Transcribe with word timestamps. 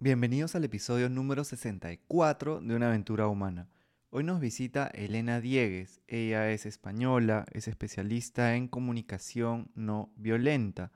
Bienvenidos 0.00 0.54
al 0.54 0.62
episodio 0.62 1.08
número 1.08 1.42
64 1.42 2.60
de 2.60 2.76
Una 2.76 2.86
aventura 2.86 3.26
humana. 3.26 3.68
Hoy 4.10 4.22
nos 4.22 4.38
visita 4.38 4.86
Elena 4.94 5.40
Diegues. 5.40 6.02
Ella 6.06 6.52
es 6.52 6.66
española, 6.66 7.46
es 7.50 7.66
especialista 7.66 8.54
en 8.54 8.68
comunicación 8.68 9.72
no 9.74 10.12
violenta. 10.14 10.92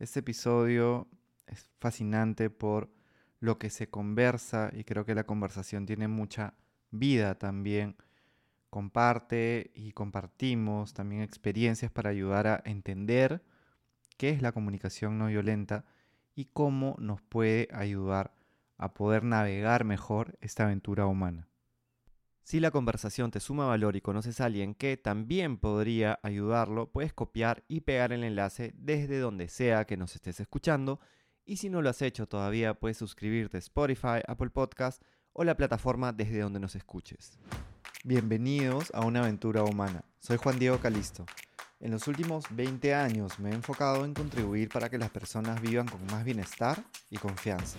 Este 0.00 0.18
episodio 0.18 1.06
es 1.46 1.70
fascinante 1.78 2.50
por 2.50 2.90
lo 3.38 3.60
que 3.60 3.70
se 3.70 3.88
conversa 3.88 4.72
y 4.74 4.82
creo 4.82 5.04
que 5.04 5.14
la 5.14 5.22
conversación 5.22 5.86
tiene 5.86 6.08
mucha 6.08 6.54
vida 6.90 7.36
también. 7.36 7.94
Comparte 8.68 9.70
y 9.76 9.92
compartimos 9.92 10.92
también 10.92 11.22
experiencias 11.22 11.92
para 11.92 12.10
ayudar 12.10 12.48
a 12.48 12.62
entender 12.64 13.44
qué 14.16 14.30
es 14.30 14.42
la 14.42 14.50
comunicación 14.50 15.18
no 15.18 15.28
violenta 15.28 15.84
y 16.34 16.46
cómo 16.46 16.96
nos 16.98 17.22
puede 17.22 17.68
ayudar 17.70 18.39
a 18.80 18.94
poder 18.94 19.24
navegar 19.24 19.84
mejor 19.84 20.38
esta 20.40 20.64
aventura 20.64 21.06
humana. 21.06 21.48
Si 22.42 22.58
la 22.58 22.70
conversación 22.70 23.30
te 23.30 23.38
suma 23.38 23.66
valor 23.66 23.94
y 23.94 24.00
conoces 24.00 24.40
a 24.40 24.46
alguien 24.46 24.74
que 24.74 24.96
también 24.96 25.58
podría 25.58 26.18
ayudarlo, 26.22 26.90
puedes 26.90 27.12
copiar 27.12 27.62
y 27.68 27.82
pegar 27.82 28.12
el 28.12 28.24
enlace 28.24 28.72
desde 28.74 29.18
donde 29.18 29.48
sea 29.48 29.84
que 29.84 29.98
nos 29.98 30.16
estés 30.16 30.40
escuchando. 30.40 30.98
Y 31.44 31.58
si 31.58 31.68
no 31.68 31.82
lo 31.82 31.90
has 31.90 32.02
hecho 32.02 32.26
todavía, 32.26 32.74
puedes 32.74 32.96
suscribirte 32.96 33.58
a 33.58 33.60
Spotify, 33.60 34.22
Apple 34.26 34.50
Podcast 34.50 35.02
o 35.32 35.44
la 35.44 35.56
plataforma 35.56 36.12
desde 36.12 36.40
donde 36.40 36.58
nos 36.58 36.74
escuches. 36.74 37.38
Bienvenidos 38.02 38.90
a 38.94 39.02
una 39.02 39.20
aventura 39.20 39.62
humana. 39.62 40.02
Soy 40.18 40.38
Juan 40.38 40.58
Diego 40.58 40.78
Calisto. 40.78 41.26
En 41.80 41.90
los 41.90 42.08
últimos 42.08 42.46
20 42.50 42.94
años 42.94 43.38
me 43.38 43.50
he 43.50 43.54
enfocado 43.54 44.04
en 44.04 44.14
contribuir 44.14 44.70
para 44.70 44.88
que 44.88 44.98
las 44.98 45.10
personas 45.10 45.60
vivan 45.60 45.86
con 45.86 46.04
más 46.06 46.24
bienestar 46.24 46.82
y 47.10 47.18
confianza. 47.18 47.78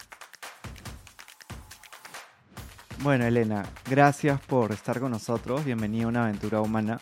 Bueno, 3.03 3.25
Elena, 3.25 3.65
gracias 3.89 4.39
por 4.41 4.71
estar 4.71 4.99
con 4.99 5.09
nosotros. 5.09 5.65
Bienvenida 5.65 6.05
a 6.05 6.09
una 6.09 6.23
aventura 6.25 6.61
humana. 6.61 7.01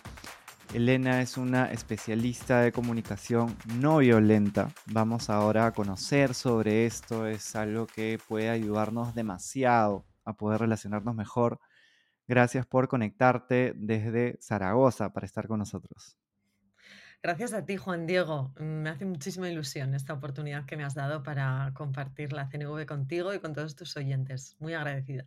Elena 0.73 1.22
es 1.22 1.36
una 1.36 1.73
especialista 1.73 2.61
de 2.61 2.72
comunicación 2.72 3.58
no 3.81 3.97
violenta. 3.97 4.70
Vamos 4.86 5.30
ahora 5.30 5.66
a 5.66 5.73
conocer 5.73 6.33
sobre 6.33 6.86
esto. 6.86 7.27
Es 7.27 7.53
algo 7.58 7.86
que 7.86 8.17
puede 8.30 8.50
ayudarnos 8.50 9.14
demasiado 9.14 10.05
a 10.23 10.31
poder 10.31 10.61
relacionarnos 10.61 11.16
mejor. 11.16 11.59
Gracias 12.30 12.66
por 12.66 12.88
conectarte 12.88 13.73
desde 13.75 14.39
Zaragoza 14.42 15.11
para 15.11 15.25
estar 15.25 15.50
con 15.50 15.59
nosotros. 15.59 16.16
Gracias 17.22 17.52
a 17.52 17.66
ti, 17.66 17.75
Juan 17.75 18.08
Diego. 18.08 18.53
Me 18.58 18.89
hace 18.89 19.03
muchísima 19.03 19.50
ilusión 19.50 19.94
esta 19.94 20.14
oportunidad 20.14 20.66
que 20.66 20.77
me 20.77 20.86
has 20.86 20.95
dado 20.95 21.23
para 21.23 21.73
compartir 21.73 22.31
la 22.31 22.47
CNV 22.47 22.86
contigo 22.86 23.33
y 23.33 23.39
con 23.39 23.52
todos 23.52 23.75
tus 23.75 23.97
oyentes. 23.97 24.55
Muy 24.59 24.75
agradecida 24.75 25.25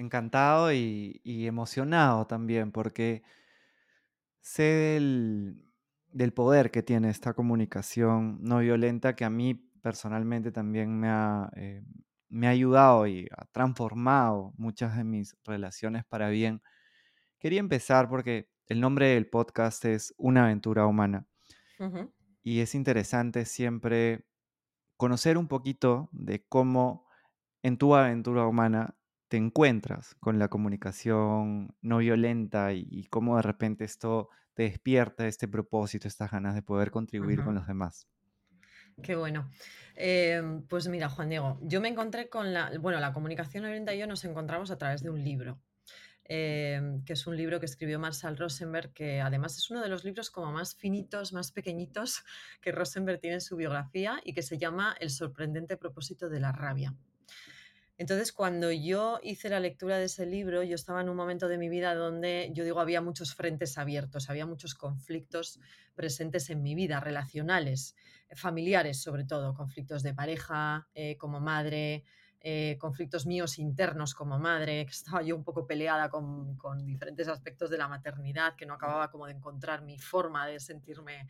encantado 0.00 0.72
y, 0.72 1.20
emocionado 1.24 2.26
también, 2.26 2.72
porque 2.72 3.22
sé 4.40 4.98
del, 6.12 6.32
poder 6.32 6.70
que 6.70 6.82
tiene 6.82 7.10
esta 7.10 7.34
comunicación 7.34 8.38
no 8.42 8.58
violenta 8.58 9.14
que 9.14 9.24
a 9.24 9.30
mí 9.30 9.54
personalmente 9.82 10.50
también 10.52 10.98
me 10.98 11.08
ha, 11.08 11.50
eh, 11.56 11.82
me 12.28 12.46
ha 12.46 12.50
ayudado 12.50 13.06
y 13.06 13.28
ha 13.36 13.44
transformado 13.46 14.52
muchas 14.56 14.96
de 14.96 15.04
mis 15.04 15.36
relaciones 15.44 16.04
para 16.04 16.28
bien. 16.28 16.62
Quería 17.38 17.60
empezar 17.60 18.08
porque 18.08 18.50
el 18.66 18.80
nombre 18.80 19.08
del 19.08 19.28
podcast 19.28 19.84
es 19.84 20.14
Una 20.16 20.44
aventura 20.44 20.86
humana. 20.86 21.26
Y 22.42 22.60
es 22.60 22.74
interesante 22.74 23.46
siempre 23.46 24.26
conocer 24.98 25.38
un 25.38 25.48
poquito 25.48 26.10
de 26.12 26.44
cómo 26.46 27.06
en 27.62 27.78
tu 27.78 27.94
aventura 27.94 28.46
humana 28.46 28.99
te 29.30 29.36
encuentras 29.36 30.16
con 30.16 30.40
la 30.40 30.48
comunicación 30.48 31.72
no 31.82 31.98
violenta 31.98 32.72
y, 32.72 33.06
cómo 33.10 33.36
de 33.36 33.42
repente 33.42 33.84
esto 33.84 34.28
te 34.54 34.64
despierta 34.64 35.28
este 35.28 35.46
propósito, 35.46 36.08
estas 36.08 36.32
ganas 36.32 36.56
de 36.56 36.62
poder 36.62 36.90
contribuir 36.90 37.44
con 37.44 37.54
los 37.54 37.64
demás. 37.68 38.08
Qué 39.00 39.14
bueno. 39.14 39.48
Em, 39.94 40.66
pues 40.66 40.88
mira, 40.88 41.08
Juan 41.08 41.28
Diego, 41.28 41.60
yo 41.62 41.80
me 41.80 41.86
encontré 41.86 42.28
con 42.28 42.52
la, 42.52 42.76
bueno, 42.80 42.98
la 42.98 43.12
comunicación 43.12 43.62
no 43.62 43.68
violenta 43.68 43.94
y 43.94 44.00
yo 44.00 44.08
nos 44.08 44.24
encontramos 44.24 44.72
a 44.72 44.78
través 44.78 45.00
de 45.00 45.10
un 45.10 45.22
libro, 45.22 45.60
em, 46.24 47.04
que 47.04 47.12
es 47.12 47.24
un 47.28 47.36
libro 47.36 47.60
que 47.60 47.66
escribió 47.66 48.00
Marshall 48.00 48.36
Rosenberg, 48.36 48.92
que 48.92 49.20
además 49.20 49.56
es 49.56 49.70
uno 49.70 49.80
de 49.80 49.88
los 49.88 50.02
libros 50.04 50.32
como 50.32 50.50
más 50.50 50.74
finitos, 50.74 51.32
más 51.32 51.52
pequeñitos 51.52 52.24
que 52.60 52.72
Rosenberg 52.72 53.20
tiene 53.20 53.34
en 53.34 53.40
su 53.40 53.54
biografía 53.54 54.20
y 54.24 54.34
que 54.34 54.42
se 54.42 54.58
llama 54.58 54.96
El 54.98 55.10
sorprendente 55.10 55.76
propósito 55.76 56.28
de 56.28 56.40
la 56.40 56.50
rabia. 56.50 56.96
Entonces, 58.00 58.32
cuando 58.32 58.72
yo 58.72 59.20
hice 59.22 59.50
la 59.50 59.60
lectura 59.60 59.98
de 59.98 60.06
ese 60.06 60.24
libro, 60.24 60.62
yo 60.62 60.74
estaba 60.74 61.02
en 61.02 61.10
un 61.10 61.16
momento 61.16 61.48
de 61.48 61.58
mi 61.58 61.68
vida 61.68 61.94
donde 61.94 62.50
yo 62.54 62.64
digo, 62.64 62.80
había 62.80 63.02
muchos 63.02 63.34
frentes 63.34 63.76
abiertos, 63.76 64.30
había 64.30 64.46
muchos 64.46 64.74
conflictos 64.74 65.60
presentes 65.94 66.48
en 66.48 66.62
mi 66.62 66.74
vida, 66.74 66.98
relacionales, 66.98 67.94
eh, 68.30 68.36
familiares 68.36 69.02
sobre 69.02 69.24
todo, 69.24 69.52
conflictos 69.52 70.02
de 70.02 70.14
pareja, 70.14 70.88
eh, 70.94 71.18
como 71.18 71.40
madre, 71.40 72.04
eh, 72.40 72.78
conflictos 72.80 73.26
míos 73.26 73.58
internos 73.58 74.14
como 74.14 74.38
madre, 74.38 74.86
que 74.86 74.92
estaba 74.92 75.20
yo 75.20 75.36
un 75.36 75.44
poco 75.44 75.66
peleada 75.66 76.08
con, 76.08 76.56
con 76.56 76.86
diferentes 76.86 77.28
aspectos 77.28 77.68
de 77.68 77.76
la 77.76 77.86
maternidad, 77.86 78.56
que 78.56 78.64
no 78.64 78.72
acababa 78.72 79.10
como 79.10 79.26
de 79.26 79.32
encontrar 79.32 79.82
mi 79.82 79.98
forma 79.98 80.46
de 80.46 80.58
sentirme 80.58 81.28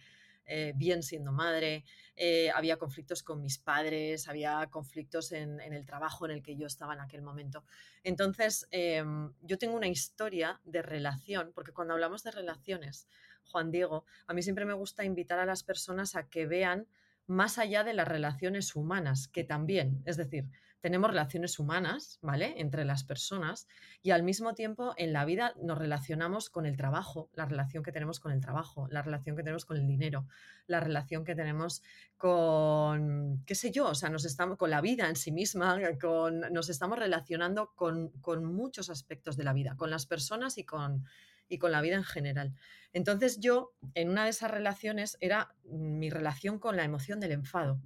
eh, 0.52 0.72
bien 0.74 1.04
siendo 1.04 1.30
madre, 1.30 1.84
eh, 2.16 2.50
había 2.52 2.76
conflictos 2.76 3.22
con 3.22 3.40
mis 3.40 3.58
padres, 3.58 4.26
había 4.26 4.66
conflictos 4.68 5.30
en, 5.30 5.60
el 5.60 5.86
trabajo 5.86 6.24
en 6.24 6.32
el 6.32 6.42
que 6.42 6.56
yo 6.56 6.66
estaba 6.66 6.92
en 6.94 7.00
aquel 7.00 7.22
momento. 7.22 7.64
Entonces, 8.02 8.66
em, 8.72 9.32
yo 9.42 9.58
tengo 9.58 9.76
una 9.76 9.86
historia 9.86 10.60
de 10.64 10.82
relación, 10.82 11.52
porque 11.54 11.70
cuando 11.72 11.94
hablamos 11.94 12.24
de 12.24 12.32
relaciones, 12.32 13.06
Juan 13.44 13.70
Diego, 13.70 14.04
a 14.26 14.34
mí 14.34 14.42
siempre 14.42 14.64
me 14.64 14.74
gusta 14.74 15.04
invitar 15.04 15.38
a 15.38 15.46
las 15.46 15.62
personas 15.62 16.16
a 16.16 16.28
que 16.28 16.46
vean 16.46 16.88
más 17.28 17.58
allá 17.58 17.84
de 17.84 17.94
las 17.94 18.08
relaciones 18.08 18.74
humanas, 18.74 19.28
que 19.28 19.44
también, 19.44 20.02
es 20.04 20.16
decir, 20.16 20.46
tenemos 20.80 21.10
relaciones 21.10 21.58
humanas, 21.58 22.18
¿vale? 22.22 22.54
Entre 22.58 22.84
las 22.84 23.04
personas 23.04 23.68
y 24.02 24.10
al 24.10 24.22
mismo 24.22 24.54
tiempo 24.54 24.94
en 24.96 25.12
la 25.12 25.24
vida 25.24 25.54
nos 25.62 25.78
relacionamos 25.78 26.48
con 26.48 26.66
el 26.66 26.76
trabajo, 26.76 27.30
la 27.34 27.44
relación 27.44 27.82
que 27.82 27.92
tenemos 27.92 28.18
con 28.18 28.32
el 28.32 28.40
trabajo, 28.40 28.88
la 28.90 29.02
relación 29.02 29.36
que 29.36 29.42
tenemos 29.42 29.64
con 29.64 29.76
el 29.76 29.86
dinero, 29.86 30.26
la 30.66 30.80
relación 30.80 31.24
que 31.24 31.34
tenemos 31.34 31.82
con, 32.16 33.42
qué 33.46 33.54
sé 33.54 33.70
yo, 33.70 33.88
o 33.88 33.94
sea, 33.94 34.08
nos 34.08 34.24
estamos 34.24 34.56
con 34.56 34.70
la 34.70 34.80
vida 34.80 35.08
en 35.08 35.16
sí 35.16 35.32
misma, 35.32 35.78
con, 36.00 36.40
nos 36.52 36.68
estamos 36.70 36.98
relacionando 36.98 37.72
con, 37.74 38.10
con 38.20 38.44
muchos 38.44 38.88
aspectos 38.88 39.36
de 39.36 39.44
la 39.44 39.52
vida, 39.52 39.76
con 39.76 39.90
las 39.90 40.06
personas 40.06 40.56
y 40.56 40.64
con, 40.64 41.04
y 41.48 41.58
con 41.58 41.72
la 41.72 41.82
vida 41.82 41.96
en 41.96 42.04
general. 42.04 42.54
Entonces 42.92 43.38
yo, 43.38 43.72
en 43.94 44.08
una 44.08 44.24
de 44.24 44.30
esas 44.30 44.50
relaciones, 44.50 45.18
era 45.20 45.54
mi 45.64 46.08
relación 46.08 46.58
con 46.58 46.76
la 46.76 46.84
emoción 46.84 47.20
del 47.20 47.32
enfado 47.32 47.80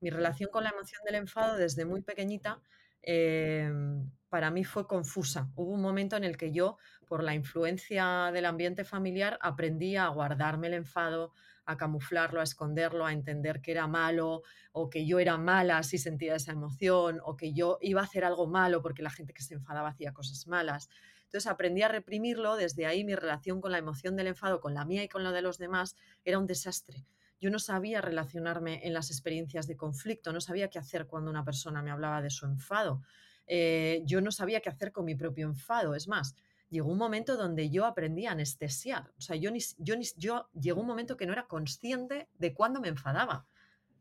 mi 0.00 0.10
relación 0.10 0.50
con 0.50 0.64
la 0.64 0.70
emoción 0.70 1.02
del 1.04 1.16
enfado 1.16 1.56
desde 1.56 1.84
muy 1.84 2.02
pequeñita 2.02 2.60
em, 3.02 4.10
para 4.28 4.50
mí 4.50 4.64
fue 4.64 4.86
confusa. 4.86 5.50
Hubo 5.56 5.72
un 5.72 5.82
momento 5.82 6.16
en 6.16 6.24
el 6.24 6.36
que 6.36 6.52
yo, 6.52 6.78
por 7.06 7.22
la 7.22 7.34
influencia 7.34 8.30
del 8.32 8.46
ambiente 8.46 8.84
familiar, 8.84 9.38
aprendí 9.42 9.96
a 9.96 10.08
guardarme 10.08 10.68
el 10.68 10.74
enfado, 10.74 11.32
a 11.64 11.76
camuflarlo, 11.76 12.40
a 12.40 12.44
esconderlo, 12.44 13.06
a 13.06 13.12
entender 13.12 13.60
que 13.60 13.72
era 13.72 13.86
malo 13.86 14.42
o 14.72 14.88
que 14.88 15.06
yo 15.06 15.18
era 15.18 15.36
mala 15.36 15.82
si 15.82 15.98
sentía 15.98 16.36
esa 16.36 16.52
emoción 16.52 17.20
o 17.24 17.36
que 17.36 17.52
yo 17.52 17.78
iba 17.80 18.00
a 18.00 18.04
hacer 18.04 18.24
algo 18.24 18.46
malo 18.46 18.82
porque 18.82 19.02
la 19.02 19.10
gente 19.10 19.32
que 19.32 19.42
se 19.42 19.54
enfadaba 19.54 19.88
hacía 19.88 20.12
cosas 20.12 20.46
malas. 20.46 20.88
Entonces 21.24 21.50
aprendí 21.50 21.82
a 21.82 21.88
reprimirlo, 21.88 22.56
desde 22.56 22.86
ahí 22.86 23.04
mi 23.04 23.14
relación 23.14 23.60
con 23.60 23.72
la 23.72 23.78
emoción 23.78 24.16
del 24.16 24.28
enfado, 24.28 24.60
con 24.60 24.74
la 24.74 24.84
mía 24.84 25.04
y 25.04 25.08
con 25.08 25.22
la 25.22 25.32
de 25.32 25.42
los 25.42 25.58
demás, 25.58 25.94
era 26.24 26.38
un 26.38 26.46
desastre 26.46 27.06
yo 27.40 27.50
no 27.50 27.58
sabía 27.58 28.00
relacionarme 28.00 28.86
en 28.86 28.92
las 28.92 29.10
experiencias 29.10 29.66
de 29.66 29.76
conflicto, 29.76 30.32
no 30.32 30.40
sabía 30.40 30.68
qué 30.68 30.78
hacer 30.78 31.06
cuando 31.06 31.30
una 31.30 31.44
persona 31.44 31.82
me 31.82 31.90
hablaba 31.90 32.20
de 32.20 32.30
su 32.30 32.44
enfado, 32.46 33.02
eh, 33.46 34.02
yo 34.04 34.20
no 34.20 34.30
sabía 34.30 34.60
qué 34.60 34.68
hacer 34.68 34.92
con 34.92 35.06
mi 35.06 35.14
propio 35.14 35.46
enfado. 35.46 35.94
Es 35.94 36.06
más, 36.06 36.36
llegó 36.68 36.90
un 36.90 36.98
momento 36.98 37.36
donde 37.36 37.70
yo 37.70 37.86
aprendí 37.86 38.26
a 38.26 38.32
anestesiar, 38.32 39.10
o 39.16 39.20
sea, 39.20 39.36
yo, 39.36 39.50
ni, 39.50 39.60
yo, 39.78 39.96
ni, 39.96 40.04
yo 40.16 40.48
llegó 40.52 40.82
un 40.82 40.86
momento 40.86 41.16
que 41.16 41.26
no 41.26 41.32
era 41.32 41.46
consciente 41.48 42.28
de 42.38 42.54
cuándo 42.54 42.80
me 42.80 42.88
enfadaba. 42.88 43.46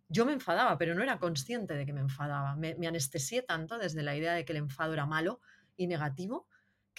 yo 0.09 0.25
me 0.25 0.33
enfadaba, 0.33 0.77
pero 0.77 0.95
no 0.95 1.03
era 1.03 1.19
consciente 1.19 1.75
de 1.75 1.85
que 1.85 1.93
me 1.93 2.01
enfadaba. 2.01 2.55
Me, 2.55 2.75
me 2.75 2.87
anestesié 2.87 3.43
tanto 3.43 3.77
desde 3.77 4.03
la 4.03 4.15
idea 4.15 4.33
de 4.33 4.43
que 4.43 4.53
el 4.53 4.57
enfado 4.57 4.93
era 4.93 5.05
malo 5.05 5.39
y 5.77 5.87
negativo 5.87 6.47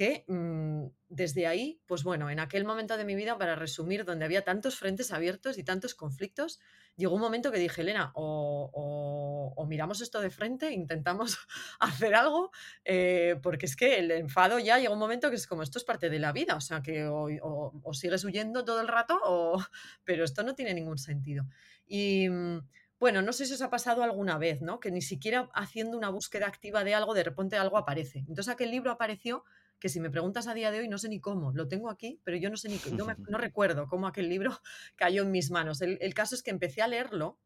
que 0.01 0.25
mm, 0.29 0.87
desde 1.11 1.47
ahí, 1.47 1.79
pues 1.85 2.05
bueno, 2.05 2.31
en 2.31 2.41
aquel 2.41 2.65
momento 2.65 2.97
de 2.97 3.05
mi 3.05 3.15
vida, 3.15 3.37
para 3.37 3.55
resumir, 3.55 4.07
donde 4.07 4.25
había 4.25 4.45
tantos 4.45 4.77
frentes 4.77 5.13
abiertos 5.13 5.59
y 5.59 5.63
tantos 5.63 5.95
conflictos, 5.95 6.59
llegó 6.97 7.17
un 7.17 7.21
momento 7.21 7.53
que 7.53 7.59
dije, 7.59 7.83
Elena, 7.83 8.11
o, 8.15 9.67
miramos 9.69 10.01
esto 10.01 10.23
de 10.23 10.31
frente, 10.31 10.73
intentamos 10.73 11.37
hacer 11.81 12.15
algo, 12.15 12.51
eh, 12.83 13.39
porque 13.43 13.67
es 13.67 13.77
que 13.77 13.99
el 13.99 14.11
enfado 14.13 14.59
ya 14.59 14.79
llega 14.79 14.91
un 14.91 14.99
momento 14.99 15.29
que 15.29 15.37
es 15.37 15.47
como, 15.47 15.63
esto 15.63 15.77
es 15.77 15.85
parte 15.85 16.09
de 16.09 16.19
la 16.19 16.33
vida, 16.33 16.57
o 16.57 16.63
sea, 16.63 16.81
que 16.81 17.07
o, 17.07 17.93
sigues 17.93 18.25
huyendo 18.25 18.65
todo 18.65 18.81
el 18.81 18.89
rato, 18.89 19.21
o, 19.23 19.63
pero 20.05 20.25
esto 20.25 20.43
no 20.45 20.55
tiene 20.55 20.73
ningún 20.73 20.97
sentido. 20.97 21.45
Y 21.87 22.27
mm, 22.31 22.61
bueno, 22.99 23.21
no 23.21 23.35
sé 23.35 23.45
si 23.45 23.53
os 23.53 23.61
ha 23.61 23.69
pasado 23.69 24.03
alguna 24.03 24.39
vez, 24.39 24.63
¿no? 24.63 24.81
Que 24.81 24.91
ni 24.91 25.03
siquiera 25.03 25.51
haciendo 25.53 25.99
una 25.99 26.09
búsqueda 26.09 26.47
activa 26.47 26.85
de 26.85 26.95
algo, 26.95 27.13
de 27.13 27.25
repente 27.25 27.59
algo 27.59 27.77
aparece. 27.77 28.21
Entonces 28.21 28.49
aquel 28.49 28.71
libro 28.71 28.91
apareció 28.91 29.45
que 29.81 29.89
si 29.89 29.99
me 29.99 30.11
preguntas 30.11 30.47
a 30.47 30.55
día 30.55 30.71
de 30.71 30.81
hoy 30.81 30.89
no 30.89 30.99
sé 30.99 31.09
ni 31.09 31.19
cómo, 31.19 31.53
lo 31.53 31.67
tengo 31.67 31.91
aquí, 31.91 32.21
pero 32.23 32.37
yo 32.37 32.51
no 32.51 32.57
sé 32.57 32.69
ni, 32.69 32.79
no, 32.93 33.07
no 33.29 33.39
recuerdo 33.39 33.89
cómo 33.89 34.07
aquel 34.07 34.29
libro 34.29 34.61
cayó 34.97 35.23
en 35.23 35.33
mis 35.33 35.51
manos. 35.51 35.81
El, 35.81 36.15
caso 36.15 36.35
es 36.35 36.43
que 36.43 36.51
empecé 36.51 36.83
a 36.83 36.89
leerlo 36.89 37.39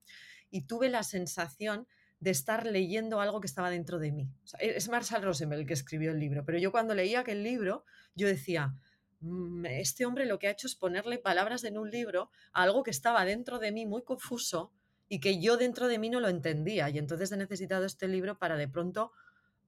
y 0.50 0.62
tuve 0.62 0.90
la 0.90 1.04
sensación 1.04 1.86
de 2.18 2.30
estar 2.30 2.66
leyendo 2.66 3.20
algo 3.20 3.40
que 3.40 3.46
estaba 3.46 3.70
dentro 3.70 3.98
de 3.98 4.12
mí. 4.12 4.30
E, 4.58 4.76
es 4.76 4.88
Marshall 4.88 5.22
Rosenberg 5.22 5.60
el 5.60 5.66
que 5.66 5.74
escribió 5.74 6.10
el 6.10 6.18
libro, 6.18 6.44
pero 6.44 6.58
yo 6.58 6.72
cuando 6.72 6.94
leía 6.94 7.20
aquel 7.20 7.42
libro, 7.42 7.84
yo 8.14 8.26
decía, 8.26 8.74
mm, 9.20 9.66
este 9.66 10.04
hombre 10.04 10.26
lo 10.26 10.38
que 10.38 10.48
ha 10.48 10.50
hecho 10.50 10.66
es 10.66 10.74
ponerle 10.74 11.18
palabras 11.18 11.64
en 11.64 11.78
un 11.78 11.90
libro 11.90 12.30
a 12.52 12.64
algo 12.64 12.82
que 12.82 12.90
estaba 12.90 13.24
dentro 13.24 13.58
de 13.58 13.72
mí 13.72 13.86
muy 13.86 14.02
confuso 14.02 14.72
y 15.08 15.20
que 15.20 15.40
yo 15.40 15.56
dentro 15.56 15.86
de 15.86 15.98
mí 15.98 16.10
no 16.10 16.18
lo 16.18 16.28
entendía. 16.28 16.90
Y 16.90 16.98
entonces 16.98 17.30
he 17.30 17.36
necesitado 17.36 17.84
este 17.84 18.08
libro 18.08 18.38
para 18.38 18.56
de 18.56 18.68
pronto, 18.68 19.12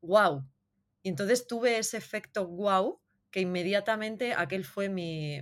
wow, 0.00 0.44
y 1.06 1.08
entonces 1.08 1.46
tuve 1.46 1.78
ese 1.78 1.96
efecto 1.96 2.48
wow 2.48 2.98
que 3.30 3.38
inmediatamente 3.38 4.34
aquel 4.34 4.64
fue 4.64 4.88
mi, 4.88 5.40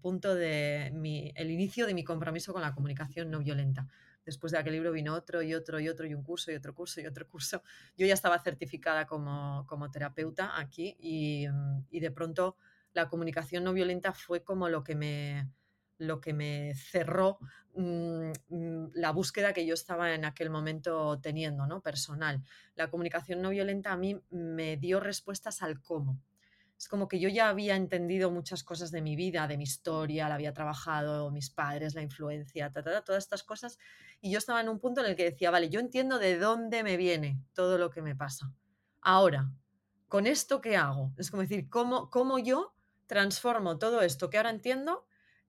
punto 0.00 0.34
de, 0.34 0.90
mi, 0.94 1.30
el 1.34 1.50
inicio 1.50 1.86
de 1.86 1.92
mi 1.92 2.04
compromiso 2.04 2.54
con 2.54 2.62
la 2.62 2.72
comunicación 2.72 3.30
no 3.30 3.40
violenta. 3.40 3.86
Después 4.24 4.50
de 4.50 4.56
aquel 4.56 4.72
libro 4.72 4.90
vino 4.90 5.12
otro 5.12 5.42
y 5.42 5.52
otro 5.52 5.78
y 5.78 5.90
otro 5.90 6.06
y 6.06 6.14
un 6.14 6.22
curso 6.22 6.50
y 6.52 6.54
otro 6.54 6.74
curso 6.74 7.02
y 7.02 7.06
otro 7.06 7.28
curso. 7.28 7.62
Yo 7.98 8.06
ya 8.06 8.14
estaba 8.14 8.38
certificada 8.38 9.06
como, 9.06 9.66
como 9.68 9.90
terapeuta 9.90 10.58
aquí 10.58 10.96
y, 10.98 11.44
y 11.90 12.00
de 12.00 12.10
pronto 12.10 12.56
la 12.94 13.10
comunicación 13.10 13.64
no 13.64 13.74
violenta 13.74 14.14
fue 14.14 14.42
como 14.42 14.70
lo 14.70 14.84
que 14.84 14.94
me, 14.94 15.50
lo 15.98 16.20
que 16.20 16.32
me 16.32 16.74
cerró 16.74 17.38
mm, 17.74 18.30
mm, 18.48 18.90
la 18.94 19.10
búsqueda 19.12 19.52
que 19.52 19.66
yo 19.66 19.74
estaba 19.74 20.14
en 20.14 20.24
aquel 20.24 20.50
momento 20.50 21.20
teniendo, 21.20 21.66
¿no? 21.66 21.82
Personal. 21.82 22.42
La 22.74 22.90
comunicación 22.90 23.42
no 23.42 23.50
violenta 23.50 23.92
a 23.92 23.96
mí 23.96 24.20
me 24.30 24.76
dio 24.76 25.00
respuestas 25.00 25.62
al 25.62 25.80
cómo. 25.80 26.18
Es 26.78 26.86
como 26.86 27.08
que 27.08 27.18
yo 27.18 27.28
ya 27.28 27.48
había 27.48 27.74
entendido 27.74 28.30
muchas 28.30 28.62
cosas 28.62 28.92
de 28.92 29.02
mi 29.02 29.16
vida, 29.16 29.48
de 29.48 29.56
mi 29.56 29.64
historia, 29.64 30.28
la 30.28 30.36
había 30.36 30.54
trabajado, 30.54 31.32
mis 31.32 31.50
padres, 31.50 31.96
la 31.96 32.02
influencia, 32.02 32.72
todas 32.72 33.24
estas 33.24 33.42
cosas. 33.42 33.78
Y 34.20 34.30
yo 34.30 34.38
estaba 34.38 34.60
en 34.60 34.68
un 34.68 34.78
punto 34.78 35.00
en 35.00 35.08
el 35.10 35.16
que 35.16 35.24
decía, 35.24 35.50
vale, 35.50 35.70
yo 35.70 35.80
entiendo 35.80 36.20
de 36.20 36.38
dónde 36.38 36.84
me 36.84 36.96
viene 36.96 37.42
todo 37.52 37.78
lo 37.78 37.90
que 37.90 38.00
me 38.00 38.14
pasa. 38.14 38.52
Ahora, 39.00 39.50
¿con 40.06 40.28
esto 40.28 40.60
qué 40.60 40.76
hago? 40.76 41.12
Es 41.18 41.32
como 41.32 41.42
decir, 41.42 41.68
¿cómo, 41.68 42.10
cómo 42.10 42.38
yo 42.38 42.76
transformo 43.08 43.78
todo 43.78 44.02
esto 44.02 44.30
que 44.30 44.36
ahora 44.36 44.50
entiendo 44.50 45.07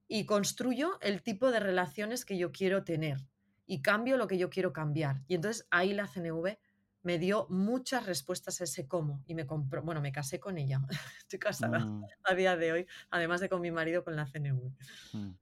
y 0.09 0.25
construyo 0.25 0.99
el 1.01 1.21
tipo 1.21 1.51
de 1.51 1.61
relaciones 1.61 2.25
que 2.25 2.37
yo 2.37 2.51
quiero 2.51 2.83
tener 2.83 3.19
y 3.67 3.81
cambio 3.81 4.17
lo 4.17 4.27
que 4.27 4.39
yo 4.39 4.49
quiero 4.49 4.73
cambiar. 4.73 5.21
Y 5.27 5.35
entonces 5.35 5.67
ahí 5.69 5.93
la 5.93 6.07
CNV 6.07 6.57
me 7.03 7.19
dio 7.19 7.47
muchas 7.49 8.07
respuestas 8.07 8.59
a 8.59 8.63
ese 8.63 8.87
cómo 8.87 9.23
y 9.27 9.35
me 9.35 9.45
compró, 9.45 9.83
bueno, 9.83 10.01
me 10.01 10.11
casé 10.11 10.39
con 10.39 10.57
ella. 10.57 10.81
Estoy 11.19 11.39
casada 11.39 11.79
mm. 11.79 12.05
a 12.23 12.33
día 12.33 12.57
de 12.57 12.71
hoy, 12.71 12.87
además 13.11 13.39
de 13.39 13.49
con 13.49 13.61
mi 13.61 13.69
marido 13.69 14.03
con 14.03 14.15
la 14.15 14.25
CNV. 14.25 14.71
Mm. 15.13 15.35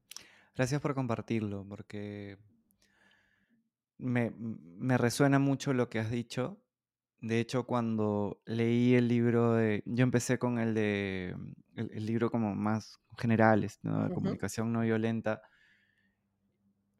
Gracias 0.54 0.82
por 0.82 0.94
compartirlo, 0.94 1.66
porque 1.68 2.38
me, 3.98 4.34
me, 4.38 4.98
resuena 4.98 5.40
mucho 5.40 5.72
lo 5.72 5.90
que 5.90 6.00
has 6.00 6.12
dicho. 6.12 6.62
De 7.22 7.40
hecho, 7.40 7.66
cuando 7.66 8.42
leí 8.46 8.96
el 8.96 9.08
libro 9.08 9.54
de... 9.54 9.82
Yo 9.86 10.04
empecé 10.04 10.38
con 10.38 10.60
el 10.60 10.74
de... 10.74 11.36
el 11.78 12.06
libro 12.06 12.32
como 12.32 12.56
más 12.56 13.00
generales, 13.18 13.80
¿no? 13.84 14.08
de 14.08 14.14
comunicación 14.14 14.74
no 14.74 14.82
violenta, 14.82 15.42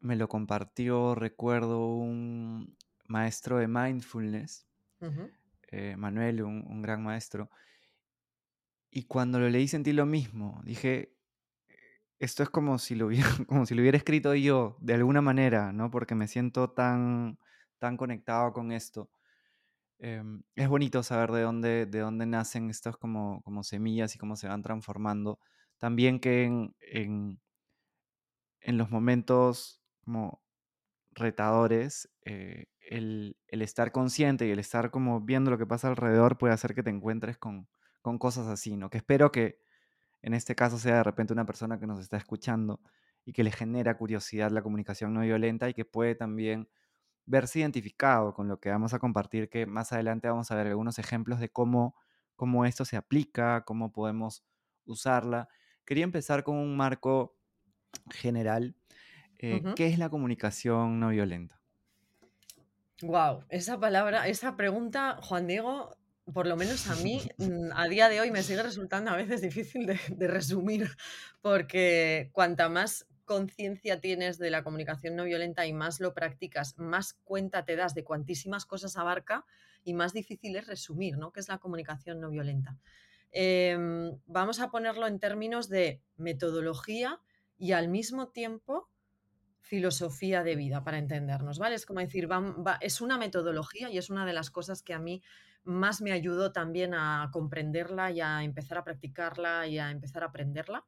me 0.00 0.16
lo 0.16 0.28
compartió, 0.28 1.14
recuerdo, 1.14 1.94
un 1.94 2.76
maestro 3.06 3.58
de 3.58 3.68
mindfulness, 3.68 4.66
eh, 5.70 5.96
Manuel, 5.96 6.42
un, 6.42 6.82
gran 6.82 7.02
maestro, 7.02 7.50
y 8.90 9.04
cuando 9.04 9.38
lo 9.38 9.48
leí 9.48 9.68
sentí 9.68 9.92
lo 9.92 10.06
mismo, 10.06 10.60
dije, 10.64 11.14
esto 12.18 12.42
es 12.42 12.48
como 12.48 12.78
si 12.78 12.94
lo 12.94 13.06
hubiera, 13.06 13.28
como 13.48 13.66
si 13.66 13.74
lo 13.74 13.82
hubiera 13.82 13.98
escrito 13.98 14.34
yo, 14.34 14.76
de 14.80 14.94
alguna 14.94 15.20
manera, 15.20 15.72
¿no? 15.72 15.90
Porque 15.90 16.14
me 16.14 16.28
siento 16.28 16.70
tan, 16.70 17.38
tan 17.78 17.96
conectado 17.96 18.52
con 18.52 18.72
esto. 18.72 19.10
Em, 20.00 20.42
es 20.54 20.68
bonito 20.68 21.02
saber 21.02 21.32
de 21.32 21.42
dónde, 21.42 21.86
de 21.86 21.98
dónde 22.00 22.26
nacen 22.26 22.70
estos 22.70 22.96
como, 22.96 23.42
como 23.42 23.64
semillas 23.64 24.14
y 24.14 24.18
cómo 24.18 24.36
se 24.36 24.46
van 24.46 24.62
transformando 24.62 25.40
también 25.78 26.20
que 26.20 26.44
en, 26.44 26.74
en, 28.60 28.78
los 28.78 28.90
momentos 28.90 29.82
como 30.04 30.42
retadores, 31.12 32.10
eh, 32.24 32.66
el, 32.80 33.36
estar 33.48 33.92
consciente 33.92 34.46
y 34.46 34.50
el 34.50 34.58
estar 34.58 34.90
como 34.90 35.20
viendo 35.20 35.50
lo 35.50 35.58
que 35.58 35.66
pasa 35.66 35.88
alrededor 35.88 36.38
puede 36.38 36.54
hacer 36.54 36.74
que 36.74 36.82
te 36.82 36.90
encuentres 36.90 37.38
con, 37.38 37.68
con 38.02 38.18
cosas 38.18 38.46
así, 38.48 38.76
¿no? 38.76 38.90
Que 38.90 38.98
espero 38.98 39.32
que 39.32 39.60
en 40.22 40.34
este 40.34 40.54
caso 40.54 40.78
sea 40.78 40.96
de 40.96 41.04
repente 41.04 41.32
una 41.32 41.46
persona 41.46 41.78
que 41.78 41.86
nos 41.86 42.00
está 42.00 42.16
escuchando 42.16 42.80
y 43.24 43.32
que 43.32 43.44
le 43.44 43.52
genera 43.52 43.96
curiosidad 43.96 44.50
la 44.50 44.62
comunicación 44.62 45.14
no 45.14 45.20
violenta 45.22 45.68
y 45.68 45.74
que 45.74 45.84
puede 45.84 46.14
también 46.14 46.68
verse 47.28 47.60
identificado 47.60 48.34
con 48.34 48.48
lo 48.48 48.58
que 48.60 48.70
vamos 48.70 48.94
a 48.94 48.98
compartir, 48.98 49.48
que 49.48 49.66
más 49.66 49.92
adelante 49.92 50.28
vamos 50.28 50.50
a 50.50 50.56
ver 50.56 50.66
algunos 50.66 50.98
ejemplos 50.98 51.40
de 51.40 51.48
cómo, 51.48 51.94
cómo 52.36 52.64
esto 52.64 52.84
se 52.84 52.96
aplica, 52.96 53.64
cómo 53.64 53.92
podemos 53.92 54.44
usarla 54.84 55.48
Quería 55.88 56.04
empezar 56.04 56.44
con 56.44 56.56
un 56.56 56.76
marco 56.76 57.34
general. 58.10 58.76
Eh, 59.38 59.62
¿Qué 59.74 59.86
es 59.86 59.98
la 59.98 60.10
comunicación 60.10 61.00
no 61.00 61.08
violenta? 61.08 61.62
Wow, 63.00 63.46
esa 63.48 63.80
palabra, 63.80 64.28
esa 64.28 64.54
pregunta, 64.54 65.16
Juan 65.22 65.46
Diego, 65.46 65.96
por 66.30 66.46
lo 66.46 66.56
menos 66.56 66.88
a 66.88 66.96
mí, 66.96 67.22
mm, 67.38 67.70
a 67.74 67.88
día 67.88 68.10
de 68.10 68.20
hoy 68.20 68.30
me 68.30 68.42
sigue 68.42 68.62
resultando 68.62 69.12
a 69.12 69.16
veces 69.16 69.40
difícil 69.40 69.86
de, 69.86 69.98
de 70.10 70.28
resumir, 70.28 70.90
porque 71.40 72.28
cuanta 72.34 72.68
más 72.68 73.06
conciencia 73.28 74.00
tienes 74.00 74.38
de 74.38 74.50
la 74.50 74.64
comunicación 74.64 75.14
no 75.14 75.24
violenta 75.24 75.66
y 75.66 75.74
más 75.74 76.00
lo 76.00 76.14
practicas, 76.14 76.78
más 76.78 77.12
cuenta 77.12 77.66
te 77.66 77.76
das 77.76 77.94
de 77.94 78.02
cuantísimas 78.02 78.64
cosas 78.64 78.96
abarca 78.96 79.44
y 79.84 79.92
más 79.92 80.14
difícil 80.14 80.56
es 80.56 80.66
resumir, 80.66 81.18
¿no? 81.18 81.30
¿Qué 81.30 81.40
es 81.40 81.48
la 81.48 81.58
comunicación 81.58 82.20
no 82.20 82.30
violenta? 82.30 82.78
Em, 83.30 84.18
vamos 84.24 84.60
a 84.60 84.70
ponerlo 84.70 85.06
en 85.06 85.20
términos 85.20 85.68
de 85.68 86.00
metodología 86.16 87.20
y 87.58 87.72
al 87.72 87.88
mismo 87.88 88.28
tiempo 88.28 88.88
filosofía 89.60 90.42
de 90.42 90.56
vida 90.56 90.82
para 90.82 90.96
entendernos, 90.96 91.58
¿vale? 91.58 91.74
Es 91.74 91.84
como 91.84 92.00
decir, 92.00 92.26
es 92.80 93.00
una 93.02 93.18
metodología 93.18 93.90
y 93.90 93.98
es 93.98 94.08
una 94.08 94.24
de 94.24 94.32
las 94.32 94.50
cosas 94.50 94.82
que 94.82 94.94
a 94.94 94.98
mí 94.98 95.22
más 95.64 96.00
me 96.00 96.12
ayudó 96.12 96.50
también 96.50 96.94
a 96.94 97.28
comprenderla 97.30 98.10
y 98.10 98.22
a 98.22 98.42
empezar 98.42 98.78
a 98.78 98.84
practicarla 98.84 99.66
y 99.66 99.78
a 99.78 99.90
empezar 99.90 100.22
a 100.22 100.28
aprenderla, 100.28 100.86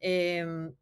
em, 0.00 0.74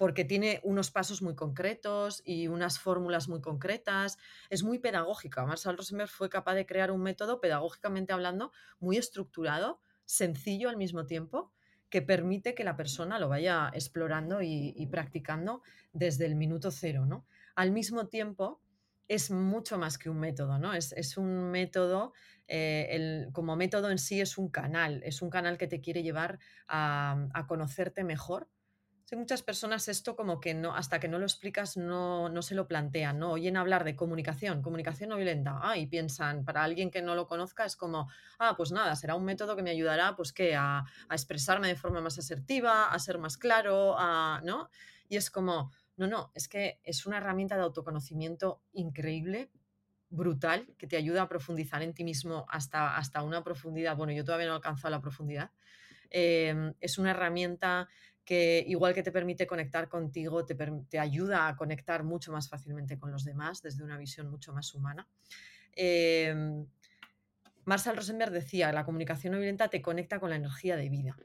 porque 0.00 0.24
tiene 0.24 0.60
unos 0.62 0.90
pasos 0.90 1.20
muy 1.20 1.34
concretos 1.34 2.22
y 2.24 2.48
unas 2.48 2.78
fórmulas 2.78 3.28
muy 3.28 3.42
concretas, 3.42 4.16
es 4.48 4.62
muy 4.62 4.78
pedagógica. 4.78 5.44
Marshall 5.44 5.76
Rosenberg 5.76 6.08
fue 6.08 6.30
capaz 6.30 6.54
de 6.54 6.64
crear 6.64 6.90
un 6.90 7.02
método 7.02 7.38
pedagógicamente 7.38 8.14
hablando 8.14 8.50
muy 8.78 8.96
estructurado 8.96 9.82
sencillo 10.06 10.70
al 10.70 10.78
mismo 10.78 11.04
tiempo 11.04 11.52
que 11.90 12.00
permite 12.00 12.54
que 12.54 12.64
la 12.64 12.78
persona 12.78 13.18
lo 13.18 13.28
vaya 13.28 13.70
explorando 13.74 14.40
y, 14.40 14.88
practicando 14.90 15.60
desde 15.92 16.24
el 16.24 16.34
minuto 16.34 16.70
cero, 16.70 17.04
¿no? 17.04 17.26
Al 17.54 17.70
mismo 17.70 18.06
tiempo, 18.06 18.62
es 19.06 19.30
mucho 19.30 19.76
más 19.76 19.98
que 19.98 20.08
un 20.08 20.18
método, 20.18 20.58
¿no? 20.58 20.72
Es, 20.72 21.18
un 21.18 21.50
método, 21.50 22.14
eh, 22.48 23.28
como 23.32 23.54
método 23.54 23.90
en 23.90 23.98
sí 23.98 24.22
es 24.22 24.38
un 24.38 24.48
canal, 24.48 25.02
es 25.04 25.20
un 25.20 25.28
canal 25.28 25.58
que 25.58 25.66
te 25.66 25.82
quiere 25.82 26.02
llevar 26.02 26.38
a 26.68 27.44
conocerte 27.46 28.02
mejor 28.02 28.48
muchas 29.16 29.42
personas 29.42 29.88
esto 29.88 30.16
como 30.16 30.40
que 30.40 30.54
no, 30.54 30.74
hasta 30.74 31.00
que 31.00 31.08
no 31.08 31.18
lo 31.18 31.24
explicas 31.26 31.76
no, 31.76 32.28
no 32.28 32.42
se 32.42 32.54
lo 32.54 32.68
plantean, 32.68 33.18
¿no? 33.18 33.32
Oyen 33.32 33.56
hablar 33.56 33.84
de 33.84 33.96
comunicación, 33.96 34.62
comunicación 34.62 35.10
no 35.10 35.16
violenta, 35.16 35.58
ah, 35.62 35.76
y 35.76 35.86
piensan, 35.86 36.44
para 36.44 36.62
alguien 36.62 36.90
que 36.90 37.02
no 37.02 37.14
lo 37.14 37.26
conozca 37.26 37.64
es 37.64 37.76
como, 37.76 38.08
ah, 38.38 38.54
pues 38.56 38.72
nada, 38.72 38.94
será 38.96 39.14
un 39.16 39.24
método 39.24 39.56
que 39.56 39.62
me 39.62 39.70
ayudará, 39.70 40.14
pues 40.16 40.32
qué, 40.32 40.54
a, 40.56 40.78
a 40.80 41.14
expresarme 41.14 41.68
de 41.68 41.76
forma 41.76 42.00
más 42.00 42.18
asertiva, 42.18 42.86
a 42.92 42.98
ser 42.98 43.18
más 43.18 43.36
claro, 43.36 43.96
a, 43.98 44.40
¿no? 44.44 44.70
Y 45.08 45.16
es 45.16 45.30
como, 45.30 45.72
No, 45.96 46.06
no, 46.06 46.30
es 46.34 46.48
que 46.48 46.80
es 46.82 47.04
una 47.06 47.18
herramienta 47.18 47.56
de 47.56 47.62
autoconocimiento 47.62 48.62
increíble, 48.72 49.50
brutal, 50.08 50.66
que 50.78 50.86
te 50.86 50.96
ayuda 50.96 51.22
a 51.22 51.28
profundizar 51.28 51.82
en 51.82 51.94
ti 51.94 52.04
mismo 52.04 52.46
hasta, 52.48 52.96
hasta 52.96 53.22
una 53.22 53.44
profundidad. 53.44 53.96
Bueno, 53.96 54.12
yo 54.12 54.24
todavía 54.24 54.46
no 54.46 54.54
he 54.54 54.56
alcanzado 54.56 54.90
la 54.90 55.00
profundidad. 55.00 55.50
Em, 56.10 56.74
es 56.80 56.98
una 56.98 57.12
herramienta 57.12 57.88
que 58.30 58.64
igual 58.68 58.94
que 58.94 59.02
te 59.02 59.10
permite 59.10 59.44
conectar 59.44 59.88
contigo, 59.88 60.46
te, 60.46 60.54
te, 60.88 61.00
ayuda 61.00 61.48
a 61.48 61.56
conectar 61.56 62.04
mucho 62.04 62.30
más 62.30 62.48
fácilmente 62.48 62.96
con 62.96 63.10
los 63.10 63.24
demás 63.24 63.60
desde 63.60 63.82
una 63.82 63.98
visión 63.98 64.30
mucho 64.30 64.52
más 64.52 64.72
humana. 64.72 65.08
Eh, 65.74 66.64
Marshall 67.64 67.96
Rosenberg 67.96 68.30
decía, 68.30 68.70
la 68.70 68.84
comunicación 68.84 69.32
no 69.32 69.38
violenta 69.40 69.66
te 69.66 69.82
conecta 69.82 70.20
con 70.20 70.30
la 70.30 70.36
energía 70.36 70.76
de 70.76 70.88
vida. 70.88 71.16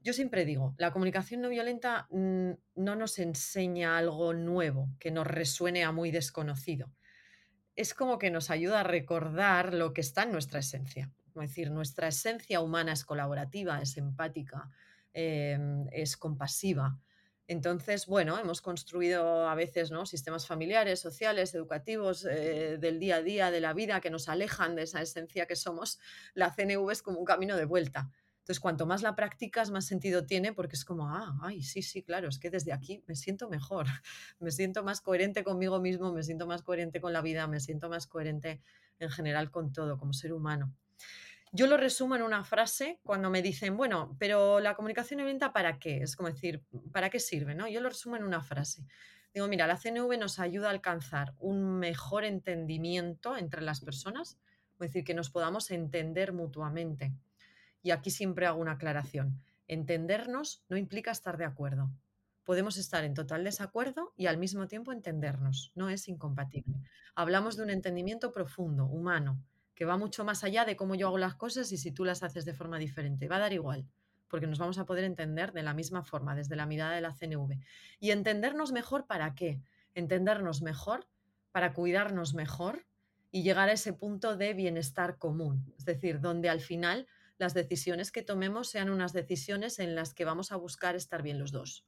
Yo 0.00 0.14
siempre 0.14 0.46
digo, 0.46 0.74
la 0.78 0.92
comunicación 0.92 1.42
no 1.42 1.50
violenta 1.50 2.06
mm, 2.08 2.52
no 2.76 2.96
nos 2.96 3.18
enseña 3.18 3.98
algo 3.98 4.32
nuevo 4.32 4.88
que 4.98 5.10
nos 5.10 5.26
resuene 5.26 5.84
a 5.84 5.92
muy 5.92 6.10
desconocido. 6.10 6.90
Es 7.76 7.92
como 7.92 8.18
que 8.18 8.30
nos 8.30 8.48
ayuda 8.48 8.80
a 8.80 8.84
recordar 8.84 9.74
lo 9.74 9.92
que 9.92 10.00
está 10.00 10.22
en 10.22 10.32
nuestra 10.32 10.60
esencia. 10.60 11.12
Es 11.34 11.34
decir, 11.34 11.70
nuestra 11.70 12.08
esencia 12.08 12.60
humana 12.60 12.92
es 12.94 13.04
colaborativa, 13.04 13.82
es 13.82 13.98
empática, 13.98 14.70
em, 15.12 15.86
es 15.92 16.16
compasiva, 16.16 16.98
entonces, 17.48 18.06
bueno, 18.06 18.38
hemos 18.38 18.62
construido 18.62 19.48
a 19.48 19.54
veces 19.54 19.90
¿no? 19.90 20.06
sistemas 20.06 20.46
familiares, 20.46 21.00
sociales, 21.00 21.54
educativos, 21.54 22.24
eh, 22.24 22.78
del 22.78 22.98
día 22.98 23.16
a 23.16 23.22
día, 23.22 23.50
de 23.50 23.60
la 23.60 23.74
vida, 23.74 24.00
que 24.00 24.10
nos 24.10 24.28
alejan 24.28 24.76
de 24.76 24.82
esa 24.82 25.02
esencia 25.02 25.46
que 25.46 25.56
somos. 25.56 25.98
La 26.34 26.50
CNV 26.50 26.90
es 26.90 27.02
como 27.02 27.18
un 27.18 27.24
camino 27.24 27.56
de 27.56 27.64
vuelta. 27.64 28.10
Entonces, 28.38 28.58
cuanto 28.58 28.86
más 28.86 29.02
la 29.02 29.14
practicas, 29.14 29.70
más 29.70 29.84
sentido 29.84 30.24
tiene, 30.24 30.52
porque 30.52 30.76
es 30.76 30.84
como, 30.84 31.08
ah, 31.08 31.36
ay, 31.42 31.62
sí, 31.62 31.82
sí, 31.82 32.02
claro, 32.02 32.28
es 32.28 32.38
que 32.38 32.50
desde 32.50 32.72
aquí 32.72 33.04
me 33.06 33.14
siento 33.14 33.48
mejor, 33.48 33.86
me 34.40 34.50
siento 34.50 34.82
más 34.82 35.00
coherente 35.00 35.44
conmigo 35.44 35.78
mismo, 35.78 36.12
me 36.12 36.22
siento 36.22 36.46
más 36.46 36.62
coherente 36.62 37.00
con 37.00 37.12
la 37.12 37.22
vida, 37.22 37.46
me 37.46 37.60
siento 37.60 37.88
más 37.88 38.06
coherente 38.06 38.60
en 38.98 39.10
general 39.10 39.50
con 39.50 39.72
todo, 39.72 39.98
como 39.98 40.12
ser 40.12 40.32
humano. 40.32 40.74
Yo 41.54 41.66
lo 41.66 41.76
resumo 41.76 42.16
en 42.16 42.22
una 42.22 42.44
frase 42.44 42.98
cuando 43.02 43.28
me 43.28 43.42
dicen, 43.42 43.76
bueno, 43.76 44.16
pero 44.18 44.58
la 44.58 44.74
comunicación 44.74 45.18
violenta 45.18 45.52
¿para 45.52 45.78
qué? 45.78 45.98
Es 45.98 46.16
como 46.16 46.30
decir, 46.30 46.64
¿para 46.92 47.10
qué 47.10 47.20
sirve? 47.20 47.54
¿no? 47.54 47.68
Yo 47.68 47.82
lo 47.82 47.90
resumo 47.90 48.16
en 48.16 48.24
una 48.24 48.40
frase. 48.40 48.86
Digo, 49.34 49.48
mira, 49.48 49.66
la 49.66 49.76
CNV 49.76 50.18
nos 50.18 50.38
ayuda 50.38 50.68
a 50.68 50.70
alcanzar 50.70 51.34
un 51.38 51.78
mejor 51.78 52.24
entendimiento 52.24 53.36
entre 53.36 53.60
las 53.60 53.82
personas, 53.82 54.38
es 54.72 54.78
decir, 54.78 55.04
que 55.04 55.12
nos 55.12 55.28
podamos 55.28 55.70
entender 55.70 56.32
mutuamente. 56.32 57.12
Y 57.82 57.90
aquí 57.90 58.10
siempre 58.10 58.46
hago 58.46 58.58
una 58.58 58.72
aclaración. 58.72 59.42
Entendernos 59.68 60.64
no 60.70 60.78
implica 60.78 61.10
estar 61.10 61.36
de 61.36 61.44
acuerdo. 61.44 61.90
Podemos 62.44 62.78
estar 62.78 63.04
en 63.04 63.12
total 63.12 63.44
desacuerdo 63.44 64.14
y 64.16 64.26
al 64.26 64.38
mismo 64.38 64.68
tiempo 64.68 64.90
entendernos. 64.90 65.70
No 65.74 65.90
es 65.90 66.08
incompatible. 66.08 66.80
Hablamos 67.14 67.56
de 67.56 67.64
un 67.64 67.70
entendimiento 67.70 68.32
profundo, 68.32 68.86
humano, 68.86 69.38
que 69.74 69.84
va 69.84 69.96
mucho 69.96 70.24
más 70.24 70.44
allá 70.44 70.64
de 70.64 70.76
cómo 70.76 70.94
yo 70.94 71.08
hago 71.08 71.18
las 71.18 71.34
cosas 71.34 71.72
y 71.72 71.78
si 71.78 71.92
tú 71.92 72.04
las 72.04 72.22
haces 72.22 72.44
de 72.44 72.54
forma 72.54 72.78
diferente. 72.78 73.28
Va 73.28 73.36
a 73.36 73.40
dar 73.40 73.52
igual, 73.52 73.86
porque 74.28 74.46
nos 74.46 74.58
vamos 74.58 74.78
a 74.78 74.86
poder 74.86 75.04
entender 75.04 75.52
de 75.52 75.62
la 75.62 75.74
misma 75.74 76.02
forma, 76.02 76.34
desde 76.34 76.56
la 76.56 76.66
mirada 76.66 76.94
de 76.94 77.00
la 77.00 77.12
CNV. 77.12 77.58
Y 78.00 78.10
entendernos 78.10 78.72
mejor 78.72 79.06
para 79.06 79.34
qué? 79.34 79.60
Entendernos 79.94 80.62
mejor 80.62 81.06
para 81.52 81.72
cuidarnos 81.72 82.34
mejor 82.34 82.86
y 83.30 83.42
llegar 83.42 83.68
a 83.68 83.72
ese 83.72 83.92
punto 83.92 84.36
de 84.36 84.54
bienestar 84.54 85.18
común, 85.18 85.72
es 85.78 85.84
decir, 85.84 86.20
donde 86.20 86.48
al 86.48 86.60
final 86.60 87.06
las 87.38 87.54
decisiones 87.54 88.12
que 88.12 88.22
tomemos 88.22 88.68
sean 88.68 88.90
unas 88.90 89.12
decisiones 89.12 89.78
en 89.78 89.94
las 89.94 90.14
que 90.14 90.24
vamos 90.24 90.52
a 90.52 90.56
buscar 90.56 90.96
estar 90.96 91.22
bien 91.22 91.38
los 91.38 91.50
dos. 91.50 91.84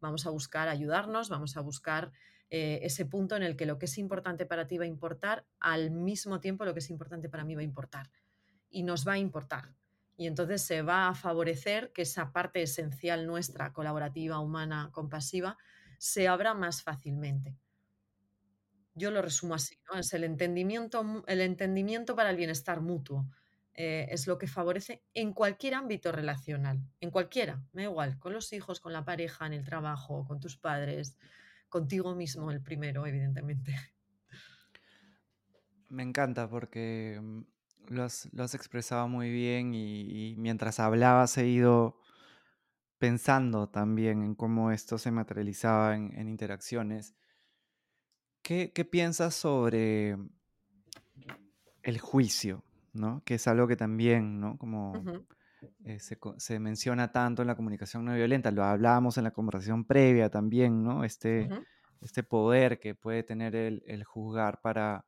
Vamos 0.00 0.26
a 0.26 0.30
buscar 0.30 0.68
ayudarnos, 0.68 1.28
vamos 1.28 1.56
a 1.56 1.60
buscar 1.60 2.12
eh, 2.56 2.86
ese 2.86 3.04
punto 3.04 3.34
en 3.34 3.42
el 3.42 3.56
que 3.56 3.66
lo 3.66 3.80
que 3.80 3.86
es 3.86 3.98
importante 3.98 4.46
para 4.46 4.68
ti 4.68 4.78
va 4.78 4.84
a 4.84 4.86
importar, 4.86 5.44
al 5.58 5.90
mismo 5.90 6.38
tiempo 6.38 6.64
lo 6.64 6.72
que 6.72 6.78
es 6.78 6.88
importante 6.88 7.28
para 7.28 7.42
mí 7.42 7.56
va 7.56 7.62
a 7.62 7.64
importar. 7.64 8.12
Y 8.70 8.84
nos 8.84 9.04
va 9.04 9.14
a 9.14 9.18
importar. 9.18 9.74
Y 10.16 10.28
entonces 10.28 10.62
se 10.62 10.82
va 10.82 11.08
a 11.08 11.14
favorecer 11.16 11.90
que 11.92 12.02
esa 12.02 12.32
parte 12.32 12.62
esencial 12.62 13.26
nuestra, 13.26 13.72
colaborativa, 13.72 14.38
humana, 14.38 14.90
compasiva, 14.92 15.58
se 15.98 16.28
abra 16.28 16.54
más 16.54 16.80
fácilmente. 16.80 17.58
Yo 18.94 19.10
lo 19.10 19.20
resumo 19.20 19.56
así, 19.56 19.80
¿no? 19.92 19.98
Es 19.98 20.14
el 20.14 20.22
entendimiento, 20.22 21.24
el 21.26 21.40
entendimiento 21.40 22.14
para 22.14 22.30
el 22.30 22.36
bienestar 22.36 22.80
mutuo. 22.80 23.26
Eh, 23.74 24.06
es 24.12 24.28
lo 24.28 24.38
que 24.38 24.46
favorece 24.46 25.02
en 25.12 25.32
cualquier 25.32 25.74
ámbito 25.74 26.12
relacional, 26.12 26.80
en 27.00 27.10
cualquiera, 27.10 27.64
me 27.72 27.82
da 27.82 27.90
igual, 27.90 28.16
con 28.20 28.32
los 28.32 28.52
hijos, 28.52 28.78
con 28.78 28.92
la 28.92 29.04
pareja, 29.04 29.44
en 29.44 29.54
el 29.54 29.64
trabajo, 29.64 30.24
con 30.24 30.38
tus 30.38 30.56
padres, 30.56 31.16
contigo 31.74 32.14
mismo 32.14 32.52
el 32.52 32.62
primero, 32.62 33.04
evidentemente. 33.04 33.74
Me 35.88 36.04
encanta 36.04 36.48
porque 36.48 37.18
mm, 37.20 37.40
lo 37.88 38.04
has, 38.04 38.54
expresado 38.54 39.08
muy 39.08 39.32
bien 39.32 39.74
y, 39.74 40.36
mientras 40.38 40.78
hablabas 40.78 41.36
he 41.36 41.48
ido 41.48 41.98
pensando 42.98 43.68
también 43.70 44.22
en 44.22 44.36
cómo 44.36 44.70
esto 44.70 44.98
se 44.98 45.10
materializaba 45.10 45.96
en, 45.96 46.28
interacciones. 46.28 47.16
¿Qué, 48.42 48.68
piensas 48.88 49.34
sobre 49.34 50.16
el 51.82 51.98
juicio? 51.98 52.62
¿no? 52.92 53.24
Que 53.24 53.34
es 53.34 53.48
algo 53.48 53.66
que 53.66 53.74
también, 53.74 54.38
¿no? 54.38 54.58
Como 54.58 54.92
eh, 55.84 55.98
se, 56.00 56.58
menciona 56.58 57.12
tanto 57.12 57.42
en 57.42 57.48
la 57.48 57.56
comunicación 57.56 58.04
no 58.04 58.14
violenta, 58.14 58.50
lo 58.50 58.64
hablábamos 58.64 59.18
en 59.18 59.24
la 59.24 59.30
conversación 59.32 59.84
previa 59.84 60.30
también, 60.30 60.82
¿no? 60.82 61.04
Este, 61.04 61.48
este 62.00 62.22
poder 62.22 62.80
que 62.80 62.94
puede 62.94 63.22
tener 63.22 63.54
el, 63.56 64.04
juzgar 64.04 64.60
para, 64.60 65.04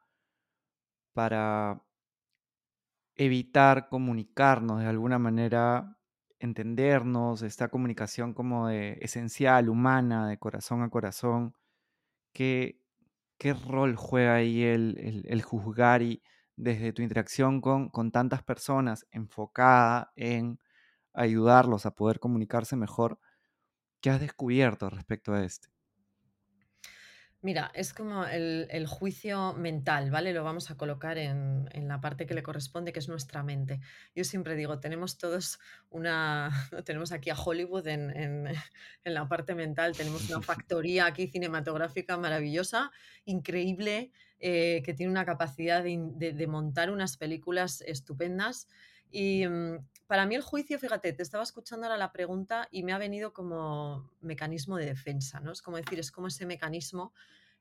para 1.12 1.82
evitar 3.14 3.88
comunicarnos 3.88 4.80
de 4.80 4.86
alguna 4.86 5.18
manera, 5.18 5.98
entendernos, 6.38 7.42
esta 7.42 7.68
comunicación 7.68 8.34
como 8.34 8.68
de 8.68 8.98
esencial, 9.00 9.68
humana, 9.68 10.28
de 10.28 10.38
corazón 10.38 10.82
a 10.82 10.90
corazón. 10.90 11.54
¿Qué, 12.32 12.80
qué 13.38 13.54
rol 13.54 13.96
juega 13.96 14.34
ahí 14.34 14.62
el, 14.62 15.25
el 15.26 15.42
juzgar 15.42 16.02
y 16.02 16.22
desde 16.56 16.92
tu 16.92 17.02
interacción 17.02 17.60
con, 17.60 17.88
con 17.90 18.10
tantas 18.10 18.42
personas 18.42 19.06
enfocada 19.10 20.12
en 20.16 20.58
ayudarlos 21.12 21.86
a 21.86 21.94
poder 21.94 22.20
comunicarse 22.20 22.76
mejor, 22.76 23.18
¿qué 24.00 24.10
has 24.10 24.20
descubierto 24.20 24.90
respecto 24.90 25.32
a 25.32 25.44
este? 25.44 25.68
Mira, 27.46 27.70
es 27.75 27.92
como 27.92 28.25
el, 28.25 28.86
juicio 28.88 29.52
mental, 29.52 30.10
¿vale? 30.10 30.32
Lo 30.32 30.42
vamos 30.42 30.70
a 30.72 30.76
colocar 30.76 31.16
en, 31.16 31.68
la 31.75 32.00
parte 32.00 32.26
que 32.26 32.34
le 32.34 32.42
corresponde, 32.42 32.92
que 32.92 32.98
es 32.98 33.08
nuestra 33.08 33.44
mente. 33.44 33.78
Yo 34.16 34.25
siempre 34.25 34.56
digo, 34.56 34.80
tenemos 34.80 35.16
todos 35.16 35.60
una, 35.90 36.50
tenemos 36.84 37.12
aquí 37.12 37.30
a 37.30 37.36
Hollywood 37.36 37.86
en, 37.86 38.48
la 39.04 39.28
parte 39.28 39.54
mental, 39.54 39.96
tenemos 39.96 40.28
una 40.28 40.42
factoría 40.42 41.06
aquí 41.06 41.28
cinematográfica 41.28 42.16
maravillosa, 42.16 42.90
increíble, 43.26 44.10
eh, 44.38 44.82
que 44.84 44.94
tiene 44.94 45.10
una 45.10 45.24
capacidad 45.24 45.82
de, 45.82 46.46
montar 46.46 46.90
unas 46.90 47.16
películas 47.16 47.82
estupendas. 47.86 48.68
Y 49.10 49.46
mm, 49.46 49.78
para 50.06 50.26
mí 50.26 50.34
el 50.34 50.42
juicio, 50.42 50.78
fíjate, 50.78 51.12
te 51.12 51.22
estaba 51.22 51.42
escuchando 51.42 51.86
ahora 51.86 51.96
la 51.96 52.12
pregunta 52.12 52.68
y 52.70 52.82
me 52.82 52.92
ha 52.92 52.98
venido 52.98 53.32
como 53.32 54.10
mecanismo 54.20 54.76
de 54.76 54.86
defensa, 54.86 55.40
¿no? 55.40 55.52
Es 55.52 55.62
como 55.62 55.78
decir, 55.78 55.98
es 55.98 56.12
como 56.12 56.28
ese 56.28 56.46
mecanismo 56.46 57.12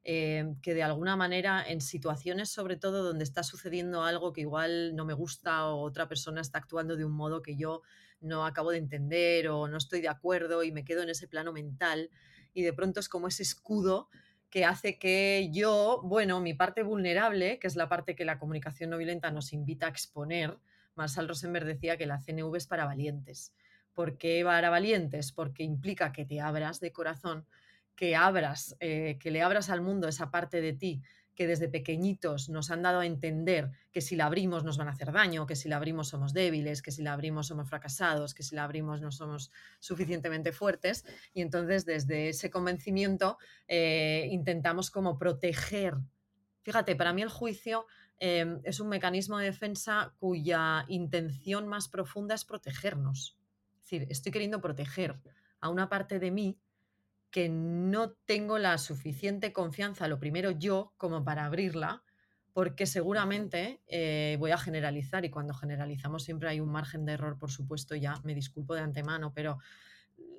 eh, 0.08 0.54
que 0.62 0.76
de 0.76 0.84
alguna 0.84 1.16
manera 1.16 1.64
en 1.68 1.82
situaciones 1.82 2.50
sobre 2.50 2.76
todo 2.76 3.04
donde 3.04 3.24
está 3.24 3.42
sucediendo 3.42 4.04
algo 4.04 4.34
que 4.34 4.42
igual 4.42 4.96
no 4.96 5.04
me 5.04 5.14
gusta 5.14 5.66
o 5.66 5.82
otra 5.82 6.08
persona 6.08 6.42
está 6.42 6.60
actuando 6.60 6.96
de 6.96 7.06
un 7.06 7.12
modo 7.12 7.42
que 7.42 7.56
yo 7.56 7.82
no 8.22 8.46
acabo 8.46 8.70
de 8.70 8.78
entender 8.78 9.48
o 9.48 9.68
no 9.68 9.78
estoy 9.78 10.02
de 10.02 10.10
acuerdo 10.10 10.62
y 10.62 10.72
me 10.72 10.86
quedo 10.86 11.02
en 11.02 11.10
ese 11.10 11.28
plano 11.28 11.52
mental 11.54 12.12
y 12.54 12.62
de 12.62 12.72
pronto 12.72 13.00
es 13.00 13.10
como 13.10 13.28
ese 13.28 13.42
escudo 13.42 14.10
que 14.50 14.66
hace 14.66 14.98
que 14.98 15.50
yo, 15.52 16.02
bueno, 16.04 16.40
mi 16.40 16.54
parte 16.54 16.84
vulnerable, 16.84 17.60
que 17.60 17.68
es 17.68 17.76
la 17.76 17.90
parte 17.90 18.16
que 18.16 18.26
la 18.26 18.40
comunicación 18.40 18.90
no 18.90 18.98
violenta 18.98 19.32
nos 19.32 19.54
invita 19.54 19.88
a 19.88 19.90
exponer, 19.90 20.58
Marshall 20.96 21.28
Rosenberg 21.28 21.66
decía 21.66 21.98
que 21.98 22.06
la 22.06 22.20
CNV 22.20 22.56
es 22.56 22.68
para 22.68 22.86
valientes. 22.86 23.54
¿Por 23.94 24.18
qué 24.18 24.44
para 24.44 24.70
valientes? 24.70 25.32
Porque 25.32 25.64
implica 25.64 26.12
que 26.12 26.26
te 26.26 26.40
abras 26.40 26.80
de 26.80 26.92
corazón 26.92 27.46
que 27.96 28.16
abras, 28.16 28.76
eh, 28.80 29.18
que 29.20 29.32
le 29.32 29.42
abras 29.42 29.70
al 29.70 29.82
mundo 29.82 30.08
esa 30.08 30.30
parte 30.30 30.62
de 30.62 30.74
ti 30.74 31.02
que 31.36 31.48
desde 31.48 31.68
pequeñitos 31.68 32.50
nos 32.50 32.72
han 32.72 32.82
dado 32.82 33.02
a 33.02 33.06
entender 33.06 33.72
que 33.92 34.02
si 34.02 34.16
la 34.16 34.26
abrimos 34.26 34.64
nos 34.64 34.78
van 34.78 34.88
a 34.88 34.92
hacer 34.92 35.12
daño, 35.12 35.46
que 35.46 35.56
si 35.56 35.70
la 35.70 35.76
abrimos 35.76 36.08
somos 36.08 36.34
débiles, 36.34 36.82
que 36.82 36.92
si 36.92 37.04
la 37.04 37.14
abrimos 37.14 37.48
somos 37.48 37.70
fracasados, 37.70 38.34
que 38.34 38.44
si 38.44 38.56
la 38.56 38.64
abrimos 38.64 39.02
no 39.02 39.12
somos 39.12 39.52
suficientemente 39.80 40.52
fuertes. 40.52 41.06
Y 41.34 41.42
entonces 41.42 41.86
desde 41.86 42.30
ese 42.30 42.50
convencimiento 42.50 43.38
eh, 43.68 44.28
intentamos 44.32 44.90
como 44.90 45.18
proteger. 45.18 45.96
Fíjate, 46.62 46.96
para 46.96 47.14
mí 47.14 47.22
el 47.22 47.30
juicio 47.30 47.86
em, 48.18 48.62
es 48.64 48.80
un 48.80 48.88
mecanismo 48.88 49.38
de 49.38 49.46
defensa 49.46 50.16
cuya 50.20 50.86
intención 50.88 51.68
más 51.68 51.88
profunda 51.88 52.34
es 52.34 52.46
protegernos. 52.46 53.38
Es 53.84 53.92
decir, 53.92 54.08
estoy 54.10 54.32
queriendo 54.32 54.62
proteger 54.62 55.20
a 55.60 55.70
una 55.70 55.90
parte 55.90 56.18
de 56.20 56.32
mí 56.32 56.60
que 57.36 57.50
no 57.50 58.12
tengo 58.12 58.58
la 58.60 58.78
suficiente 58.78 59.52
confianza, 59.52 60.08
lo 60.08 60.20
primero 60.22 60.52
yo, 60.52 60.94
como 60.96 61.26
para 61.26 61.44
abrirla, 61.44 62.02
porque 62.54 62.86
seguramente 62.86 63.82
eh, 63.88 64.38
voy 64.40 64.52
a 64.52 64.58
generalizar 64.58 65.26
y 65.26 65.30
cuando 65.30 65.54
generalizamos 65.54 66.24
siempre 66.24 66.48
hay 66.48 66.62
un 66.62 66.72
margen 66.72 67.06
de 67.06 67.12
error, 67.12 67.38
por 67.38 67.52
supuesto, 67.52 67.94
ya 67.94 68.22
me 68.24 68.34
disculpo 68.34 68.74
de 68.74 68.80
antemano, 68.80 69.34
pero 69.34 69.58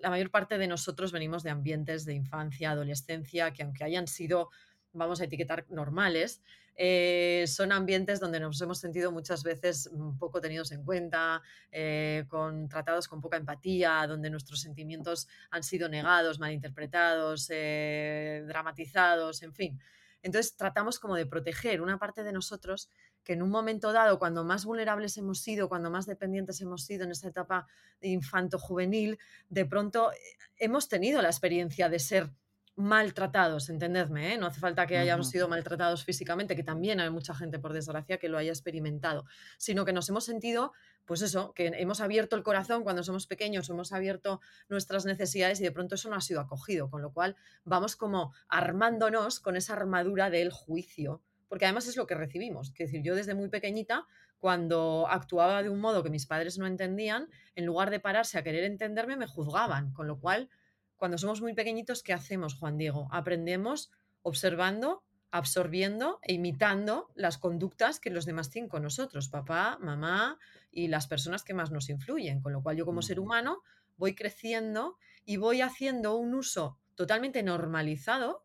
la 0.00 0.08
mayor 0.08 0.30
parte 0.30 0.56
de 0.56 0.68
nosotros 0.68 1.12
venimos 1.12 1.42
de 1.42 1.50
ambientes 1.50 2.06
de 2.06 2.14
infancia, 2.14 2.70
adolescencia, 2.70 3.52
que 3.52 3.62
aunque 3.62 3.84
hayan 3.84 4.06
sido, 4.06 4.48
vamos 4.94 5.20
a 5.20 5.24
etiquetar, 5.24 5.66
normales, 5.68 6.40
eh, 6.76 7.44
son 7.46 7.72
ambientes 7.72 8.20
donde 8.20 8.38
nos 8.38 8.60
hemos 8.60 8.78
sentido 8.78 9.10
muchas 9.10 9.42
veces 9.42 9.88
un 9.90 10.18
poco 10.18 10.40
tenidos 10.40 10.72
en 10.72 10.84
cuenta, 10.84 11.42
eh, 11.72 12.24
con, 12.28 12.68
tratados 12.68 13.08
con 13.08 13.20
poca 13.20 13.38
empatía, 13.38 14.06
donde 14.06 14.28
nuestros 14.28 14.60
sentimientos 14.60 15.26
han 15.50 15.62
sido 15.62 15.88
negados, 15.88 16.38
malinterpretados, 16.38 17.48
eh, 17.50 18.44
dramatizados, 18.46 19.42
en 19.42 19.54
fin. 19.54 19.80
Entonces 20.22 20.56
tratamos 20.56 20.98
como 20.98 21.14
de 21.14 21.24
proteger 21.24 21.80
una 21.80 21.98
parte 21.98 22.24
de 22.24 22.32
nosotros 22.32 22.90
que 23.24 23.32
en 23.32 23.42
un 23.42 23.50
momento 23.50 23.92
dado, 23.92 24.18
cuando 24.18 24.44
más 24.44 24.64
vulnerables 24.64 25.16
hemos 25.16 25.40
sido, 25.40 25.68
cuando 25.68 25.90
más 25.90 26.06
dependientes 26.06 26.60
hemos 26.60 26.84
sido 26.84 27.04
en 27.04 27.10
esa 27.10 27.28
etapa 27.28 27.66
infanto-juvenil, 28.00 29.18
de 29.48 29.64
pronto 29.64 30.10
hemos 30.58 30.88
tenido 30.88 31.22
la 31.22 31.28
experiencia 31.28 31.88
de 31.88 31.98
ser 31.98 32.30
maltratados, 32.76 33.70
entendedme, 33.70 34.34
¿eh? 34.34 34.38
no 34.38 34.46
hace 34.46 34.60
falta 34.60 34.86
que 34.86 34.98
hayamos 34.98 35.30
sido 35.30 35.48
maltratados 35.48 36.04
físicamente, 36.04 36.54
que 36.54 36.62
también 36.62 37.00
hay 37.00 37.08
mucha 37.08 37.34
gente, 37.34 37.58
por 37.58 37.72
desgracia, 37.72 38.18
que 38.18 38.28
lo 38.28 38.36
haya 38.36 38.50
experimentado, 38.50 39.24
sino 39.56 39.86
que 39.86 39.94
nos 39.94 40.08
hemos 40.10 40.24
sentido, 40.24 40.72
pues 41.06 41.22
eso, 41.22 41.54
que 41.54 41.68
hemos 41.68 42.02
abierto 42.02 42.36
el 42.36 42.42
corazón 42.42 42.84
cuando 42.84 43.02
somos 43.02 43.26
pequeños, 43.26 43.70
hemos 43.70 43.92
abierto 43.92 44.40
nuestras 44.68 45.06
necesidades 45.06 45.58
y 45.60 45.62
de 45.62 45.72
pronto 45.72 45.94
eso 45.94 46.10
no 46.10 46.16
ha 46.16 46.20
sido 46.20 46.40
acogido, 46.40 46.90
con 46.90 47.00
lo 47.00 47.12
cual 47.14 47.36
vamos 47.64 47.96
como 47.96 48.34
armándonos 48.48 49.40
con 49.40 49.56
esa 49.56 49.72
armadura 49.72 50.28
del 50.28 50.52
juicio, 50.52 51.22
porque 51.48 51.64
además 51.64 51.86
es 51.86 51.96
lo 51.96 52.06
que 52.06 52.14
recibimos, 52.14 52.68
es 52.68 52.90
decir, 52.90 53.02
yo 53.02 53.14
desde 53.14 53.34
muy 53.34 53.48
pequeñita 53.48 54.06
cuando 54.38 55.06
actuaba 55.08 55.62
de 55.62 55.70
un 55.70 55.80
modo 55.80 56.02
que 56.02 56.10
mis 56.10 56.26
padres 56.26 56.58
no 56.58 56.66
entendían, 56.66 57.30
en 57.54 57.64
lugar 57.64 57.88
de 57.88 58.00
pararse 58.00 58.36
a 58.36 58.42
querer 58.42 58.64
entenderme, 58.64 59.16
me 59.16 59.26
juzgaban, 59.26 59.94
con 59.94 60.06
lo 60.06 60.20
cual 60.20 60.50
cuando 60.96 61.18
somos 61.18 61.40
muy 61.40 61.54
pequeñitos, 61.54 62.02
¿qué 62.02 62.12
hacemos, 62.12 62.54
Juan 62.54 62.76
Diego? 62.76 63.08
Aprendemos 63.10 63.90
observando, 64.22 65.04
absorbiendo 65.30 66.18
e 66.22 66.34
imitando 66.34 67.10
las 67.14 67.38
conductas 67.38 68.00
que 68.00 68.10
los 68.10 68.24
demás 68.24 68.50
tienen 68.50 68.68
con 68.68 68.82
nosotros, 68.82 69.28
papá, 69.28 69.78
mamá 69.80 70.38
y 70.70 70.88
las 70.88 71.06
personas 71.06 71.44
que 71.44 71.54
más 71.54 71.70
nos 71.70 71.90
influyen. 71.90 72.40
Con 72.40 72.52
lo 72.52 72.62
cual 72.62 72.76
yo 72.76 72.86
como 72.86 73.02
ser 73.02 73.20
humano 73.20 73.62
voy 73.96 74.14
creciendo 74.14 74.98
y 75.24 75.36
voy 75.36 75.60
haciendo 75.60 76.16
un 76.16 76.34
uso 76.34 76.78
totalmente 76.94 77.42
normalizado. 77.42 78.44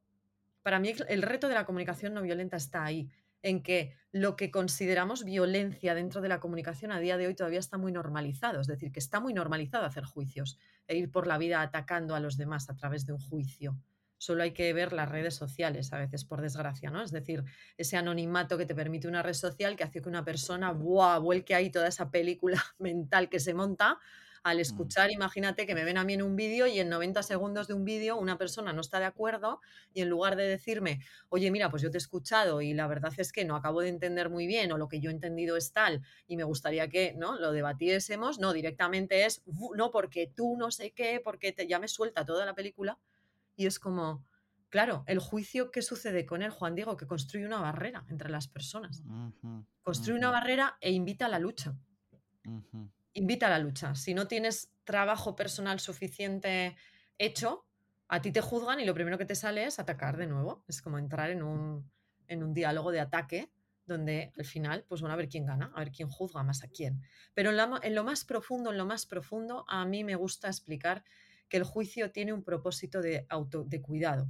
Para 0.61 0.79
mí 0.79 0.93
el 1.07 1.21
reto 1.21 1.47
de 1.47 1.55
la 1.55 1.65
comunicación 1.65 2.13
no 2.13 2.21
violenta 2.21 2.57
está 2.57 2.83
ahí, 2.83 3.09
en 3.41 3.63
que 3.63 3.95
lo 4.11 4.35
que 4.35 4.51
consideramos 4.51 5.23
violencia 5.23 5.95
dentro 5.95 6.21
de 6.21 6.29
la 6.29 6.39
comunicación 6.39 6.91
a 6.91 6.99
día 6.99 7.17
de 7.17 7.27
hoy 7.27 7.35
todavía 7.35 7.59
está 7.59 7.77
muy 7.77 7.91
normalizado, 7.91 8.59
es 8.59 8.67
decir, 8.67 8.91
que 8.91 8.99
está 8.99 9.19
muy 9.19 9.33
normalizado 9.33 9.85
hacer 9.85 10.03
juicios 10.03 10.57
e 10.87 10.97
ir 10.97 11.11
por 11.11 11.27
la 11.27 11.37
vida 11.37 11.61
atacando 11.61 12.15
a 12.15 12.19
los 12.19 12.37
demás 12.37 12.69
a 12.69 12.75
través 12.75 13.05
de 13.05 13.13
un 13.13 13.19
juicio. 13.19 13.77
Solo 14.17 14.43
hay 14.43 14.51
que 14.51 14.71
ver 14.73 14.93
las 14.93 15.09
redes 15.09 15.33
sociales 15.33 15.91
a 15.93 15.97
veces, 15.97 16.25
por 16.25 16.41
desgracia, 16.41 16.91
¿no? 16.91 17.01
Es 17.01 17.09
decir, 17.09 17.43
ese 17.75 17.97
anonimato 17.97 18.55
que 18.55 18.67
te 18.67 18.75
permite 18.75 19.07
una 19.07 19.23
red 19.23 19.33
social 19.33 19.75
que 19.75 19.83
hace 19.83 19.99
que 20.01 20.09
una 20.09 20.23
persona, 20.23 20.71
¡buah!, 20.71 21.17
vuelque 21.17 21.55
ahí 21.55 21.71
toda 21.71 21.87
esa 21.87 22.11
película 22.11 22.61
mental 22.79 23.29
que 23.29 23.39
se 23.39 23.55
monta 23.55 23.97
al 24.43 24.57
mm. 24.57 24.61
escuchar, 24.61 25.11
imagínate 25.11 25.65
que 25.65 25.75
me 25.75 25.83
ven 25.83 25.97
a 25.97 26.03
mí 26.03 26.13
en 26.13 26.21
un 26.21 26.35
vídeo 26.35 26.67
y 26.67 26.79
en 26.79 26.89
90 26.89 27.23
segundos 27.23 27.67
de 27.67 27.73
un 27.73 27.85
vídeo 27.85 28.17
una 28.17 28.37
persona 28.37 28.73
no 28.73 28.81
está 28.81 28.99
de 28.99 29.05
acuerdo 29.05 29.61
y 29.93 30.01
en 30.01 30.09
lugar 30.09 30.35
de 30.35 30.47
decirme, 30.47 31.01
oye, 31.29 31.51
mira, 31.51 31.69
pues 31.69 31.81
yo 31.81 31.91
te 31.91 31.97
he 31.97 31.99
escuchado 31.99 32.61
y 32.61 32.73
la 32.73 32.87
verdad 32.87 33.13
es 33.17 33.31
que 33.31 33.45
no 33.45 33.55
acabo 33.55 33.81
de 33.81 33.89
entender 33.89 34.29
muy 34.29 34.47
bien 34.47 34.71
o 34.71 34.77
lo 34.77 34.87
que 34.87 34.99
yo 34.99 35.09
he 35.09 35.13
entendido 35.13 35.57
es 35.57 35.71
tal 35.73 36.01
y 36.27 36.37
me 36.37 36.43
gustaría 36.43 36.89
que 36.89 37.13
no 37.13 37.37
lo 37.37 37.51
debatiésemos, 37.51 38.39
no, 38.39 38.53
directamente 38.53 39.25
es, 39.25 39.43
no, 39.75 39.91
porque 39.91 40.27
tú 40.27 40.55
no 40.57 40.71
sé 40.71 40.91
qué, 40.91 41.21
porque 41.23 41.51
te, 41.51 41.67
ya 41.67 41.79
me 41.79 41.87
suelta 41.87 42.25
toda 42.25 42.45
la 42.45 42.55
película 42.55 42.97
y 43.55 43.65
es 43.65 43.79
como... 43.79 44.25
Claro, 44.69 45.03
el 45.05 45.19
juicio 45.19 45.69
que 45.69 45.81
sucede 45.81 46.25
con 46.25 46.41
el 46.41 46.49
Juan 46.49 46.75
Diego, 46.75 46.95
que 46.95 47.05
construye 47.05 47.45
una 47.45 47.59
barrera 47.59 48.05
entre 48.07 48.29
las 48.29 48.47
personas. 48.47 49.03
construye 49.81 50.17
una 50.17 50.31
barrera 50.31 50.77
e 50.79 50.93
invita 50.93 51.25
a 51.25 51.27
la 51.27 51.39
lucha 51.39 51.75
invita 53.13 53.47
a 53.47 53.49
la 53.49 53.59
lucha. 53.59 53.95
Si 53.95 54.13
no 54.13 54.27
tienes 54.27 54.71
trabajo 54.83 55.35
personal 55.35 55.79
suficiente 55.79 56.75
hecho, 57.17 57.65
a 58.07 58.21
ti 58.21 58.31
te 58.31 58.41
juzgan 58.41 58.79
y 58.79 58.85
lo 58.85 58.93
primero 58.93 59.17
que 59.17 59.25
te 59.25 59.35
sale 59.35 59.65
es 59.65 59.79
atacar 59.79 60.17
de 60.17 60.27
nuevo. 60.27 60.63
Es 60.67 60.81
como 60.81 60.97
entrar 60.97 61.29
en 61.29 61.43
un, 61.43 61.89
en 62.27 62.43
un 62.43 62.53
diálogo 62.53 62.91
de 62.91 62.99
ataque 62.99 63.51
donde 63.85 64.31
al 64.37 64.45
final, 64.45 64.85
pues 64.87 65.01
van 65.01 65.11
a 65.11 65.15
ver 65.15 65.27
quién 65.27 65.45
gana, 65.45 65.71
a 65.75 65.79
ver 65.79 65.91
quién 65.91 66.09
juzga 66.09 66.43
más 66.43 66.63
a 66.63 66.67
quién. 66.67 67.01
Pero 67.33 67.51
en, 67.51 67.95
lo 67.95 68.03
más 68.03 68.25
profundo, 68.25 68.71
en 68.71 68.77
lo 68.77 68.85
más 68.85 69.05
profundo, 69.05 69.65
a 69.67 69.85
mí 69.85 70.03
me 70.03 70.15
gusta 70.15 70.47
explicar 70.47 71.03
que 71.49 71.57
el 71.57 71.63
juicio 71.63 72.11
tiene 72.11 72.33
un 72.33 72.43
propósito 72.43 73.01
de, 73.01 73.25
auto, 73.29 73.63
de 73.63 73.81
cuidado, 73.81 74.27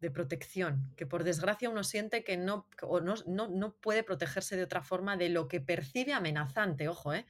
de 0.00 0.10
protección, 0.10 0.92
que 0.96 1.06
por 1.06 1.24
desgracia 1.24 1.70
uno 1.70 1.84
siente 1.84 2.24
que 2.24 2.36
no, 2.36 2.68
no, 3.02 3.14
no, 3.26 3.48
no 3.48 3.74
puede 3.76 4.02
protegerse 4.02 4.56
de 4.56 4.64
otra 4.64 4.82
forma 4.82 5.16
de 5.16 5.28
lo 5.28 5.48
que 5.48 5.60
percibe 5.60 6.12
amenazante, 6.12 6.88
ojo, 6.88 7.14
¿eh? 7.14 7.26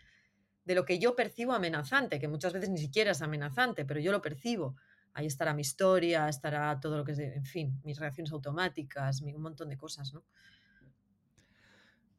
De 0.69 0.75
lo 0.75 0.85
que 0.85 0.99
yo 0.99 1.17
percibo 1.17 1.55
amenazante, 1.55 2.21
que 2.21 2.29
muchas 2.29 2.53
veces 2.53 2.69
ni 2.69 2.77
siquiera 2.77 3.13
es 3.13 3.23
amenazante, 3.23 3.87
pero 3.87 4.01
yo 4.01 4.13
lo 4.13 4.21
percibo. 4.21 4.77
Ahí 5.15 5.25
estará 5.25 5.55
mi 5.55 5.63
historia, 5.63 6.29
estará 6.29 6.79
todo 6.79 6.99
lo 6.99 7.05
que 7.07 7.13
es, 7.13 7.19
en 7.21 7.47
fin, 7.47 7.81
mis 7.85 7.99
reacciones 7.99 8.31
automáticas, 8.33 9.23
un 9.23 9.41
montón 9.41 9.71
de 9.71 9.79
cosas, 9.79 10.13
¿no? 10.13 10.23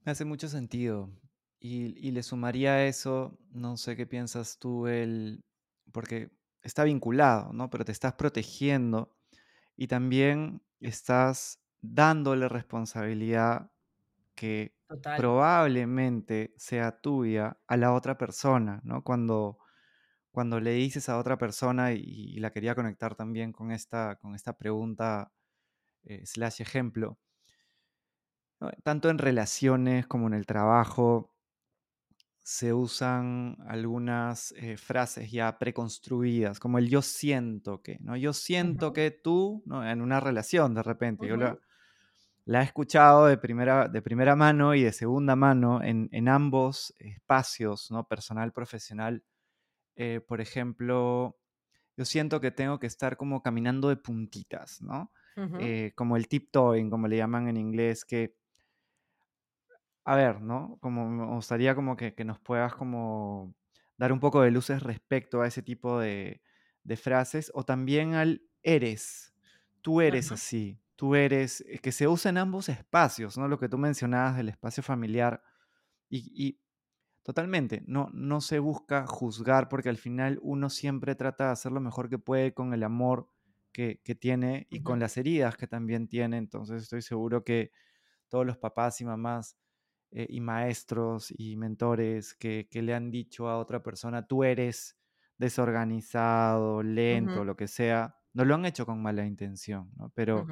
Me 0.04 0.14
hace 0.14 0.26
mucho 0.26 0.48
sentido. 0.48 1.12
Y, 1.60 2.10
le 2.10 2.24
sumaría 2.24 2.72
a 2.72 2.86
eso, 2.88 3.38
no 3.52 3.78
sé 3.78 3.96
qué 3.96 4.08
piensas 4.08 4.58
tú, 4.58 4.88
el, 4.88 5.44
porque 5.92 6.32
está 6.64 6.84
vinculado, 6.84 7.54
¿no? 7.54 7.70
Pero 7.70 7.86
te 7.86 7.92
estás 7.92 8.14
protegiendo 8.14 9.16
y 9.78 9.86
también 9.86 10.64
estás 10.80 11.62
dándole 11.82 12.50
responsabilidad 12.50 13.70
que 14.34 14.74
probablemente 15.18 16.54
sea 16.58 17.00
tuya 17.00 17.58
a 17.68 17.78
la 17.78 17.94
otra 17.94 18.18
persona, 18.18 18.82
¿no? 18.84 19.04
Cuando, 19.04 19.60
cuando 20.32 20.60
le 20.60 20.74
dices 20.74 21.10
a 21.10 21.18
otra 21.18 21.38
persona, 21.38 21.94
y, 21.94 22.38
la 22.40 22.52
quería 22.52 22.76
conectar 22.76 23.16
también 23.16 23.52
con 23.52 23.72
esta, 23.72 24.16
con 24.18 24.36
esta 24.36 24.58
pregunta 24.58 25.32
eh, 26.04 26.26
slash 26.26 26.62
ejemplo, 26.62 27.20
tanto 28.84 29.10
en 29.10 29.18
relaciones 29.18 30.08
como 30.08 30.28
en 30.28 30.34
el 30.34 30.46
trabajo, 30.46 31.34
se 32.44 32.74
usan 32.74 33.58
algunas 33.68 34.54
eh, 34.58 34.76
frases 34.76 35.32
ya 35.32 35.60
preconstruidas, 35.60 36.60
como 36.60 36.80
el 36.80 36.90
yo 36.90 37.04
siento 37.04 37.84
que, 37.84 38.00
¿no? 38.02 38.18
Yo 38.18 38.34
siento 38.34 38.92
que 38.92 39.12
tú, 39.12 39.62
¿no? 39.68 39.88
En 39.88 40.02
una 40.02 40.20
relación 40.20 40.74
de 40.74 40.82
repente, 40.82 41.28
yo 41.28 41.38
la 41.38 41.60
he 42.58 42.64
escuchado 42.64 43.28
de 43.28 43.38
primera, 43.38 43.88
de 43.88 44.02
primera 44.02 44.36
mano 44.36 44.74
y 44.74 44.82
de 44.82 44.92
segunda 44.92 45.36
mano 45.36 45.84
en, 45.84 46.28
ambos 46.28 46.96
espacios, 46.98 47.92
¿no? 47.92 48.08
Personal, 48.08 48.52
profesional. 48.52 49.24
Eh, 49.96 50.20
por 50.28 50.42
ejemplo, 50.42 51.38
yo 51.96 52.06
siento 52.06 52.42
que 52.42 52.50
tengo 52.50 52.80
que 52.80 52.88
estar 52.88 53.18
como 53.18 53.44
caminando 53.44 53.90
de 53.90 53.98
puntitas, 53.98 54.82
¿no? 54.82 55.12
Eh, 55.60 55.94
como 55.96 56.18
el 56.18 56.28
tiptoeing, 56.28 56.90
como 56.90 57.08
le 57.08 57.18
llaman 57.18 57.48
en 57.48 57.56
inglés, 57.56 58.04
que, 58.04 58.36
a 60.04 60.16
ver, 60.16 60.42
¿no? 60.42 60.78
Como 60.82 61.08
me 61.08 61.26
gustaría 61.28 61.76
como 61.76 61.96
que, 61.96 62.14
nos 62.26 62.40
puedas 62.40 62.74
como 62.74 63.54
dar 63.98 64.12
un 64.12 64.20
poco 64.20 64.42
de 64.42 64.52
luces 64.52 64.82
respecto 64.82 65.42
a 65.42 65.48
ese 65.48 65.62
tipo 65.62 66.00
de, 66.00 66.42
frases, 66.98 67.52
o 67.54 67.64
también 67.64 68.16
al 68.16 68.42
eres, 68.64 69.36
tú 69.82 70.02
eres 70.02 70.32
así, 70.32 70.82
tú 71.00 71.16
eres, 71.16 71.62
eh, 71.62 71.80
que 71.80 71.94
se 71.94 72.10
usa 72.10 72.28
en 72.28 72.38
ambos 72.38 72.68
espacios, 72.68 73.38
¿no? 73.38 73.48
Lo 73.48 73.58
que 73.58 73.70
tú 73.70 73.78
mencionabas 73.78 74.36
del 74.36 74.50
espacio 74.50 74.84
familiar. 74.84 75.42
Y, 76.10 76.60
totalmente, 77.24 77.84
no, 77.88 78.10
no 78.12 78.42
se 78.42 78.60
busca 78.60 79.08
juzgar 79.08 79.70
porque 79.70 79.88
al 79.88 79.96
final 79.96 80.40
uno 80.42 80.70
siempre 80.70 81.16
trata 81.16 81.46
de 81.46 81.52
hacer 81.52 81.72
lo 81.72 81.80
mejor 81.80 82.10
que 82.10 82.18
puede 82.18 82.54
con 82.54 82.74
el 82.74 82.84
amor 82.84 83.30
que, 83.72 84.02
tiene 84.20 84.68
y 84.70 84.82
con 84.82 85.00
las 85.00 85.16
heridas 85.16 85.56
que 85.56 85.68
también 85.68 86.10
tiene. 86.10 86.36
Entonces 86.36 86.84
estoy 86.84 87.02
seguro 87.02 87.46
que 87.46 87.72
todos 88.28 88.46
los 88.46 88.58
papás 88.58 89.00
y 89.00 89.06
mamás 89.06 89.56
eh, 90.12 90.28
y 90.28 90.42
maestros 90.42 91.32
y 91.32 91.56
mentores 91.56 92.34
que, 92.34 92.68
le 92.74 92.94
han 92.94 93.10
dicho 93.10 93.48
a 93.48 93.58
otra 93.58 93.82
persona, 93.82 94.28
tú 94.28 94.44
eres 94.44 94.98
desorganizado, 95.38 96.84
lento, 96.84 97.46
lo 97.46 97.56
que 97.56 97.70
sea, 97.70 98.18
no 98.34 98.44
lo 98.44 98.56
han 98.56 98.66
hecho 98.66 98.86
con 98.86 99.02
mala 99.02 99.26
intención, 99.26 99.94
¿no? 99.96 100.12
Pero... 100.14 100.46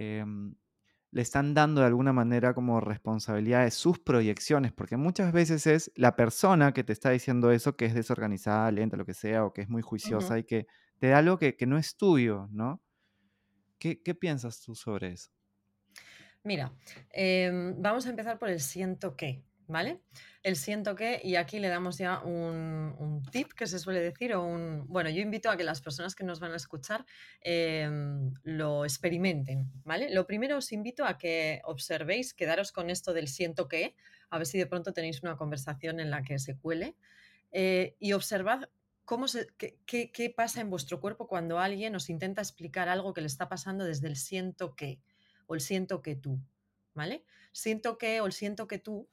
Em, 0.00 0.54
le 1.10 1.22
están 1.22 1.54
dando 1.54 1.80
de 1.80 1.88
alguna 1.88 2.12
manera 2.12 2.54
como 2.54 2.80
responsabilidad 2.80 3.64
de 3.64 3.72
sus 3.72 3.98
proyecciones, 3.98 4.72
porque 4.72 4.96
muchas 4.96 5.32
veces 5.32 5.66
es 5.66 5.90
la 5.96 6.14
persona 6.14 6.72
que 6.72 6.84
te 6.84 6.92
está 6.92 7.10
diciendo 7.10 7.50
eso 7.50 7.76
que 7.76 7.86
es 7.86 7.94
desorganizada, 7.94 8.70
lenta, 8.70 8.96
lo 8.96 9.04
que 9.04 9.14
sea, 9.14 9.44
o 9.44 9.52
que 9.52 9.62
es 9.62 9.68
muy 9.68 9.82
juiciosa 9.82 10.38
y 10.38 10.44
que 10.44 10.66
de 11.00 11.14
algo 11.14 11.38
que, 11.38 11.56
no 11.66 11.78
es 11.78 11.96
tuyo, 11.96 12.46
¿no? 12.52 12.80
¿Qué, 13.80 14.00
¿Qué, 14.00 14.14
piensas 14.14 14.60
tú 14.60 14.76
sobre 14.76 15.12
eso? 15.12 15.30
Mira, 16.44 16.72
em, 17.10 17.74
vamos 17.82 18.06
a 18.06 18.10
empezar 18.10 18.38
por 18.38 18.50
el 18.50 18.60
siento 18.60 19.16
que, 19.16 19.42
¿vale? 19.68 20.00
El 20.42 20.56
siento 20.56 20.94
que, 20.94 21.20
y 21.22 21.36
aquí 21.36 21.60
le 21.60 21.68
damos 21.68 21.98
ya 21.98 22.20
un, 22.20 23.22
tip 23.30 23.52
que 23.52 23.66
se 23.66 23.78
suele 23.78 24.00
decir, 24.00 24.34
o 24.34 24.42
un, 24.42 24.86
bueno, 24.88 25.10
yo 25.10 25.20
invito 25.20 25.50
a 25.50 25.56
que 25.56 25.64
las 25.64 25.82
personas 25.82 26.14
que 26.14 26.24
nos 26.24 26.40
van 26.40 26.52
a 26.52 26.56
escuchar 26.56 27.04
em, 27.42 28.32
lo 28.42 28.84
experimenten, 28.84 29.70
¿vale? 29.84 30.10
Lo 30.10 30.26
primero 30.26 30.56
os 30.56 30.72
invito 30.72 31.04
a 31.04 31.18
que 31.18 31.60
observéis, 31.64 32.32
quedaros 32.32 32.72
con 32.72 32.88
esto 32.88 33.12
del 33.12 33.28
siento 33.28 33.68
que, 33.68 33.94
a 34.30 34.38
ver 34.38 34.46
si 34.46 34.58
de 34.58 34.66
pronto 34.66 34.92
tenéis 34.92 35.22
una 35.22 35.36
conversación 35.36 36.00
en 36.00 36.10
la 36.10 36.22
que 36.22 36.38
se 36.38 36.56
cuele, 36.56 36.96
eh, 37.52 37.94
y 37.98 38.12
observad 38.14 38.68
cómo 39.04 39.26
qué, 39.58 40.10
qué 40.10 40.30
pasa 40.34 40.60
en 40.60 40.70
vuestro 40.70 41.00
cuerpo 41.00 41.28
cuando 41.28 41.58
alguien 41.58 41.94
os 41.94 42.08
intenta 42.08 42.40
explicar 42.40 42.88
algo 42.88 43.12
que 43.12 43.20
le 43.20 43.26
está 43.26 43.48
pasando 43.48 43.84
desde 43.84 44.08
el 44.08 44.16
siento 44.16 44.74
que 44.74 45.00
o 45.46 45.54
el 45.54 45.60
siento 45.60 46.02
que 46.02 46.14
tú, 46.14 46.40
¿vale? 46.94 47.24
Siento 47.52 47.98
que 47.98 48.20
o 48.20 48.26
el 48.26 48.32
siento 48.32 48.68
que 48.68 48.78
tú 48.78 49.08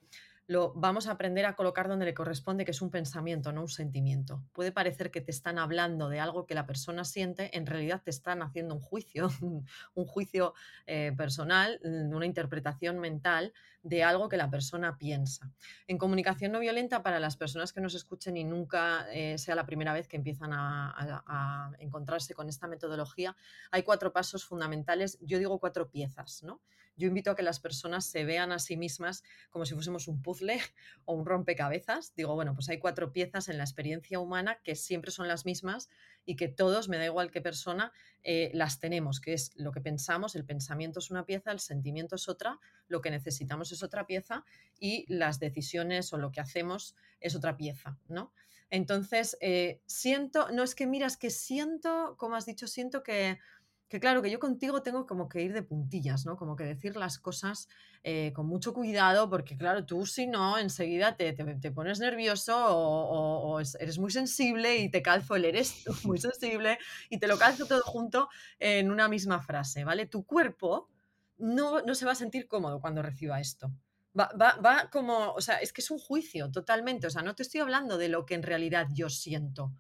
lo 0.48 0.74
vamos 0.76 1.08
a 1.08 1.12
aprender 1.12 1.46
a 1.46 1.56
colocar 1.56 1.88
donde 1.88 2.06
le 2.06 2.14
corresponde, 2.14 2.66
que 2.66 2.72
es 2.72 2.82
un 2.82 2.92
pensamiento, 2.92 3.52
no 3.52 3.62
un 3.62 3.70
sentimiento. 3.70 4.44
Puede 4.52 4.72
parecer 4.72 5.10
que 5.12 5.22
te 5.22 5.32
están 5.32 5.58
hablando 5.58 6.10
de 6.10 6.20
algo 6.20 6.46
que 6.46 6.54
la 6.54 6.66
persona 6.66 7.04
siente, 7.04 7.58
en 7.58 7.66
realidad 7.66 8.02
te 8.04 8.12
están 8.12 8.42
haciendo 8.42 8.76
un 8.76 8.82
juicio, 8.82 9.30
un 9.96 10.06
juicio 10.06 10.54
eh, 10.86 11.14
personal, 11.18 11.80
mm, 11.84 12.14
una 12.14 12.26
interpretación 12.26 13.00
mental 13.00 13.54
de 13.86 14.04
algo 14.04 14.30
que 14.30 14.38
la 14.38 14.50
persona 14.50 14.98
piensa. 14.98 15.52
En 15.88 16.00
comunicación 16.00 16.52
no 16.52 16.60
violenta, 16.60 17.04
para 17.04 17.20
las 17.20 17.38
personas 17.38 17.72
que 17.72 17.82
nos 17.82 17.94
escuchen 17.94 18.36
y 18.36 18.44
nunca 18.44 19.06
eh, 19.12 19.38
sea 19.38 19.54
la 19.54 19.68
primera 19.68 19.94
vez 19.94 20.08
que 20.08 20.18
empiezan 20.18 20.52
a, 20.54 21.72
encontrarse 21.80 22.34
con 22.34 22.50
esta 22.50 22.68
metodología, 22.68 23.36
hay 23.70 23.84
cuatro 23.84 24.12
pasos 24.12 24.44
fundamentales, 24.44 25.20
yo 25.22 25.38
digo 25.38 25.60
cuatro 25.60 25.90
piezas, 25.90 26.42
¿no? 26.44 26.62
Yo 26.98 27.08
invito 27.08 27.32
a 27.32 27.36
que 27.36 27.44
las 27.44 27.60
personas 27.60 28.06
se 28.06 28.24
vean 28.24 28.52
a 28.52 28.60
sí 28.60 28.78
mismas 28.78 29.24
como 29.50 29.66
si 29.66 29.74
fuésemos 29.74 30.08
un 30.08 30.22
puzzle 30.22 30.60
o 31.06 31.14
un 31.14 31.26
rompecabezas. 31.26 32.14
Digo, 32.16 32.36
bueno, 32.36 32.54
pues 32.54 32.70
hay 32.70 32.80
cuatro 32.80 33.12
piezas 33.12 33.50
en 33.50 33.58
la 33.58 33.64
experiencia 33.64 34.20
humana 34.20 34.60
que 34.64 34.76
siempre 34.76 35.12
son 35.12 35.28
las 35.28 35.46
mismas 35.46 35.90
y 36.26 36.36
que 36.36 36.48
todos, 36.48 36.90
me 36.90 36.98
da 36.98 37.06
igual 37.06 37.32
qué 37.32 37.42
persona, 37.42 37.92
eh, 38.24 38.50
las 38.54 38.80
tenemos, 38.80 39.20
que 39.20 39.34
es 39.34 39.52
lo 39.56 39.72
que 39.72 39.82
pensamos, 39.82 40.36
el 40.36 40.46
pensamiento 40.46 41.00
es 41.00 41.12
una 41.12 41.26
pieza, 41.26 41.52
el 41.52 41.60
sentimiento 41.60 42.16
es 42.16 42.28
otra, 42.28 42.60
lo 42.88 43.02
que 43.02 43.12
necesitamos 43.12 43.72
es 43.72 43.84
otra 43.84 44.08
pieza 44.08 44.46
y 44.80 45.06
las 45.14 45.40
decisiones 45.40 46.12
o 46.14 46.18
lo 46.18 46.32
que 46.32 46.42
hacemos 46.42 46.96
es 47.20 47.36
otra 47.36 47.58
pieza, 47.58 47.98
¿no? 48.08 48.34
Entonces, 48.72 49.38
eh, 49.42 49.82
siento, 49.86 50.50
no 50.52 50.64
es 50.64 50.74
que 50.74 50.88
miras 50.88 51.18
que 51.18 51.30
siento, 51.30 52.16
como 52.18 52.36
has 52.36 52.46
dicho, 52.46 52.68
siento 52.68 53.04
que 53.04 53.38
que 53.88 54.00
claro, 54.00 54.22
que 54.22 54.32
yo 54.32 54.40
contigo 54.40 54.82
tengo 54.82 55.06
como 55.06 55.30
que 55.30 55.44
ir 55.44 55.54
de 55.54 55.62
puntillas, 55.62 56.26
¿no? 56.26 56.38
Como 56.38 56.56
que 56.56 56.64
decir 56.64 56.96
las 56.96 57.20
cosas 57.20 57.70
eh, 58.04 58.34
con 58.34 58.48
mucho 58.48 58.74
cuidado, 58.74 59.30
porque 59.30 59.58
claro, 59.58 59.86
tú 59.86 60.06
si 60.06 60.26
no, 60.26 60.58
enseguida 60.58 61.16
te, 61.16 61.34
te, 61.34 61.72
pones 61.72 62.00
nervioso 62.00 62.56
o, 62.58 63.60
eres 63.60 64.00
muy 64.00 64.10
sensible 64.10 64.78
y 64.78 64.90
te 64.90 65.02
calzo 65.02 65.36
el 65.36 65.46
eres 65.46 65.84
muy 66.04 66.18
sensible 66.18 66.80
y 67.10 67.20
te 67.20 67.28
lo 67.28 67.38
calzo 67.38 67.68
todo 67.68 67.82
junto 67.82 68.28
en 68.60 68.92
una 68.92 69.08
misma 69.08 69.40
frase, 69.42 69.84
¿vale? 69.84 70.08
Tu 70.08 70.26
cuerpo 70.26 70.90
no, 71.38 71.82
no 71.82 71.94
se 71.94 72.06
va 72.06 72.14
a 72.14 72.16
sentir 72.16 72.48
cómodo 72.48 72.82
cuando 72.82 73.04
reciba 73.04 73.40
esto. 73.40 73.72
Va, 74.18 74.32
va, 74.40 74.56
va 74.56 74.90
como, 74.90 75.34
o 75.34 75.42
sea, 75.42 75.58
es 75.58 75.74
que 75.74 75.82
es 75.82 75.92
un 75.92 76.00
juicio 76.00 76.50
totalmente, 76.50 77.06
o 77.06 77.10
sea, 77.10 77.22
no 77.22 77.36
te 77.36 77.44
estoy 77.44 77.60
hablando 77.60 77.98
de 77.98 78.08
lo 78.08 78.26
que 78.26 78.34
en 78.34 78.44
realidad 78.44 78.88
yo 78.94 79.10
siento, 79.10 79.74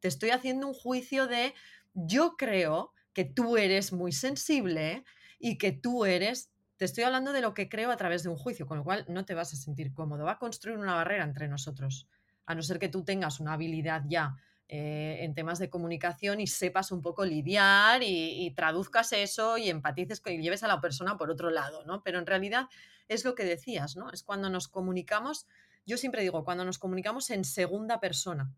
te 0.00 0.08
estoy 0.08 0.30
haciendo 0.30 0.66
un 0.66 0.74
juicio 0.74 1.28
de 1.28 1.54
yo 1.94 2.36
creo 2.36 2.92
que 3.12 3.24
tú 3.24 3.56
eres 3.56 3.92
muy 3.92 4.12
sensible 4.12 5.04
y 5.38 5.58
que 5.58 5.72
tú 5.72 6.04
eres, 6.04 6.50
te 6.76 6.84
estoy 6.84 7.04
hablando 7.04 7.32
de 7.32 7.40
lo 7.40 7.54
que 7.54 7.68
creo 7.68 7.90
a 7.90 7.96
través 7.96 8.22
de 8.22 8.28
un 8.28 8.36
juicio, 8.36 8.66
con 8.66 8.78
lo 8.78 8.84
cual 8.84 9.04
no 9.08 9.24
te 9.24 9.34
vas 9.34 9.52
a 9.52 9.56
sentir 9.56 9.92
cómodo, 9.92 10.24
va 10.24 10.32
a 10.32 10.38
construir 10.38 10.78
una 10.78 10.94
barrera 10.94 11.24
entre 11.24 11.48
nosotros, 11.48 12.08
a 12.46 12.54
no 12.54 12.62
ser 12.62 12.78
que 12.78 12.88
tú 12.88 13.04
tengas 13.04 13.40
una 13.40 13.54
habilidad 13.54 14.02
ya 14.06 14.36
eh, 14.74 15.18
en 15.24 15.34
temas 15.34 15.58
de 15.58 15.68
comunicación 15.68 16.40
y 16.40 16.46
sepas 16.46 16.92
un 16.92 17.02
poco 17.02 17.26
lidiar 17.26 18.02
y, 18.02 18.50
traduzcas 18.56 19.12
eso 19.12 19.58
y 19.58 19.68
empatices 19.68 20.22
y 20.24 20.40
lleves 20.40 20.62
a 20.62 20.66
la 20.66 20.80
persona 20.80 21.18
por 21.18 21.30
otro 21.30 21.50
lado, 21.50 21.84
¿no? 21.84 22.02
Pero 22.02 22.18
en 22.18 22.24
realidad 22.24 22.68
es 23.06 23.24
lo 23.26 23.34
que 23.34 23.44
decías, 23.44 23.96
¿no? 23.96 24.10
Es 24.10 24.22
cuando 24.22 24.48
nos 24.48 24.68
comunicamos, 24.68 25.46
yo 25.84 25.98
siempre 25.98 26.22
digo, 26.22 26.42
cuando 26.42 26.64
nos 26.64 26.78
comunicamos 26.78 27.28
en 27.28 27.44
segunda 27.44 28.00
persona, 28.00 28.50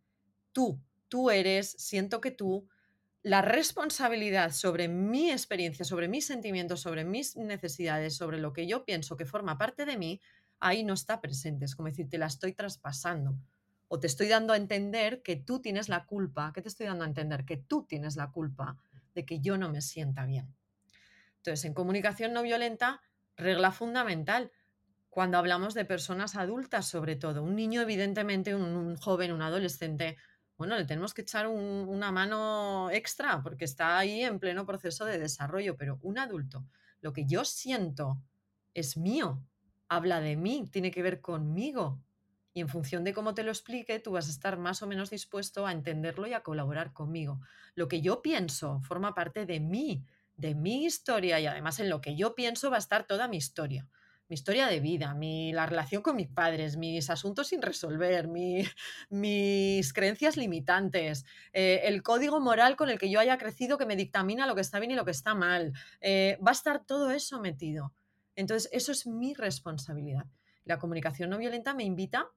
tú, 0.52 0.78
tú 1.08 1.30
eres, 1.30 1.72
siento 1.72 2.20
que 2.20 2.30
tú, 2.30 2.68
la 3.24 3.40
responsabilidad 3.40 4.52
sobre 4.52 4.86
mi 4.86 5.30
experiencia, 5.30 5.86
sobre 5.86 6.08
mis 6.08 6.26
sentimientos, 6.26 6.82
sobre 6.82 7.04
mis 7.04 7.36
necesidades, 7.36 8.14
sobre 8.14 8.38
lo 8.38 8.52
que 8.52 8.66
yo 8.66 8.84
pienso 8.84 9.16
que 9.16 9.24
forma 9.24 9.56
parte 9.56 9.86
de 9.86 9.96
mí, 9.96 10.20
ahí 10.60 10.84
no 10.84 10.92
está 10.92 11.22
presente. 11.22 11.64
Es 11.64 11.74
como 11.74 11.88
decir, 11.88 12.06
te 12.10 12.18
la 12.18 12.26
estoy 12.26 12.52
traspasando. 12.52 13.34
O 13.88 13.98
te 13.98 14.08
estoy 14.08 14.28
dando 14.28 14.52
a 14.52 14.58
entender 14.58 15.22
que 15.22 15.36
tú 15.36 15.60
tienes 15.60 15.88
la 15.88 16.04
culpa. 16.04 16.52
¿Qué 16.54 16.60
te 16.60 16.68
estoy 16.68 16.84
dando 16.84 17.04
a 17.04 17.06
entender? 17.06 17.46
Que 17.46 17.56
tú 17.56 17.86
tienes 17.86 18.16
la 18.16 18.30
culpa 18.30 18.76
de 19.14 19.24
que 19.24 19.40
yo 19.40 19.56
no 19.56 19.70
me 19.70 19.80
sienta 19.80 20.26
bien. 20.26 20.54
Entonces, 21.38 21.64
en 21.64 21.72
comunicación 21.72 22.34
no 22.34 22.42
violenta, 22.42 23.00
regla 23.38 23.72
fundamental. 23.72 24.52
Cuando 25.08 25.38
hablamos 25.38 25.72
de 25.72 25.86
personas 25.86 26.36
adultas, 26.36 26.86
sobre 26.86 27.16
todo, 27.16 27.42
un 27.42 27.56
niño, 27.56 27.80
evidentemente, 27.80 28.54
un 28.54 28.96
joven, 28.96 29.32
un 29.32 29.40
adolescente, 29.40 30.18
bueno, 30.64 30.78
le 30.78 30.86
tenemos 30.86 31.12
que 31.12 31.20
echar 31.20 31.46
una 31.46 32.10
mano 32.10 32.88
extra 32.90 33.42
porque 33.42 33.66
está 33.66 33.98
ahí 33.98 34.22
en 34.22 34.38
pleno 34.38 34.64
proceso 34.64 35.04
de 35.04 35.18
desarrollo, 35.18 35.76
pero 35.76 35.98
un 36.00 36.18
adulto, 36.18 36.64
lo 37.02 37.12
que 37.12 37.26
yo 37.26 37.44
siento 37.44 38.18
es 38.72 38.96
mío, 38.96 39.42
habla 39.88 40.20
de 40.20 40.36
mí, 40.36 40.66
tiene 40.72 40.90
que 40.90 41.02
ver 41.02 41.20
conmigo. 41.20 42.00
Y 42.54 42.62
en 42.62 42.68
función 42.68 43.04
de 43.04 43.12
cómo 43.12 43.34
te 43.34 43.42
lo 43.42 43.50
explique, 43.50 43.98
tú 43.98 44.12
vas 44.12 44.28
a 44.28 44.30
estar 44.30 44.56
más 44.56 44.82
o 44.82 44.86
menos 44.86 45.10
dispuesto 45.10 45.66
a 45.66 45.72
entenderlo 45.72 46.26
y 46.26 46.32
a 46.32 46.42
colaborar 46.42 46.94
conmigo. 46.94 47.40
Lo 47.74 47.86
que 47.86 48.00
yo 48.00 48.22
pienso 48.22 48.80
forma 48.80 49.14
parte 49.14 49.44
de 49.44 49.60
mí, 49.60 50.02
de 50.34 50.54
mi 50.54 50.86
historia 50.86 51.40
y 51.40 51.46
además 51.46 51.78
en 51.78 51.90
lo 51.90 52.00
que 52.00 52.16
yo 52.16 52.34
pienso 52.34 52.70
va 52.70 52.76
a 52.76 52.78
estar 52.78 53.06
toda 53.06 53.28
mi 53.28 53.36
historia 53.36 53.86
mi 54.28 54.34
historia 54.34 54.66
de 54.66 54.80
vida, 54.80 55.14
mi, 55.14 55.52
la 55.52 55.66
relación 55.66 56.02
con 56.02 56.16
mis 56.16 56.28
padres, 56.28 56.76
mis 56.76 57.10
asuntos 57.10 57.48
sin 57.48 57.62
resolver, 57.62 58.28
mis 59.10 59.92
creencias 59.92 60.36
limitantes, 60.36 61.24
eh, 61.52 61.82
el 61.84 62.02
código 62.02 62.40
moral 62.40 62.76
con 62.76 62.88
el 62.88 62.98
que 62.98 63.10
yo 63.10 63.20
haya 63.20 63.38
crecido 63.38 63.78
que 63.78 63.86
me 63.86 63.96
dictamina 63.96 64.46
lo 64.46 64.54
que 64.54 64.60
está 64.60 64.78
bien 64.78 64.92
y 64.92 64.94
lo 64.94 65.04
que 65.04 65.10
está 65.10 65.34
mal. 65.34 65.72
Eh, 66.00 66.38
va 66.46 66.50
a 66.50 66.52
estar 66.52 66.84
todo 66.84 67.10
eso 67.10 67.40
metido. 67.40 67.92
Entonces, 68.36 68.68
eso 68.72 68.92
es 68.92 69.06
mi 69.06 69.34
responsabilidad. 69.34 70.26
La 70.64 70.78
comunicación 70.78 71.30
no 71.30 71.38
violenta 71.38 71.74
me 71.74 71.84
invita 71.84 72.28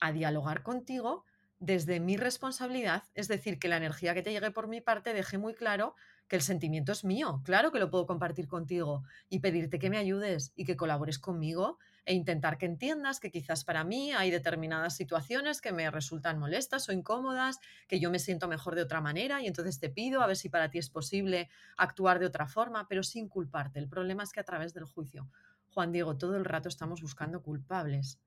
a 0.00 0.12
dialogar 0.12 0.62
contigo 0.62 1.24
desde 1.58 2.00
mi 2.00 2.16
responsabilidad, 2.16 3.04
es 3.14 3.28
decir, 3.28 3.58
que 3.58 3.68
la 3.68 3.78
energía 3.78 4.14
que 4.14 4.22
te 4.22 4.30
llegue 4.30 4.50
por 4.50 4.68
mi 4.68 4.80
parte 4.80 5.14
deje 5.14 5.38
muy 5.38 5.54
claro 5.54 5.94
que 6.28 6.36
el 6.36 6.42
sentimiento 6.42 6.92
es 6.92 7.04
mío, 7.04 7.40
claro 7.44 7.70
que 7.70 7.78
lo 7.78 7.90
puedo 7.90 8.06
compartir 8.06 8.48
contigo 8.48 9.04
y 9.28 9.38
pedirte 9.38 9.78
que 9.78 9.90
me 9.90 9.98
ayudes 9.98 10.52
y 10.56 10.64
que 10.64 10.76
colabores 10.76 11.18
conmigo 11.18 11.78
e 12.04 12.14
intentar 12.14 12.58
que 12.58 12.66
entiendas 12.66 13.20
que 13.20 13.30
quizás 13.30 13.64
para 13.64 13.84
mí 13.84 14.12
hay 14.12 14.30
determinadas 14.30 14.96
situaciones 14.96 15.60
que 15.60 15.72
me 15.72 15.90
resultan 15.90 16.38
molestas 16.38 16.88
o 16.88 16.92
incómodas, 16.92 17.58
que 17.88 18.00
yo 18.00 18.10
me 18.10 18.18
siento 18.18 18.48
mejor 18.48 18.74
de 18.74 18.82
otra 18.82 19.00
manera 19.00 19.42
y 19.42 19.46
entonces 19.46 19.78
te 19.78 19.88
pido 19.88 20.22
a 20.22 20.26
ver 20.26 20.36
si 20.36 20.48
para 20.48 20.70
ti 20.70 20.78
es 20.78 20.88
posible 20.88 21.48
actuar 21.76 22.18
de 22.18 22.26
otra 22.26 22.46
forma, 22.46 22.86
pero 22.88 23.02
sin 23.02 23.28
culparte. 23.28 23.78
El 23.78 23.88
problema 23.88 24.22
es 24.22 24.32
que 24.32 24.40
a 24.40 24.44
través 24.44 24.74
del 24.74 24.84
juicio, 24.84 25.28
Juan 25.68 25.92
Diego, 25.92 26.16
todo 26.16 26.36
el 26.36 26.44
rato 26.44 26.68
estamos 26.68 27.02
buscando 27.02 27.42
culpables, 27.42 28.20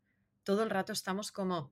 todo 0.43 0.63
el 0.63 0.69
rato 0.69 0.93
estamos 0.93 1.31
como 1.31 1.71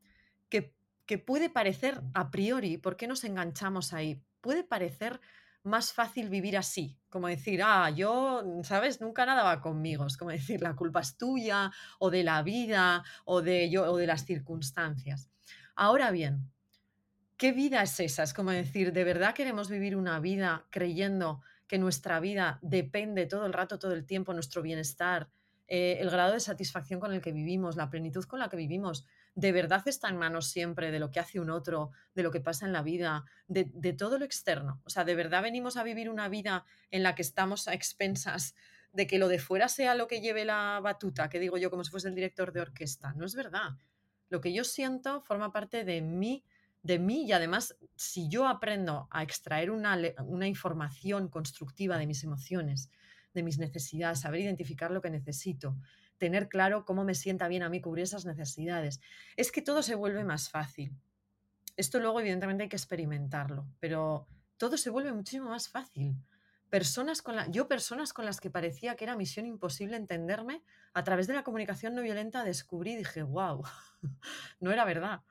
que, 0.49 0.73
que 1.05 1.17
puede 1.17 1.49
parecer 1.49 2.01
a 2.13 2.31
priori, 2.31 2.77
¿por 2.77 2.97
qué 2.97 3.07
nos 3.07 3.23
enganchamos 3.23 3.93
ahí? 3.93 4.21
Puede 4.41 4.63
parecer 4.63 5.19
más 5.67 5.93
fácil 5.93 6.29
vivir 6.29 6.57
así, 6.57 6.97
como 7.09 7.27
decir, 7.27 7.61
ah, 7.63 7.89
yo, 7.89 8.43
¿sabes? 8.63 9.01
Nunca 9.01 9.25
nada 9.25 9.43
va 9.43 9.61
conmigo, 9.61 10.05
es 10.05 10.17
como 10.17 10.31
decir, 10.31 10.61
la 10.61 10.75
culpa 10.75 11.01
es 11.01 11.17
tuya, 11.17 11.71
o 11.99 12.09
de 12.09 12.23
la 12.23 12.41
vida, 12.41 13.03
o 13.25 13.41
de, 13.41 13.69
yo, 13.69 13.91
o 13.91 13.97
de 13.97 14.07
las 14.07 14.25
circunstancias. 14.25 15.29
Ahora 15.75 16.11
bien, 16.11 16.51
¿qué 17.37 17.51
vida 17.51 17.83
es 17.83 17.99
esa? 17.99 18.23
Es 18.23 18.33
como 18.33 18.51
decir, 18.51 18.93
¿de 18.93 19.03
verdad 19.03 19.35
queremos 19.35 19.69
vivir 19.69 19.95
una 19.95 20.19
vida 20.19 20.65
creyendo 20.71 21.41
que 21.67 21.77
nuestra 21.77 22.19
vida 22.19 22.59
depende 22.61 23.25
todo 23.25 23.45
el 23.45 23.53
rato, 23.53 23.77
todo 23.77 23.93
el 23.93 24.05
tiempo, 24.05 24.33
nuestro 24.33 24.61
bienestar, 24.61 25.29
eh, 25.67 25.97
el 25.99 26.09
grado 26.09 26.33
de 26.33 26.39
satisfacción 26.39 26.99
con 26.99 27.13
el 27.13 27.21
que 27.21 27.33
vivimos, 27.33 27.75
la 27.75 27.89
plenitud 27.89 28.23
con 28.23 28.39
la 28.39 28.49
que 28.49 28.55
vivimos, 28.55 29.05
de 29.37 29.51
verdad 29.51 29.87
está 29.87 30.09
en 30.09 30.17
manos 30.17 30.47
siempre 30.47 30.89
de 30.89 30.97
lo 30.97 31.11
que 31.11 31.19
hace 31.19 31.39
un 31.39 31.51
otro, 31.51 31.91
de 32.15 32.23
lo 32.23 32.31
que 32.31 32.41
pasa 32.41 32.65
en 32.65 32.73
la 32.73 32.81
vida, 32.81 33.23
de, 33.47 33.93
todo 33.93 34.17
lo 34.17 34.25
externo. 34.25 34.81
O 34.83 34.89
sea, 34.89 35.05
de 35.05 35.13
verdad 35.13 35.43
venimos 35.43 35.77
a 35.77 35.83
vivir 35.83 36.09
una 36.09 36.27
vida 36.27 36.65
en 36.89 37.03
la 37.03 37.13
que 37.13 37.21
estamos 37.21 37.67
a 37.67 37.75
expensas 37.75 38.55
de 38.93 39.05
que 39.05 39.19
lo 39.19 39.27
de 39.27 39.37
fuera 39.37 39.69
sea 39.69 39.93
lo 39.93 40.07
que 40.07 40.21
lleve 40.21 40.43
la 40.43 40.79
batuta, 40.81 41.29
que 41.29 41.39
digo 41.39 41.59
yo 41.59 41.69
como 41.69 41.83
si 41.83 41.91
fuese 41.91 42.07
el 42.07 42.15
director 42.15 42.51
de 42.51 42.61
orquesta. 42.61 43.13
No 43.13 43.27
es 43.27 43.35
verdad. 43.35 43.77
Lo 44.29 44.41
que 44.41 44.51
yo 44.51 44.63
siento 44.63 45.21
forma 45.21 45.51
parte 45.51 45.83
de 45.85 46.01
mi 46.01 46.43
de 46.81 46.97
mí 46.97 47.25
y 47.25 47.31
además 47.31 47.77
si 47.95 48.29
yo 48.29 48.47
aprendo 48.47 49.07
a 49.11 49.21
extraer 49.21 49.69
una, 49.69 49.99
una 50.25 50.47
información 50.47 51.27
constructiva 51.27 51.99
de 51.99 52.07
mis 52.07 52.23
emociones, 52.23 52.89
de 53.35 53.43
mis 53.43 53.59
necesidades, 53.59 54.21
saber 54.21 54.39
identificar 54.39 54.89
lo 54.89 55.01
que 55.01 55.11
necesito, 55.11 55.77
tener 56.17 56.49
claro 56.49 56.85
cómo 56.85 57.03
me 57.03 57.15
sienta 57.15 57.47
bien 57.47 57.63
a 57.63 57.69
mí 57.69 57.81
cubrir 57.81 58.03
esas 58.03 58.25
necesidades, 58.25 59.01
es 59.35 59.51
que 59.51 59.61
todo 59.61 59.81
se 59.83 59.95
vuelve 59.95 60.23
más 60.23 60.49
fácil. 60.49 60.95
Esto 61.75 61.99
luego 61.99 62.19
evidentemente 62.19 62.63
hay 62.63 62.69
que 62.69 62.75
experimentarlo, 62.75 63.67
pero 63.79 64.27
todo 64.57 64.77
se 64.77 64.89
vuelve 64.89 65.13
muchísimo 65.13 65.49
más 65.49 65.69
fácil. 65.69 66.15
Personas 66.69 67.21
con 67.21 67.35
la, 67.35 67.47
yo 67.47 67.67
personas 67.67 68.11
con 68.11 68.25
las 68.25 68.41
que 68.41 68.49
parecía 68.49 68.95
que 68.95 69.05
era 69.05 69.15
misión 69.15 69.45
imposible 69.45 69.95
entenderme, 69.95 70.63
a 70.93 71.03
través 71.03 71.27
de 71.27 71.33
la 71.33 71.43
comunicación 71.43 71.95
no 71.95 72.01
violenta 72.01 72.43
descubrí 72.43 72.93
y 72.93 72.97
dije, 72.97 73.23
wow, 73.23 73.63
no 74.59 74.71
era 74.71 74.83
verdad, 74.83 75.21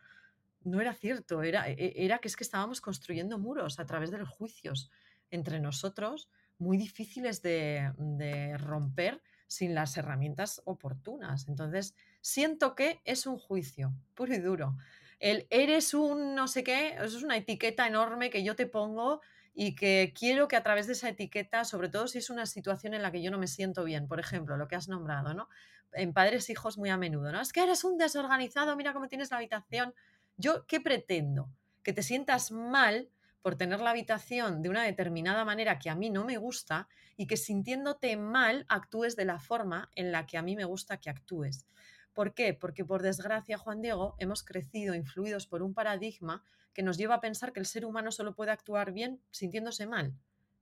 no 0.63 0.81
era 0.81 0.95
cierto, 0.95 1.43
era, 1.43 1.69
e, 1.69 1.93
era 1.97 2.19
que 2.19 2.29
es 2.29 2.37
que 2.37 2.45
estábamos 2.45 2.81
construyendo 2.81 3.39
muros 3.39 3.79
a 3.79 3.87
través 3.87 4.11
de 4.11 4.19
los 4.19 4.29
juicios 4.29 4.91
entre 5.31 5.61
nosotros 5.61 6.31
muy 6.59 6.79
difíciles 6.79 7.43
de, 7.43 7.93
de 7.99 8.57
romper 8.57 9.21
sin 9.47 9.75
las 9.75 9.97
herramientas 9.97 10.63
oportunas. 10.65 11.49
Entonces, 11.49 11.95
siento 12.21 12.75
que 12.75 13.01
es 13.05 13.27
un 13.27 13.39
juicio 13.39 13.95
puro 14.15 14.35
y 14.35 14.39
duro. 14.39 14.77
El 15.19 15.47
eres 15.51 15.95
un 15.95 16.35
no 16.35 16.49
sé 16.49 16.63
qué, 16.63 16.95
eso 16.95 17.17
es 17.17 17.23
una 17.23 17.37
etiqueta 17.37 17.87
enorme 17.87 18.31
que 18.31 18.45
yo 18.45 18.55
te 18.55 18.67
pongo 18.67 19.21
y 19.55 19.75
que 19.75 20.13
quiero 20.15 20.49
que 20.49 20.57
a 20.57 20.63
través 20.63 20.87
de 20.87 20.93
esa 20.93 21.09
etiqueta, 21.09 21.65
sobre 21.65 21.89
todo 21.89 22.09
si 22.09 22.19
es 22.19 22.29
una 22.29 22.45
situación 22.45 22.93
en 22.93 23.03
la 23.03 23.11
que 23.11 23.23
yo 23.23 23.31
no 23.31 23.39
me 23.39 23.47
siento 23.47 23.85
bien, 23.85 24.07
por 24.07 24.21
ejemplo, 24.21 24.59
lo 24.59 24.69
que 24.69 24.77
has 24.77 24.89
nombrado, 24.89 25.33
¿no? 25.33 25.49
En 25.93 26.13
padres 26.13 26.51
hijos 26.51 26.77
muy 26.77 26.91
a 26.91 26.99
menudo, 26.99 27.33
¿no? 27.33 27.41
Es 27.41 27.55
que 27.55 27.63
eres 27.63 27.83
un 27.83 27.97
desorganizado, 27.97 28.77
mira 28.77 28.93
cómo 28.93 29.09
tienes 29.09 29.31
la 29.31 29.39
habitación. 29.39 29.95
Yo, 30.37 30.67
¿qué 30.67 30.81
pretendo? 30.83 31.51
Que 31.83 31.95
te 31.95 32.03
sientas 32.03 32.51
mal 32.51 33.09
por 33.47 33.55
tener 33.55 33.79
la 33.79 33.91
habitación 33.91 34.61
de 34.61 34.69
una 34.69 34.83
determinada 34.83 35.45
manera 35.45 35.79
que 35.79 35.89
a 35.89 35.95
mí 35.95 36.11
no 36.11 36.25
me 36.25 36.37
gusta 36.37 36.89
y 37.17 37.29
que 37.29 37.37
sintiéndote 37.37 38.17
mal 38.17 38.67
actúes 38.69 39.15
de 39.15 39.25
la 39.25 39.39
forma 39.39 39.89
en 39.95 40.11
la 40.11 40.27
que 40.27 40.37
a 40.37 40.43
mí 40.43 40.57
me 40.57 40.65
gusta 40.65 40.97
que 40.97 41.11
actúes. 41.11 41.65
¿Por 42.13 42.35
qué? 42.35 42.55
Porque 42.55 42.85
por 42.85 43.03
desgracia, 43.03 43.57
Juan 43.57 43.83
Diego, 43.83 44.17
hemos 44.19 44.43
crecido 44.43 44.97
influidos 44.97 45.47
por 45.47 45.63
un 45.63 45.75
paradigma 45.75 46.43
que 46.73 46.83
nos 46.83 46.99
lleva 46.99 47.15
a 47.15 47.21
pensar 47.21 47.53
que 47.53 47.61
el 47.61 47.67
ser 47.67 47.85
humano 47.85 48.11
solo 48.11 48.35
puede 48.35 48.51
actuar 48.51 48.91
bien 48.91 49.23
sintiéndose 49.31 49.87
mal. 49.87 50.13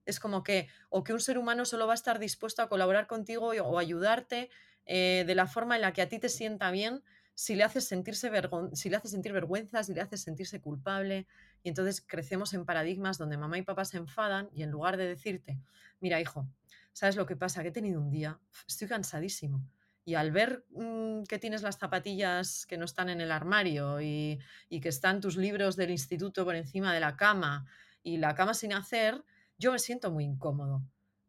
Es 0.04 0.20
como 0.20 0.42
que, 0.42 0.68
o 0.90 1.04
que 1.04 1.14
un 1.14 1.20
ser 1.20 1.38
humano 1.38 1.64
solo 1.64 1.86
va 1.86 1.94
a 1.94 2.02
estar 2.02 2.18
dispuesto 2.18 2.60
a 2.60 2.68
colaborar 2.68 3.06
contigo 3.06 3.52
o 3.62 3.78
ayudarte 3.78 4.50
eh, 4.84 5.24
de 5.26 5.34
la 5.34 5.46
forma 5.46 5.76
en 5.76 5.80
la 5.80 5.94
que 5.94 6.02
a 6.02 6.10
ti 6.10 6.18
te 6.18 6.28
sienta 6.28 6.70
bien 6.70 7.02
si 7.34 7.56
le 7.56 7.64
haces 7.64 7.84
sentirse 7.84 8.30
si 8.74 8.90
le 8.90 8.96
haces 8.96 9.10
sentir 9.10 9.32
vergüenza, 9.32 9.82
si 9.82 9.92
le 9.92 10.00
haces 10.00 10.22
sentirse 10.22 10.60
culpable. 10.60 11.26
Y 11.64 11.70
entonces 11.70 12.04
crecemos 12.06 12.54
en 12.54 12.64
paradigmas 12.64 13.18
donde 13.18 13.36
mamá 13.36 13.58
y 13.58 13.62
papá 13.62 13.84
se 13.84 13.96
enfadan 13.96 14.48
y 14.52 14.62
en 14.62 14.70
lugar 14.70 14.96
de 14.96 15.08
decirte, 15.08 15.58
mira 15.98 16.20
hijo, 16.20 16.46
¿sabes 16.92 17.16
lo 17.16 17.26
que 17.26 17.34
pasa? 17.34 17.62
Que 17.62 17.70
he 17.70 17.72
tenido 17.72 18.00
un 18.00 18.10
día, 18.10 18.38
estoy 18.68 18.86
cansadísimo. 18.86 19.66
Y 20.04 20.14
al 20.14 20.30
ver 20.30 20.66
mm, 20.70 21.24
que 21.24 21.38
tienes 21.38 21.62
las 21.62 21.78
zapatillas 21.78 22.66
que 22.66 22.76
no 22.76 22.84
están 22.84 23.08
en 23.08 23.22
el 23.22 23.32
armario 23.32 24.00
y, 24.02 24.38
y 24.68 24.80
que 24.80 24.90
están 24.90 25.20
tus 25.20 25.36
libros 25.36 25.74
del 25.74 25.90
instituto 25.90 26.44
por 26.44 26.54
encima 26.54 26.92
de 26.92 27.00
la 27.00 27.16
cama 27.16 27.66
y 28.02 28.18
la 28.18 28.34
cama 28.34 28.52
sin 28.52 28.74
hacer, 28.74 29.24
yo 29.56 29.72
me 29.72 29.78
siento 29.78 30.12
muy 30.12 30.24
incómodo 30.24 30.82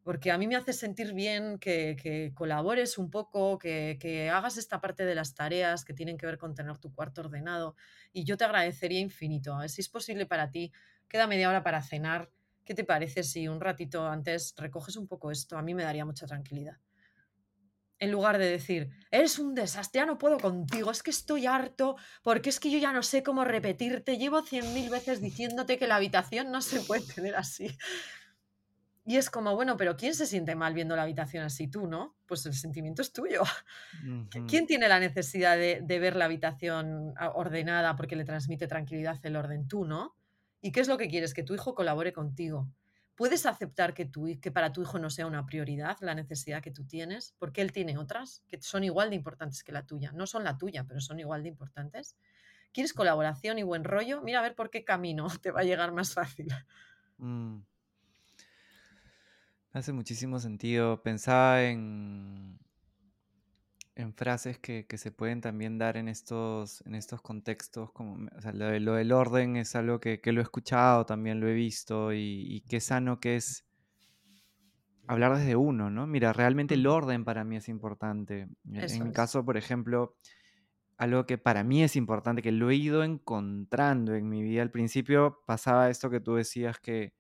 porque 0.06 0.32
a 0.32 0.38
mí 0.38 0.46
me 0.46 0.56
hace 0.56 0.72
sentir 0.72 1.14
bien 1.14 1.58
que, 1.58 2.32
colabores 2.36 3.00
un 3.00 3.10
poco, 3.10 3.58
que, 3.58 4.30
hagas 4.32 4.56
esta 4.56 4.80
parte 4.80 5.04
de 5.04 5.16
las 5.16 5.34
tareas 5.34 5.84
que 5.84 5.96
tienen 5.96 6.16
que 6.16 6.28
ver 6.28 6.38
con 6.38 6.54
tener 6.54 6.78
tu 6.78 6.94
cuarto 6.94 7.22
ordenado 7.22 7.76
y 8.14 8.24
yo 8.24 8.38
te 8.38 8.44
agradecería 8.44 9.00
infinito. 9.00 9.58
Si 9.68 9.82
es 9.82 9.90
posible 9.90 10.28
para 10.28 10.52
ti, 10.52 10.72
queda 11.08 11.26
media 11.26 11.50
hora 11.50 11.64
para 11.64 11.82
cenar. 11.82 12.30
¿Qué 12.64 12.76
te 12.76 12.84
parece 12.84 13.24
si 13.24 13.48
un 13.48 13.60
ratito 13.60 14.08
antes 14.08 14.54
recoges 14.58 14.96
un 14.96 15.08
poco 15.08 15.32
esto? 15.32 15.58
A 15.58 15.64
mí 15.64 15.74
me 15.74 15.82
daría 15.82 16.06
mucha 16.06 16.28
tranquilidad. 16.28 16.78
En 17.98 18.12
lugar 18.12 18.38
de 18.38 18.46
decir, 18.46 18.92
eres 19.10 19.40
un 19.40 19.56
desastre, 19.56 20.02
ya 20.02 20.06
no 20.06 20.20
puedo 20.20 20.38
contigo, 20.38 20.92
es 20.92 21.02
que 21.02 21.10
estoy 21.10 21.48
harto, 21.48 21.96
porque 22.22 22.50
es 22.52 22.60
que 22.60 22.70
yo 22.70 22.78
ya 22.78 22.94
no 22.94 23.02
sé 23.02 23.24
cómo 23.24 23.44
repetirte, 23.44 24.20
llevo 24.20 24.44
cien 24.44 24.72
mil 24.76 24.92
veces 24.92 25.20
diciéndote 25.20 25.80
que 25.80 25.88
la 25.88 25.96
habitación 25.96 26.52
no 26.52 26.62
se 26.62 26.82
puede 26.82 27.02
tener 27.16 27.36
así. 27.36 27.76
Y 29.08 29.18
es 29.18 29.30
como, 29.30 29.54
bueno, 29.54 29.78
pero 29.78 29.96
¿quién 29.96 30.16
se 30.16 30.26
siente 30.26 30.56
mal 30.56 30.74
viendo 30.74 30.96
la 30.96 31.04
habitación 31.04 31.44
así? 31.44 31.68
Tú, 31.68 31.86
¿no? 31.86 32.16
Pues 32.26 32.44
el 32.48 32.56
sentimiento 32.56 33.04
es 33.04 33.14
tuyo. 33.14 33.44
¿Quién 34.48 34.66
tiene 34.66 34.88
la 34.88 35.00
necesidad 35.00 35.58
de, 35.58 36.00
ver 36.00 36.16
la 36.16 36.26
habitación 36.26 37.14
ah, 37.18 37.30
ordenada 37.36 37.96
porque 37.96 38.16
le 38.16 38.26
transmite 38.26 38.68
tranquilidad 38.68 39.24
el 39.24 39.36
orden? 39.36 39.68
Tú, 39.68 39.86
¿no? 39.86 40.16
¿Y 40.60 40.72
qué 40.72 40.80
es 40.80 40.88
lo 40.88 40.98
que 40.98 41.08
quieres? 41.08 41.36
Que 41.36 41.44
tu 41.44 41.54
hijo 41.54 41.76
colabore 41.76 42.14
contigo. 42.14 42.68
¿Puedes 43.14 43.46
aceptar 43.46 43.94
que, 43.94 44.06
tu, 44.06 44.28
que 44.42 44.52
para 44.52 44.74
tu 44.74 44.82
hijo 44.82 44.98
no 44.98 45.12
sea 45.12 45.28
una 45.28 45.46
prioridad 45.46 45.98
la 46.02 46.16
necesidad 46.16 46.64
que 46.64 46.72
tú 46.72 46.84
tienes? 46.86 47.36
Porque 47.38 47.62
él 47.62 47.72
tiene 47.72 48.00
otras 48.00 48.42
que 48.48 48.60
son 48.60 48.84
igual 48.84 49.12
de 49.12 49.18
importantes 49.18 49.64
que 49.64 49.72
la 49.72 49.86
tuya. 49.86 50.12
No 50.14 50.26
son 50.26 50.44
la 50.44 50.58
tuya, 50.58 50.84
pero 50.88 51.00
son 51.00 51.20
igual 51.20 51.44
de 51.44 51.50
importantes. 51.50 52.18
¿Quieres 52.74 52.92
colaboración 52.92 53.60
y 53.60 53.64
buen 53.64 53.84
rollo? 53.84 54.22
Mira 54.22 54.40
a 54.40 54.42
ver 54.42 54.56
por 54.56 54.72
qué 54.72 54.84
camino 54.84 55.28
te 55.44 55.52
va 55.52 55.62
a 55.62 55.64
llegar 55.64 55.92
más 55.92 56.16
fácil. 56.16 56.48
Mm. 57.18 57.60
Hace 59.76 59.92
muchísimo 59.92 60.40
sentido. 60.40 61.04
Pensaba 61.04 61.64
en, 61.64 62.58
en 63.96 64.14
frases 64.14 64.58
que, 64.58 64.86
se 64.96 65.12
pueden 65.12 65.42
también 65.42 65.78
dar 65.78 65.98
en 65.98 66.08
estos, 66.08 66.82
en 66.86 66.96
estos 66.96 67.22
contextos, 67.22 67.92
como 67.92 68.26
lo, 68.54 68.94
del 68.94 69.12
orden 69.12 69.58
es 69.58 69.76
algo 69.76 70.00
que, 70.00 70.22
lo 70.32 70.40
he 70.40 70.44
escuchado, 70.44 71.06
también 71.06 71.42
lo 71.42 71.50
he 71.50 71.54
visto, 71.54 72.14
y, 72.14 72.64
qué 72.70 72.80
sano 72.80 73.20
que 73.20 73.36
es 73.36 73.66
hablar 75.08 75.36
desde 75.36 75.58
uno, 75.58 75.90
¿no? 75.90 76.08
Mira, 76.08 76.32
realmente 76.32 76.76
el 76.76 76.88
orden 76.88 77.26
para 77.26 77.44
mí 77.44 77.58
es 77.58 77.68
importante. 77.68 78.48
en 78.72 79.04
mi 79.04 79.12
caso, 79.12 79.44
por 79.44 79.58
ejemplo, 79.58 80.16
algo 80.96 81.26
que 81.26 81.38
para 81.38 81.66
mí 81.66 81.84
es 81.84 81.98
importante, 81.98 82.42
que 82.42 82.54
lo 82.54 82.70
he 82.70 82.76
ido 82.76 83.04
encontrando 83.04 84.16
en 84.16 84.30
mi 84.30 84.42
vida. 84.42 84.62
Al 84.62 84.72
principio 84.72 85.42
pasaba 85.46 85.90
esto 85.90 86.10
que 86.10 86.22
tú 86.22 86.36
decías 86.36 86.80
que 86.80 87.14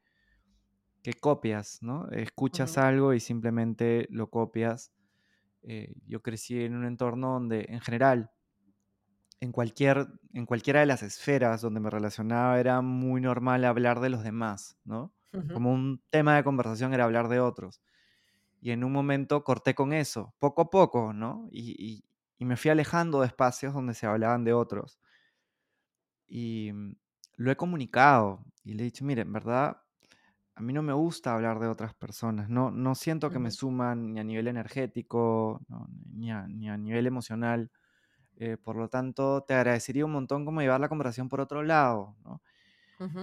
que 1.05 1.13
copias, 1.13 1.83
¿no? 1.83 2.09
Escuchas 2.09 2.79
algo 2.79 3.13
y 3.13 3.19
simplemente 3.19 4.07
lo 4.09 4.31
copias. 4.31 4.91
Eh, 5.61 5.93
yo 6.07 6.23
crecí 6.23 6.63
en 6.63 6.73
un 6.75 6.83
entorno 6.83 7.33
donde, 7.33 7.67
en 7.69 7.79
general, 7.79 8.31
en, 9.39 9.51
cualquier, 9.51 10.07
en 10.33 10.47
cualquiera 10.47 10.79
de 10.79 10.87
las 10.87 11.03
esferas 11.03 11.61
donde 11.61 11.79
me 11.79 11.91
relacionaba 11.91 12.59
era 12.59 12.81
muy 12.81 13.21
normal 13.21 13.65
hablar 13.65 13.99
de 13.99 14.09
los 14.09 14.23
demás, 14.23 14.79
¿no? 14.83 15.13
Como 15.53 15.71
un 15.71 16.01
tema 16.09 16.37
de 16.37 16.43
conversación 16.43 16.91
era 16.95 17.03
hablar 17.03 17.27
de 17.27 17.39
otros. 17.39 17.83
Y 18.59 18.71
en 18.71 18.83
un 18.83 18.91
momento 18.91 19.43
corté 19.43 19.75
con 19.75 19.93
eso, 19.93 20.33
poco 20.39 20.63
a 20.63 20.69
poco, 20.71 21.13
¿no? 21.13 21.47
Y, 21.51 22.03
y 22.39 22.45
me 22.45 22.57
fui 22.57 22.71
alejando 22.71 23.21
de 23.21 23.27
espacios 23.27 23.75
donde 23.75 23.93
se 23.93 24.07
hablaban 24.07 24.43
de 24.43 24.53
otros. 24.53 24.97
Y 26.25 26.71
mm, 26.73 26.95
lo 27.35 27.51
he 27.51 27.55
comunicado 27.55 28.43
y 28.63 28.73
le 28.73 28.81
he 28.81 28.85
dicho, 28.85 29.05
mire, 29.05 29.21
en 29.21 29.33
verdad 29.33 29.84
a 30.55 30.61
mí 30.61 30.71
no 30.71 30.81
me 30.81 30.93
gusta 30.93 31.33
hablar 31.33 31.59
de 31.59 31.67
otras 31.67 31.93
personas, 31.93 32.49
no, 32.49 32.71
no 32.71 32.95
siento 32.95 33.29
que 33.29 33.39
me 33.39 33.51
suman 33.51 34.13
ni 34.13 34.19
a 34.19 34.23
nivel 34.23 34.47
energético, 34.47 35.61
ni, 36.13 36.31
a, 36.31 36.47
nivel 36.47 37.07
emocional. 37.07 37.71
Eh, 38.37 38.57
por 38.57 38.77
lo 38.77 38.87
tanto, 38.87 39.43
te 39.43 39.53
agradecería 39.53 40.05
un 40.05 40.13
montón 40.13 40.45
como 40.45 40.61
llevar 40.61 40.79
la 40.79 40.89
conversación 40.89 41.27
por 41.27 41.41
otro 41.41 41.61
lado. 41.61 42.15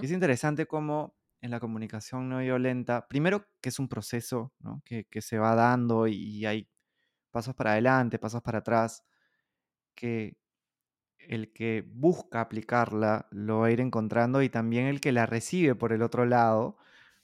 Es 0.01 0.11
interesante 0.11 0.67
cómo 0.67 1.15
en 1.41 1.49
la 1.49 1.59
comunicación 1.59 2.29
no 2.29 2.39
violenta, 2.39 3.07
primero 3.07 3.47
que 3.59 3.69
es 3.69 3.79
un 3.79 3.89
proceso 3.89 4.53
que, 4.85 5.05
se 5.21 5.39
va 5.39 5.55
dando 5.55 6.07
y, 6.07 6.45
hay 6.45 6.69
pasos 7.31 7.55
para 7.55 7.71
adelante, 7.71 8.19
pasos 8.19 8.43
para 8.43 8.59
atrás, 8.59 9.03
que 9.95 10.37
el 11.17 11.51
que 11.51 11.83
busca 11.85 12.41
aplicarla 12.41 13.27
lo 13.31 13.59
va 13.59 13.67
a 13.67 13.71
ir 13.71 13.81
encontrando 13.81 14.43
y 14.43 14.49
también 14.49 14.85
el 14.85 15.01
que 15.01 15.11
la 15.11 15.25
recibe 15.25 15.73
por 15.73 15.93
el 15.93 16.03
otro 16.03 16.25
lado 16.25 16.77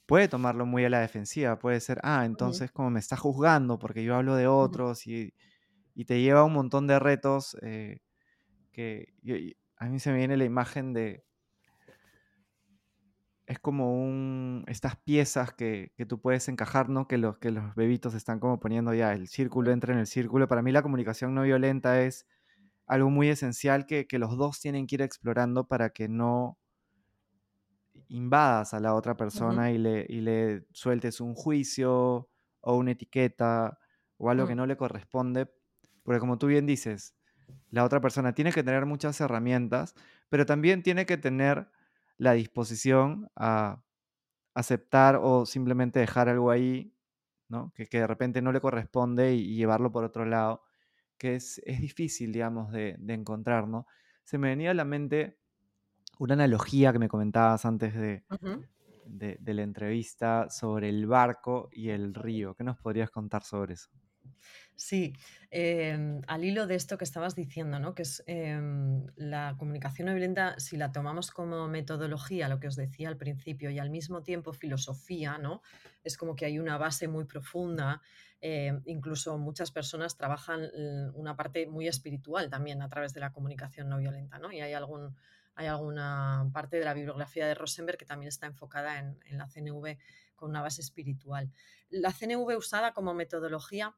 puede 0.10 0.28
tomarlo 0.28 0.66
muy 0.66 0.84
a 0.84 0.90
la 0.90 1.00
defensiva, 1.00 1.60
puede 1.60 1.80
ser, 1.80 2.00
ah, 2.04 2.26
entonces 2.26 2.72
como 2.72 2.90
me 2.90 3.00
está 3.00 3.16
juzgando 3.16 3.80
porque 3.80 4.04
yo 4.04 4.16
hablo 4.16 4.36
de 4.36 4.48
otros 4.48 5.08
y, 5.08 5.34
te 6.06 6.22
lleva 6.22 6.46
un 6.46 6.54
montón 6.54 6.88
de 6.88 6.98
retos 6.98 7.58
eh, 7.62 8.00
que 8.72 9.14
a 9.78 9.86
mí 9.86 10.00
se 10.00 10.12
me 10.12 10.18
viene 10.18 10.38
la 10.38 10.46
imagen 10.46 10.94
de, 10.94 11.26
es 13.50 13.58
como 13.58 13.96
un, 13.96 14.64
estas 14.68 14.96
piezas 14.98 15.54
que, 15.54 15.92
tú 16.08 16.22
puedes 16.22 16.48
encajar, 16.50 16.88
¿no? 16.88 17.08
Que 17.08 17.18
los, 17.18 17.40
que 17.40 17.50
los 17.50 17.74
bebitos 17.74 18.14
están 18.14 18.40
como 18.40 18.60
poniendo 18.60 18.94
ya, 18.94 19.12
el 19.14 19.28
círculo 19.28 19.72
entra 19.72 19.92
en 19.92 20.00
el 20.00 20.06
círculo. 20.06 20.48
Para 20.48 20.62
mí 20.62 20.72
la 20.72 20.84
comunicación 20.84 21.34
no 21.34 21.42
violenta 21.42 22.00
es 22.00 22.28
algo 22.86 23.10
muy 23.10 23.28
esencial 23.28 23.88
que, 23.88 24.06
que 24.06 24.20
los 24.20 24.38
dos 24.38 24.60
tienen 24.60 24.86
que 24.86 24.96
ir 24.96 25.02
explorando 25.02 25.68
para 25.68 25.90
que 25.90 26.08
no 26.08 26.59
invadas 28.10 28.74
a 28.74 28.80
la 28.80 28.94
otra 28.96 29.16
persona 29.16 29.72
y, 29.72 29.78
le, 29.78 30.06
le 30.06 30.66
sueltes 30.74 31.22
un 31.22 31.34
juicio 31.36 32.30
o 32.62 32.76
una 32.76 32.92
etiqueta 32.92 33.80
o 34.18 34.30
algo 34.30 34.48
que 34.48 34.56
no 34.56 34.66
le 34.66 34.78
corresponde. 34.78 35.48
Porque 36.04 36.20
como 36.20 36.38
tú 36.38 36.48
bien 36.48 36.66
dices, 36.66 37.16
la 37.72 37.84
otra 37.84 38.02
persona 38.02 38.34
tiene 38.34 38.52
que 38.52 38.64
tener 38.64 38.86
muchas 38.86 39.20
herramientas, 39.22 39.96
pero 40.30 40.46
también 40.46 40.84
tiene 40.84 41.06
que 41.06 41.18
tener 41.18 41.70
la 42.18 42.34
disposición 42.34 43.32
a 43.36 43.84
aceptar 44.54 45.20
o 45.22 45.46
simplemente 45.46 46.00
dejar 46.00 46.30
algo 46.30 46.52
ahí, 46.52 46.94
¿no? 47.48 47.72
Que, 47.76 47.88
de 47.90 48.08
repente 48.08 48.42
no 48.42 48.52
le 48.52 48.60
corresponde 48.60 49.34
y, 49.36 49.56
llevarlo 49.56 49.92
por 49.92 50.04
otro 50.04 50.26
lado, 50.26 50.64
que 51.18 51.36
es, 51.36 51.62
es 51.66 51.80
difícil, 51.80 52.32
digamos, 52.32 52.72
de, 52.72 52.98
encontrar, 53.08 53.68
¿no? 53.68 53.88
Se 54.24 54.38
me 54.38 54.50
venía 54.50 54.72
a 54.72 54.76
la 54.76 54.86
mente 54.86 55.39
una 56.20 56.36
analogía 56.36 56.92
que 56.92 57.00
me 57.00 57.08
comentabas 57.08 57.66
antes 57.66 57.96
de, 57.96 58.24
de, 59.06 59.54
la 59.54 59.64
entrevista 59.64 60.50
sobre 60.50 60.90
el 60.90 61.08
barco 61.08 61.70
y 61.72 61.90
el 61.90 62.14
río. 62.14 62.56
¿Qué 62.56 62.64
nos 62.64 62.78
podrías 62.78 63.10
contar 63.10 63.44
sobre 63.44 63.74
eso? 63.74 63.90
Sí, 64.76 65.14
em, 65.50 66.22
al 66.28 66.46
hilo 66.46 66.66
de 66.66 66.76
esto 66.76 66.98
que 66.98 67.04
estabas 67.04 67.36
diciendo, 67.36 67.80
¿no? 67.80 67.94
que 67.94 68.04
es 68.04 68.24
em, 68.28 69.06
la 69.18 69.56
comunicación 69.58 70.06
no 70.06 70.14
violenta, 70.14 70.58
si 70.58 70.78
la 70.78 70.92
tomamos 70.92 71.32
como 71.32 71.68
metodología, 71.68 72.48
lo 72.48 72.60
que 72.60 72.68
os 72.68 72.78
decía 72.78 73.10
al 73.10 73.18
principio, 73.18 73.70
y 73.72 73.80
al 73.80 73.90
mismo 73.90 74.24
tiempo 74.24 74.54
filosofía, 74.54 75.38
¿no? 75.38 75.62
es 76.04 76.16
como 76.16 76.36
que 76.36 76.46
hay 76.46 76.60
una 76.60 76.78
base 76.78 77.10
muy 77.10 77.26
profunda, 77.26 78.02
em, 78.40 78.82
incluso 78.86 79.38
muchas 79.38 79.72
personas 79.72 80.16
trabajan 80.16 80.70
una 81.14 81.36
parte 81.36 81.68
muy 81.68 81.90
espiritual 81.90 82.50
también 82.50 82.82
a 82.82 82.88
través 82.88 83.14
de 83.14 83.20
la 83.20 83.34
comunicación 83.34 83.90
no 83.90 83.98
violenta, 83.98 84.40
¿no? 84.40 84.50
y 84.50 84.62
hay 84.62 84.74
algún 84.74 85.14
hay 85.60 85.68
alguna 85.68 86.50
parte 86.54 86.80
de 86.80 86.86
la 86.86 86.94
bibliografía 86.94 87.46
de 87.46 87.54
Rosenberg 87.54 87.98
que 87.98 88.06
también 88.06 88.30
está 88.30 88.48
enfocada 88.48 88.98
en, 88.98 89.20
en, 89.26 89.38
la 89.38 89.46
CNV 89.46 89.98
con 90.38 90.52
una 90.52 90.62
base 90.62 90.80
espiritual. 90.80 91.52
La 91.90 92.14
CNV 92.14 92.56
usada 92.58 92.94
como 92.94 93.14
metodología 93.14 93.94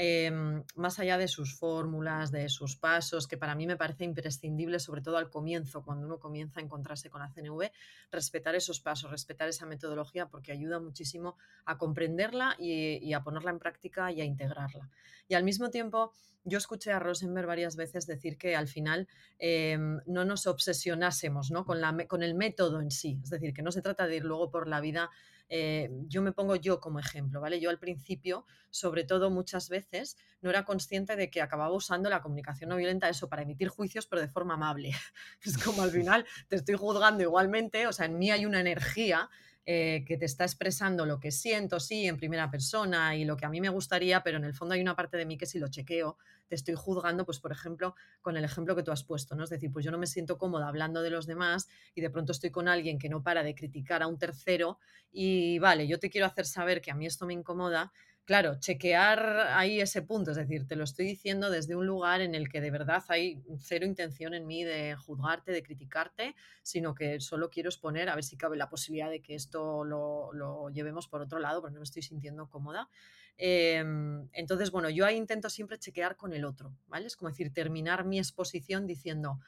Em, 0.00 0.62
más 0.76 1.00
allá 1.00 1.18
de 1.18 1.26
sus 1.26 1.58
fórmulas, 1.58 2.30
de 2.30 2.48
sus 2.48 2.76
pasos, 2.76 3.26
que 3.26 3.36
para 3.36 3.56
mí 3.56 3.66
me 3.66 3.76
parece 3.76 4.04
imprescindible, 4.04 4.78
sobre 4.78 5.02
todo 5.02 5.16
al 5.16 5.28
comienzo, 5.28 5.82
cuando 5.82 6.06
uno 6.06 6.20
comienza 6.20 6.60
a 6.60 6.62
encontrarse 6.62 7.10
con 7.10 7.20
la 7.20 7.32
CNV, 7.32 7.72
respetar 8.12 8.54
esos 8.54 8.78
pasos, 8.78 9.10
respetar 9.10 9.48
esa 9.48 9.66
metodología, 9.66 10.28
porque 10.28 10.52
ayuda 10.52 10.78
muchísimo 10.78 11.36
a 11.64 11.78
comprenderla 11.78 12.54
y, 12.60 13.12
a 13.12 13.24
ponerla 13.24 13.50
en 13.50 13.58
práctica 13.58 14.12
y 14.12 14.20
a 14.20 14.24
integrarla. 14.24 14.88
Y 15.26 15.34
al 15.34 15.42
mismo 15.42 15.68
tiempo, 15.68 16.12
yo 16.44 16.58
escuché 16.58 16.92
a 16.92 17.00
Rosenberg 17.00 17.48
varias 17.48 17.74
veces 17.74 18.06
decir 18.06 18.38
que 18.38 18.54
al 18.54 18.68
final 18.68 19.08
em, 19.40 19.98
no 20.06 20.24
nos 20.24 20.46
obsesionásemos 20.46 21.50
¿no? 21.50 21.64
Con, 21.64 21.80
la, 21.80 22.06
con 22.06 22.22
el 22.22 22.36
método 22.36 22.80
en 22.80 22.92
sí, 22.92 23.18
es 23.20 23.30
decir, 23.30 23.52
que 23.52 23.62
no 23.62 23.72
se 23.72 23.82
trata 23.82 24.06
de 24.06 24.14
ir 24.14 24.24
luego 24.24 24.48
por 24.48 24.68
la 24.68 24.80
vida 24.80 25.10
eh, 25.48 25.90
yo 26.06 26.22
me 26.22 26.32
pongo 26.32 26.56
yo 26.56 26.80
como 26.80 26.98
ejemplo, 26.98 27.40
¿vale? 27.40 27.60
Yo 27.60 27.70
al 27.70 27.78
principio, 27.78 28.44
sobre 28.70 29.04
todo 29.04 29.30
muchas 29.30 29.68
veces, 29.68 30.16
no 30.40 30.50
era 30.50 30.64
consciente 30.64 31.16
de 31.16 31.30
que 31.30 31.40
acababa 31.40 31.72
usando 31.72 32.10
la 32.10 32.20
comunicación 32.20 32.70
no 32.70 32.76
violenta 32.76 33.08
eso 33.08 33.28
para 33.28 33.42
emitir 33.42 33.68
juicios, 33.68 34.06
pero 34.06 34.22
de 34.22 34.28
forma 34.28 34.54
amable. 34.54 34.92
Es 35.42 35.56
como 35.58 35.82
al 35.82 35.90
final 35.90 36.26
te 36.48 36.56
estoy 36.56 36.74
juzgando 36.74 37.22
igualmente, 37.22 37.86
o 37.86 37.92
sea, 37.92 38.06
en 38.06 38.18
mí 38.18 38.30
hay 38.30 38.46
una 38.46 38.60
energía 38.60 39.30
eh, 39.70 40.02
que 40.06 40.16
te 40.16 40.24
está 40.24 40.44
expresando 40.44 41.04
lo 41.04 41.20
que 41.20 41.30
siento, 41.30 41.78
sí, 41.78 42.06
en 42.06 42.16
primera 42.16 42.50
persona 42.50 43.14
y 43.16 43.26
lo 43.26 43.36
que 43.36 43.44
a 43.44 43.50
mí 43.50 43.60
me 43.60 43.68
gustaría, 43.68 44.22
pero 44.22 44.38
en 44.38 44.44
el 44.44 44.54
fondo 44.54 44.72
hay 44.74 44.80
una 44.80 44.96
parte 44.96 45.18
de 45.18 45.26
mí 45.26 45.36
que 45.36 45.44
si 45.44 45.58
lo 45.58 45.68
chequeo, 45.68 46.16
te 46.46 46.54
estoy 46.54 46.74
juzgando, 46.74 47.26
pues 47.26 47.38
por 47.38 47.52
ejemplo, 47.52 47.94
con 48.22 48.38
el 48.38 48.44
ejemplo 48.44 48.74
que 48.74 48.82
tú 48.82 48.92
has 48.92 49.04
puesto, 49.04 49.34
¿no? 49.34 49.44
Es 49.44 49.50
decir, 49.50 49.70
pues 49.70 49.84
yo 49.84 49.90
no 49.90 49.98
me 49.98 50.06
siento 50.06 50.38
cómoda 50.38 50.68
hablando 50.68 51.02
de 51.02 51.10
los 51.10 51.26
demás 51.26 51.68
y 51.94 52.00
de 52.00 52.08
pronto 52.08 52.32
estoy 52.32 52.48
con 52.48 52.66
alguien 52.66 52.98
que 52.98 53.10
no 53.10 53.22
para 53.22 53.42
de 53.42 53.54
criticar 53.54 54.02
a 54.02 54.06
un 54.06 54.16
tercero 54.18 54.78
y 55.12 55.58
vale, 55.58 55.86
yo 55.86 55.98
te 55.98 56.08
quiero 56.08 56.26
hacer 56.26 56.46
saber 56.46 56.80
que 56.80 56.90
a 56.90 56.94
mí 56.94 57.04
esto 57.04 57.26
me 57.26 57.34
incomoda, 57.34 57.92
claro, 58.28 58.60
chequear 58.60 59.48
ahí 59.54 59.80
ese 59.80 60.02
punto, 60.02 60.32
es 60.32 60.36
decir, 60.36 60.66
te 60.66 60.76
lo 60.76 60.84
estoy 60.84 61.06
diciendo 61.06 61.48
desde 61.48 61.74
un 61.76 61.86
lugar 61.86 62.20
en 62.20 62.34
el 62.34 62.50
que 62.50 62.60
de 62.60 62.70
verdad 62.70 63.02
hay 63.08 63.42
cero 63.58 63.86
intención 63.86 64.34
en 64.34 64.46
mí 64.46 64.64
de 64.64 64.96
juzgarte, 64.96 65.50
de 65.50 65.62
criticarte, 65.62 66.34
sino 66.62 66.94
que 66.94 67.20
solo 67.20 67.48
quiero 67.48 67.70
exponer 67.70 68.10
a 68.10 68.14
ver 68.14 68.24
si 68.24 68.36
cabe 68.36 68.58
la 68.58 68.68
posibilidad 68.68 69.08
de 69.08 69.22
que 69.22 69.34
esto 69.34 69.82
lo, 69.82 70.68
llevemos 70.68 71.08
por 71.08 71.22
otro 71.22 71.38
lado, 71.38 71.62
porque 71.62 71.72
no 71.72 71.80
me 71.80 71.84
estoy 71.84 72.02
sintiendo 72.02 72.50
cómoda. 72.50 72.90
Em, 73.38 74.28
entonces, 74.34 74.70
bueno, 74.70 74.90
yo 74.90 75.06
ahí 75.06 75.16
intento 75.16 75.48
siempre 75.48 75.78
chequear 75.78 76.18
con 76.18 76.34
el 76.34 76.44
otro, 76.44 76.76
¿vale? 76.86 77.06
Es 77.06 77.16
como 77.16 77.30
decir, 77.30 77.50
terminar 77.54 78.04
mi 78.04 78.18
exposición 78.18 78.86
diciendo, 78.86 79.40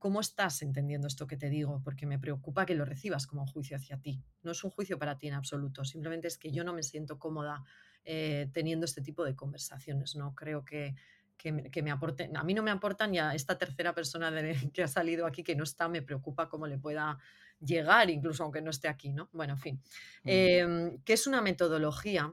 ¿cómo 0.00 0.18
estás 0.18 0.62
entendiendo 0.62 1.06
esto 1.06 1.28
que 1.28 1.36
te 1.36 1.48
digo? 1.48 1.80
Porque 1.84 2.06
me 2.06 2.18
preocupa 2.18 2.66
que 2.66 2.74
lo 2.74 2.86
recibas 2.86 3.28
como 3.28 3.42
un 3.42 3.48
juicio 3.48 3.76
hacia 3.76 3.98
ti. 3.98 4.20
No 4.42 4.50
es 4.50 4.64
un 4.64 4.72
juicio 4.72 4.98
para 4.98 5.16
ti 5.16 5.28
en 5.28 5.34
absoluto, 5.34 5.84
simplemente 5.84 6.26
es 6.26 6.38
que 6.38 6.50
yo 6.50 6.64
no 6.64 6.72
me 6.72 6.82
siento 6.82 7.20
cómoda 7.20 7.62
eh, 8.08 8.48
teniendo 8.52 8.84
este 8.84 9.02
tipo 9.02 9.24
de 9.24 9.34
conversaciones. 9.34 10.14
No 10.14 10.32
creo 10.32 10.64
que, 10.64 10.94
me 11.82 11.90
aporten, 11.90 12.36
a 12.36 12.44
mí 12.44 12.54
no 12.54 12.62
me 12.62 12.70
aportan 12.70 13.12
y 13.12 13.18
a 13.18 13.34
esta 13.34 13.58
tercera 13.58 13.92
persona 13.92 14.30
que 14.72 14.84
ha 14.84 14.88
salido 14.88 15.26
aquí 15.26 15.42
que 15.42 15.56
no 15.56 15.64
está, 15.64 15.88
me 15.88 16.02
preocupa 16.02 16.48
cómo 16.48 16.68
le 16.68 16.78
pueda 16.78 17.18
llegar, 17.58 18.08
incluso 18.08 18.44
aunque 18.44 18.62
no 18.62 18.70
esté 18.70 18.86
aquí, 18.86 19.12
¿no? 19.12 19.28
Bueno, 19.32 19.54
en 19.54 19.58
fin, 19.58 19.82
em, 20.22 20.98
que 21.02 21.14
es 21.14 21.26
una 21.26 21.42
metodología 21.42 22.32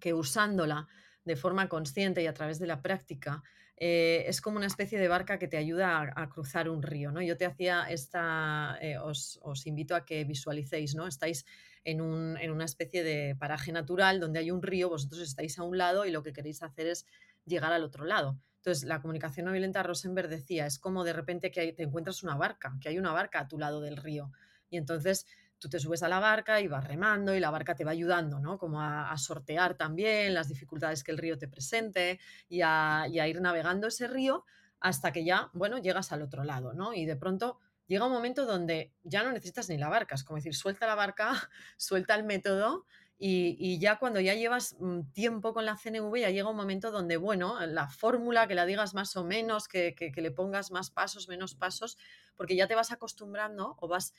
que 0.00 0.14
usándola 0.14 0.88
de 1.24 1.36
forma 1.36 1.68
consciente 1.68 2.20
y 2.20 2.26
a 2.26 2.34
través 2.34 2.58
de 2.58 2.66
la 2.66 2.82
práctica, 2.82 3.44
eh, 3.84 4.28
es 4.28 4.40
como 4.40 4.58
una 4.58 4.68
especie 4.68 4.96
de 4.96 5.08
barca 5.08 5.40
que 5.40 5.48
te 5.48 5.56
ayuda 5.56 6.12
a, 6.14 6.28
cruzar 6.28 6.68
un 6.68 6.84
río, 6.84 7.10
¿no? 7.10 7.20
Yo 7.20 7.36
te 7.36 7.46
hacía 7.46 7.82
esta, 7.90 8.78
eh, 8.80 8.96
os, 8.96 9.40
os, 9.42 9.66
invito 9.66 9.96
a 9.96 10.04
que 10.04 10.22
visualicéis, 10.22 10.94
¿no? 10.94 11.08
Estáis 11.08 11.44
en, 11.82 12.00
una 12.00 12.64
especie 12.64 13.02
de 13.02 13.34
paraje 13.34 13.72
natural 13.72 14.20
donde 14.20 14.38
hay 14.38 14.52
un 14.52 14.62
río, 14.62 14.88
vosotros 14.88 15.20
estáis 15.22 15.58
a 15.58 15.64
un 15.64 15.78
lado 15.78 16.06
y 16.06 16.12
lo 16.12 16.22
que 16.22 16.32
queréis 16.32 16.62
hacer 16.62 16.86
es 16.86 17.06
llegar 17.44 17.72
al 17.72 17.82
otro 17.82 18.04
lado. 18.04 18.38
Entonces, 18.58 18.84
la 18.84 19.00
comunicación 19.00 19.46
no 19.46 19.50
violenta, 19.50 19.82
Rosenberg 19.82 20.28
decía, 20.28 20.64
es 20.64 20.78
como 20.78 21.02
de 21.02 21.14
repente 21.14 21.50
que 21.50 21.72
te 21.72 21.82
encuentras 21.82 22.22
una 22.22 22.36
barca, 22.36 22.76
que 22.80 22.88
hay 22.88 23.00
una 23.00 23.10
barca 23.10 23.40
a 23.40 23.48
tu 23.48 23.58
lado 23.58 23.80
del 23.80 23.96
río. 23.96 24.30
Y 24.70 24.76
entonces 24.76 25.26
tú 25.62 25.68
te 25.68 25.78
subes 25.78 26.02
a 26.02 26.08
la 26.08 26.18
barca 26.18 26.60
y 26.60 26.66
vas 26.66 26.84
remando 26.84 27.34
y 27.34 27.40
la 27.40 27.50
barca 27.50 27.76
te 27.76 27.84
va 27.84 27.92
ayudando, 27.92 28.40
¿no? 28.40 28.58
Como 28.58 28.82
a, 28.82 29.16
sortear 29.16 29.76
también 29.76 30.34
las 30.34 30.48
dificultades 30.48 31.04
que 31.04 31.12
el 31.12 31.18
río 31.18 31.38
te 31.38 31.46
presente 31.46 32.18
y 32.48 32.62
a, 32.62 33.02
a, 33.02 33.28
ir 33.28 33.40
navegando 33.40 33.86
ese 33.86 34.08
río 34.08 34.44
hasta 34.80 35.12
que 35.12 35.24
ya, 35.24 35.50
bueno, 35.52 35.78
llegas 35.78 36.10
al 36.10 36.22
otro 36.22 36.42
lado, 36.42 36.72
¿no? 36.72 36.92
Y 36.92 37.06
de 37.06 37.14
pronto 37.14 37.60
llega 37.86 38.06
un 38.06 38.12
momento 38.12 38.44
donde 38.44 38.92
ya 39.04 39.22
no 39.22 39.30
necesitas 39.30 39.68
ni 39.68 39.78
la 39.78 39.88
barca, 39.88 40.16
es 40.16 40.24
como 40.24 40.36
decir, 40.36 40.56
suelta 40.56 40.86
la 40.88 40.96
barca, 40.96 41.30
suelta 41.76 42.16
el 42.16 42.24
método 42.24 42.84
y, 43.24 43.78
ya 43.78 44.00
cuando 44.00 44.18
ya 44.18 44.34
llevas 44.34 44.74
mm, 44.80 45.12
tiempo 45.12 45.54
con 45.54 45.64
la 45.64 45.76
CNV 45.76 46.16
ya 46.16 46.30
llega 46.30 46.50
un 46.50 46.56
momento 46.56 46.90
donde, 46.90 47.16
bueno, 47.16 47.64
la 47.66 47.86
fórmula, 47.88 48.48
que 48.48 48.56
la 48.56 48.66
digas 48.66 48.94
más 48.94 49.14
o 49.14 49.22
menos, 49.22 49.68
que, 49.68 49.94
que, 49.94 50.20
le 50.20 50.32
pongas 50.32 50.72
más 50.72 50.90
pasos, 50.90 51.28
menos 51.28 51.54
pasos, 51.54 51.98
porque 52.34 52.56
ya 52.56 52.66
te 52.66 52.74
vas 52.74 52.90
acostumbrando 52.90 53.76
o 53.78 53.86
vas, 53.86 54.12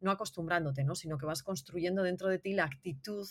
no 0.00 0.10
acostumbrándote, 0.10 0.84
¿no? 0.84 0.94
sino 0.94 1.18
que 1.18 1.26
vas 1.26 1.42
construyendo 1.42 2.02
dentro 2.02 2.28
de 2.28 2.38
ti 2.38 2.52
la 2.54 2.64
actitud 2.64 3.26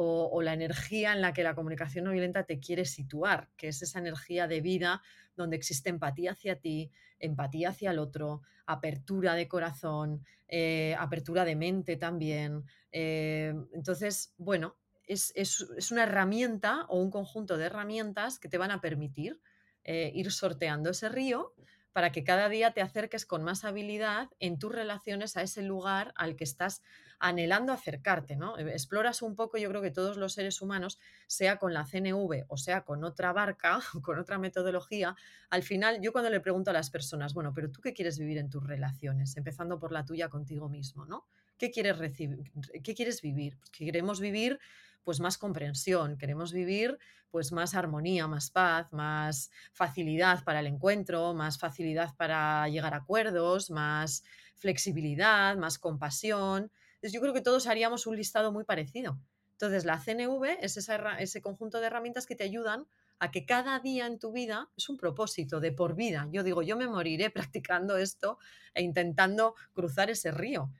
o, 0.00 0.42
la 0.42 0.52
energía 0.52 1.12
en 1.12 1.20
la 1.20 1.32
que 1.32 1.42
la 1.42 1.56
comunicación 1.56 2.04
no 2.04 2.12
violenta 2.12 2.44
te 2.44 2.60
quiere 2.60 2.84
situar, 2.84 3.48
que 3.56 3.68
es 3.68 3.82
esa 3.82 3.98
energía 3.98 4.46
de 4.46 4.60
vida 4.60 5.02
donde 5.36 5.56
existe 5.56 5.90
empatía 5.90 6.32
hacia 6.32 6.60
ti, 6.60 6.92
empatía 7.18 7.70
hacia 7.70 7.90
el 7.90 7.98
otro, 7.98 8.42
apertura 8.66 9.34
de 9.34 9.48
corazón, 9.48 10.24
eh, 10.46 10.94
apertura 10.98 11.44
de 11.44 11.56
mente 11.56 11.96
también. 11.96 12.64
Eh, 12.92 13.52
entonces, 13.72 14.34
bueno, 14.36 14.76
es, 15.08 15.90
una 15.90 16.04
herramienta 16.04 16.84
o 16.88 17.00
un 17.00 17.10
conjunto 17.10 17.56
de 17.56 17.64
herramientas 17.66 18.38
que 18.38 18.48
te 18.48 18.58
van 18.58 18.70
a 18.70 18.80
permitir 18.80 19.40
eh, 19.84 20.12
ir 20.14 20.30
sorteando 20.30 20.90
ese 20.90 21.08
río 21.08 21.54
para 21.98 22.12
que 22.12 22.22
cada 22.22 22.48
día 22.48 22.70
te 22.70 22.80
acerques 22.80 23.26
con 23.26 23.42
más 23.42 23.64
habilidad 23.64 24.28
en 24.38 24.60
tus 24.60 24.70
relaciones 24.70 25.36
a 25.36 25.42
ese 25.42 25.62
lugar 25.62 26.12
al 26.14 26.36
que 26.36 26.44
estás 26.44 26.80
anhelando 27.18 27.72
acercarte, 27.72 28.36
¿no? 28.36 28.56
Eh, 28.56 28.70
exploras 28.70 29.20
un 29.20 29.34
poco, 29.34 29.58
yo 29.58 29.68
creo 29.68 29.82
que 29.82 29.90
todos 29.90 30.16
los 30.16 30.34
seres 30.34 30.62
humanos, 30.62 31.00
sea 31.26 31.56
con 31.56 31.74
la 31.74 31.84
CNV 31.84 32.44
o 32.46 32.56
sea 32.56 32.82
con 32.82 33.02
otra 33.02 33.32
barca, 33.32 33.80
con 34.04 34.16
otra 34.20 34.38
metodología, 34.38 35.16
al 35.50 35.64
final 35.64 36.00
yo 36.00 36.12
cuando 36.12 36.30
le 36.30 36.38
pregunto 36.38 36.70
a 36.70 36.72
las 36.72 36.88
personas, 36.88 37.34
bueno, 37.34 37.52
pero 37.52 37.68
tú 37.68 37.80
qué 37.80 37.92
quieres 37.92 38.16
vivir 38.16 38.38
en 38.38 38.48
tus 38.48 38.62
relaciones, 38.62 39.36
empezando 39.36 39.80
por 39.80 39.90
la 39.90 40.04
tuya 40.04 40.28
contigo 40.28 40.68
mismo, 40.68 41.04
¿no? 41.04 41.26
¿Qué 41.58 41.72
quieres 41.72 41.98
recibir? 41.98 42.52
¿Qué 42.84 42.94
quieres 42.94 43.22
vivir? 43.22 43.58
queremos 43.72 44.20
vivir 44.20 44.60
pues 45.04 45.20
más 45.20 45.38
comprensión, 45.38 46.18
queremos 46.18 46.52
vivir 46.52 46.98
pues 47.30 47.52
más 47.52 47.74
armonía, 47.74 48.26
más 48.26 48.50
paz, 48.50 48.92
más 48.92 49.50
facilidad 49.72 50.44
para 50.44 50.60
el 50.60 50.66
encuentro, 50.66 51.34
más 51.34 51.58
facilidad 51.58 52.14
para 52.16 52.68
llegar 52.68 52.94
a 52.94 52.98
acuerdos, 52.98 53.70
más 53.70 54.24
flexibilidad, 54.54 55.56
más 55.56 55.78
compasión. 55.78 56.70
Entonces 56.94 57.12
yo 57.12 57.20
creo 57.20 57.34
que 57.34 57.40
todos 57.40 57.66
haríamos 57.66 58.06
un 58.06 58.16
listado 58.16 58.50
muy 58.52 58.64
parecido. 58.64 59.18
Entonces 59.52 59.84
la 59.84 59.98
CNV 59.98 60.58
es 60.60 60.76
ese 60.76 61.42
conjunto 61.42 61.80
de 61.80 61.86
herramientas 61.86 62.26
que 62.26 62.36
te 62.36 62.44
ayudan 62.44 62.86
a 63.18 63.30
que 63.30 63.44
cada 63.44 63.80
día 63.80 64.06
en 64.06 64.18
tu 64.18 64.32
vida 64.32 64.70
es 64.76 64.88
un 64.88 64.96
propósito 64.96 65.60
de 65.60 65.72
por 65.72 65.96
vida. 65.96 66.28
Yo 66.30 66.44
digo, 66.44 66.62
yo 66.62 66.76
me 66.76 66.86
moriré 66.86 67.30
practicando 67.30 67.96
esto 67.96 68.38
e 68.74 68.82
intentando 68.82 69.54
cruzar 69.74 70.10
ese 70.10 70.30
río. 70.30 70.70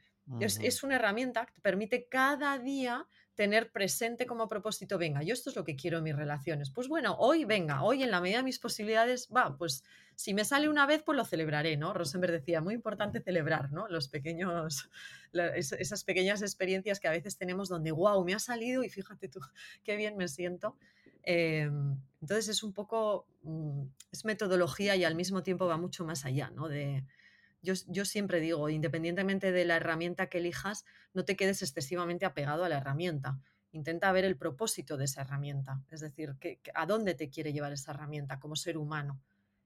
es, 0.40 0.58
es, 0.60 0.82
una 0.82 0.96
herramienta 0.96 1.46
que 1.46 1.54
te 1.54 1.60
permite 1.60 2.06
cada 2.08 2.58
día 2.58 3.06
tener 3.38 3.70
presente 3.70 4.26
como 4.26 4.48
propósito, 4.48 4.98
venga, 4.98 5.22
yo 5.22 5.32
esto 5.32 5.50
es 5.50 5.54
lo 5.54 5.62
que 5.62 5.76
quiero 5.76 5.98
en 5.98 6.02
mis 6.02 6.16
relaciones. 6.16 6.70
Pues 6.70 6.88
bueno, 6.88 7.14
hoy 7.20 7.44
venga, 7.44 7.84
hoy 7.84 8.02
en 8.02 8.10
la 8.10 8.20
medida 8.20 8.38
de 8.38 8.42
mis 8.42 8.58
posibilidades, 8.58 9.28
va, 9.28 9.56
pues 9.56 9.84
si 10.16 10.34
me 10.34 10.44
sale 10.44 10.68
una 10.68 10.86
vez, 10.86 11.04
pues 11.04 11.14
lo 11.14 11.24
celebraré, 11.24 11.76
¿no? 11.76 11.94
Rosenberg 11.94 12.32
decía, 12.32 12.60
muy 12.60 12.74
importante 12.74 13.20
celebrar, 13.20 13.70
¿no? 13.70 13.86
Los 13.86 14.08
pequeños, 14.08 14.90
esas 15.32 16.02
pequeñas 16.02 16.42
experiencias 16.42 16.98
que 16.98 17.06
a 17.06 17.12
veces 17.12 17.38
tenemos 17.38 17.68
donde, 17.68 17.92
wow, 17.92 18.24
me 18.24 18.34
ha 18.34 18.40
salido 18.40 18.82
y 18.82 18.88
fíjate 18.88 19.28
tú, 19.28 19.38
qué 19.84 19.94
bien 19.94 20.16
me 20.16 20.26
siento. 20.26 20.76
Em, 21.22 21.96
entonces 22.20 22.48
es 22.48 22.64
un 22.64 22.72
poco, 22.72 23.28
mm, 23.44 23.82
es 24.10 24.24
metodología 24.24 24.96
y 24.96 25.04
al 25.04 25.14
mismo 25.14 25.44
tiempo 25.44 25.66
va 25.66 25.76
mucho 25.76 26.04
más 26.04 26.24
allá, 26.24 26.50
¿no? 26.50 26.66
De, 26.66 27.04
yo, 27.86 28.04
siempre 28.04 28.40
digo, 28.40 28.68
independientemente 28.68 29.52
de 29.52 29.64
la 29.64 29.76
herramienta 29.76 30.28
que 30.28 30.38
elijas, 30.38 30.84
no 31.12 31.24
te 31.24 31.36
quedes 31.36 31.62
excesivamente 31.62 32.24
apegado 32.24 32.64
a 32.64 32.68
la 32.68 32.78
herramienta. 32.78 33.38
Intenta 33.72 34.10
ver 34.12 34.24
el 34.24 34.36
propósito 34.36 34.96
de 34.96 35.04
esa 35.04 35.22
herramienta, 35.22 35.82
es 35.90 36.00
decir, 36.00 36.36
a 36.74 36.86
dónde 36.86 37.14
te 37.14 37.28
quiere 37.28 37.52
llevar 37.52 37.72
esa 37.72 37.92
herramienta 37.92 38.40
como 38.40 38.56
ser 38.56 38.78
humano. 38.78 39.20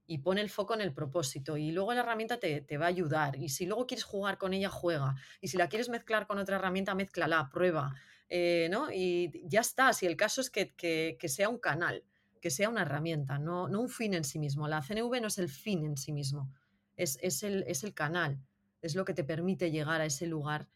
Y 0.04 0.18
pone 0.18 0.40
el 0.40 0.50
foco 0.50 0.74
en 0.74 0.80
el 0.80 0.92
propósito. 0.92 1.56
Y 1.56 1.70
luego 1.70 1.94
la 1.94 2.00
herramienta 2.00 2.38
te, 2.38 2.76
va 2.76 2.86
a 2.86 2.88
ayudar. 2.88 3.36
Y 3.36 3.50
si 3.50 3.66
luego 3.66 3.86
quieres 3.86 4.04
jugar 4.04 4.36
con 4.36 4.52
ella, 4.52 4.68
juega. 4.68 5.14
Y 5.40 5.48
si 5.48 5.56
la 5.56 5.68
quieres 5.68 5.88
mezclar 5.88 6.26
con 6.26 6.38
otra 6.38 6.56
herramienta, 6.56 6.94
mezclala, 6.94 7.48
prueba. 7.50 7.94
Eh, 8.28 8.68
¿no? 8.70 8.90
Y 8.92 9.30
ya 9.44 9.60
está. 9.60 9.92
Si 9.92 10.06
el 10.06 10.16
caso 10.16 10.40
es 10.40 10.50
que, 10.50 10.74
que, 10.74 11.28
sea 11.28 11.48
un 11.48 11.58
canal, 11.58 12.04
que 12.40 12.50
sea 12.50 12.68
una 12.68 12.82
herramienta, 12.82 13.38
no, 13.38 13.68
no 13.68 13.80
un 13.80 13.88
fin 13.88 14.12
en 14.14 14.24
sí 14.24 14.40
mismo. 14.40 14.66
La 14.66 14.82
CNV 14.82 15.20
no 15.20 15.28
es 15.28 15.38
el 15.38 15.48
fin 15.48 15.84
en 15.84 15.96
sí 15.96 16.12
mismo 16.12 16.52
es, 16.96 17.42
el, 17.42 17.94
canal, 17.94 18.40
es 18.80 18.94
lo 18.94 19.04
que 19.04 19.14
te 19.14 19.24
permite 19.24 19.70
llegar 19.70 20.00
a 20.00 20.06
ese 20.06 20.26
lugar 20.26 20.68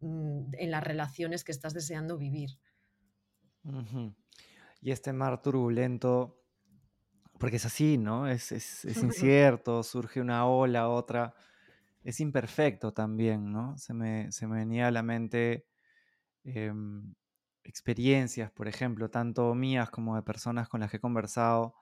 mm, 0.00 0.54
en 0.54 0.70
las 0.70 0.82
relaciones 0.82 1.44
que 1.44 1.52
estás 1.52 1.74
deseando 1.74 2.18
vivir. 2.18 2.58
Y 4.80 4.90
este 4.90 5.12
mar 5.12 5.42
turbulento, 5.42 6.42
porque 7.38 7.56
es 7.56 7.66
así, 7.66 7.98
¿no? 7.98 8.26
Es, 8.26 8.50
incierto, 9.02 9.82
surge 9.82 10.20
una 10.20 10.46
ola, 10.46 10.88
otra. 10.88 11.34
Es 12.02 12.20
imperfecto 12.20 12.92
también, 12.92 13.52
¿no? 13.52 13.76
Se 13.76 13.92
me, 13.92 14.32
se 14.32 14.46
me 14.46 14.56
venía 14.56 14.88
a 14.88 14.90
la 14.90 15.02
mente 15.02 15.66
em, 16.44 17.14
experiencias, 17.62 18.50
por 18.50 18.68
ejemplo, 18.68 19.10
tanto 19.10 19.54
mías 19.54 19.90
como 19.90 20.16
de 20.16 20.22
personas 20.22 20.68
con 20.68 20.80
las 20.80 20.90
que 20.90 20.96
he 20.96 21.00
conversado, 21.00 21.74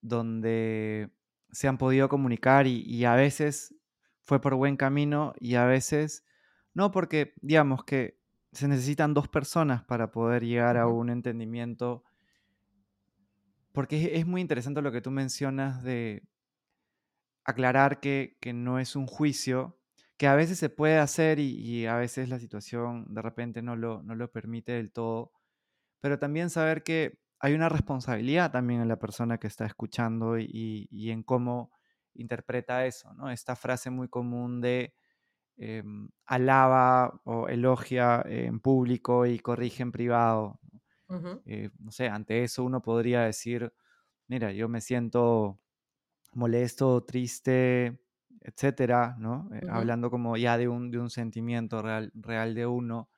donde 0.00 1.10
se 1.52 1.68
han 1.68 1.78
podido 1.78 2.08
comunicar 2.08 2.66
y, 2.66 3.04
a 3.04 3.14
veces 3.14 3.74
fue 4.24 4.40
por 4.40 4.54
buen 4.54 4.76
camino 4.76 5.34
y 5.38 5.54
a 5.54 5.64
veces 5.64 6.24
no, 6.74 6.90
porque 6.90 7.34
digamos 7.40 7.84
que 7.84 8.18
se 8.52 8.68
necesitan 8.68 9.14
dos 9.14 9.28
personas 9.28 9.82
para 9.84 10.10
poder 10.10 10.44
llegar 10.44 10.76
a 10.76 10.86
un 10.86 11.10
entendimiento. 11.10 12.04
Porque 13.72 14.12
es, 14.14 14.26
muy 14.26 14.40
interesante 14.40 14.82
lo 14.82 14.92
que 14.92 15.00
tú 15.00 15.10
mencionas 15.10 15.82
de 15.82 16.22
aclarar 17.44 18.00
que, 18.00 18.36
no 18.54 18.78
es 18.78 18.96
un 18.96 19.06
juicio, 19.06 19.78
que 20.16 20.26
a 20.26 20.34
veces 20.34 20.58
se 20.58 20.68
puede 20.68 20.98
hacer 20.98 21.38
y, 21.38 21.86
a 21.86 21.96
veces 21.96 22.28
la 22.28 22.38
situación 22.38 23.06
de 23.14 23.22
repente 23.22 23.62
no 23.62 23.76
lo, 23.76 24.02
no 24.02 24.14
lo 24.14 24.30
permite 24.30 24.72
del 24.72 24.92
todo, 24.92 25.32
pero 26.00 26.18
también 26.18 26.50
saber 26.50 26.82
que 26.82 27.18
hay 27.40 27.54
una 27.54 27.68
responsabilidad 27.68 28.50
también 28.50 28.80
en 28.80 28.88
la 28.88 28.98
persona 28.98 29.38
que 29.38 29.46
está 29.46 29.66
escuchando 29.66 30.38
y, 30.38 30.88
en 31.10 31.22
cómo 31.22 31.70
interpreta 32.14 32.84
eso, 32.86 33.14
¿no? 33.14 33.30
Esta 33.30 33.54
frase 33.54 33.90
muy 33.90 34.08
común 34.08 34.60
de 34.60 34.94
em, 35.56 36.08
alaba 36.26 37.20
o 37.24 37.48
elogia 37.48 38.22
en 38.26 38.60
público 38.60 39.26
y 39.26 39.38
corrige 39.38 39.82
en 39.82 39.92
privado. 39.92 40.60
Eh, 41.46 41.70
no 41.78 41.90
sé, 41.90 42.08
ante 42.08 42.44
eso 42.44 42.64
uno 42.64 42.82
podría 42.82 43.22
decir, 43.22 43.72
mira, 44.26 44.52
yo 44.52 44.68
me 44.68 44.80
siento 44.80 45.58
molesto, 46.32 47.04
triste, 47.04 48.00
etcétera, 48.40 49.16
¿no? 49.18 49.48
Eh, 49.54 49.66
hablando 49.70 50.10
como 50.10 50.36
ya 50.36 50.58
de 50.58 50.68
un, 50.68 50.90
de 50.90 50.98
un 50.98 51.10
sentimiento 51.10 51.82
real, 51.82 52.12
real 52.14 52.54
de 52.54 52.66
uno. 52.66 53.10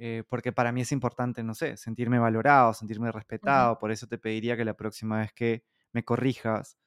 Eh, 0.00 0.22
porque 0.28 0.52
para 0.52 0.70
mí 0.70 0.82
es 0.82 0.92
importante, 0.92 1.42
no 1.42 1.54
sé, 1.54 1.76
sentirme 1.76 2.20
valorado, 2.20 2.72
sentirme 2.72 3.10
respetado, 3.10 3.80
por 3.80 3.90
eso 3.90 4.06
te 4.06 4.16
pediría 4.16 4.56
que 4.56 4.64
la 4.64 4.74
próxima 4.74 5.18
vez 5.18 5.32
que 5.32 5.64
me 5.92 6.04
corrijas 6.04 6.78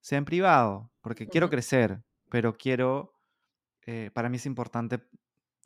sea 0.00 0.18
en 0.18 0.24
privado, 0.24 0.90
porque 1.02 1.28
quiero 1.28 1.48
crecer, 1.48 2.02
pero 2.28 2.56
quiero, 2.56 3.14
eh, 3.86 4.10
para 4.12 4.28
mí 4.28 4.38
es 4.38 4.46
importante 4.46 5.06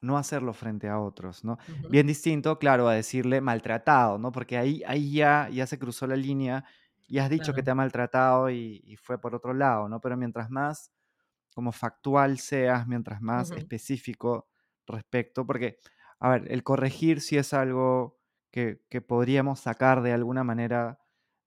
no 0.03 0.19
hacerlo 0.19 0.53
frente 0.53 0.87
a 0.89 1.01
otros, 1.01 1.45
¿no? 1.45 1.57
Bien 1.89 2.07
distinto, 2.07 2.59
claro, 2.59 2.89
a 2.89 2.95
decirle 2.95 3.41
maltratado, 3.41 4.19
¿no? 4.19 4.31
Porque 4.31 4.59
ahí, 4.59 4.83
ahí 4.87 5.13
ya, 5.13 5.49
ya 5.51 5.67
se 5.67 5.79
cruzó 5.79 6.07
la 6.07 6.17
línea 6.17 6.63
y 7.09 7.19
has 7.19 7.31
dicho 7.31 7.55
que 7.55 7.63
te 7.63 7.71
ha 7.71 7.75
maltratado 7.75 8.51
y, 8.51 8.97
fue 9.01 9.19
por 9.19 9.35
otro 9.35 9.55
lado, 9.55 9.89
¿no? 9.89 9.99
Pero 10.03 10.19
mientras 10.19 10.51
más 10.51 10.93
como 11.55 11.73
factual 11.73 12.39
seas, 12.39 12.87
mientras 12.87 13.23
más 13.23 13.51
específico 13.51 14.47
respecto, 14.87 15.47
porque 15.47 15.79
a 16.19 16.31
ver, 16.31 16.51
el 16.51 16.63
corregir 16.63 17.21
sí 17.21 17.37
es 17.37 17.53
algo 17.53 18.19
que, 18.51 18.81
podríamos 19.03 19.61
sacar 19.61 20.03
de 20.03 20.13
alguna 20.13 20.43
manera 20.43 20.99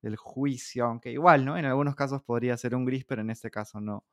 del 0.02 0.16
juicio, 0.16 0.86
aunque 0.86 1.12
igual, 1.12 1.44
¿no? 1.44 1.58
En 1.58 1.66
algunos 1.66 1.96
casos 1.96 2.22
podría 2.22 2.56
ser 2.56 2.76
un 2.76 2.86
gris, 2.86 3.04
pero 3.06 3.22
en 3.22 3.32
este 3.32 3.50
caso 3.50 3.82
no. 3.82 4.06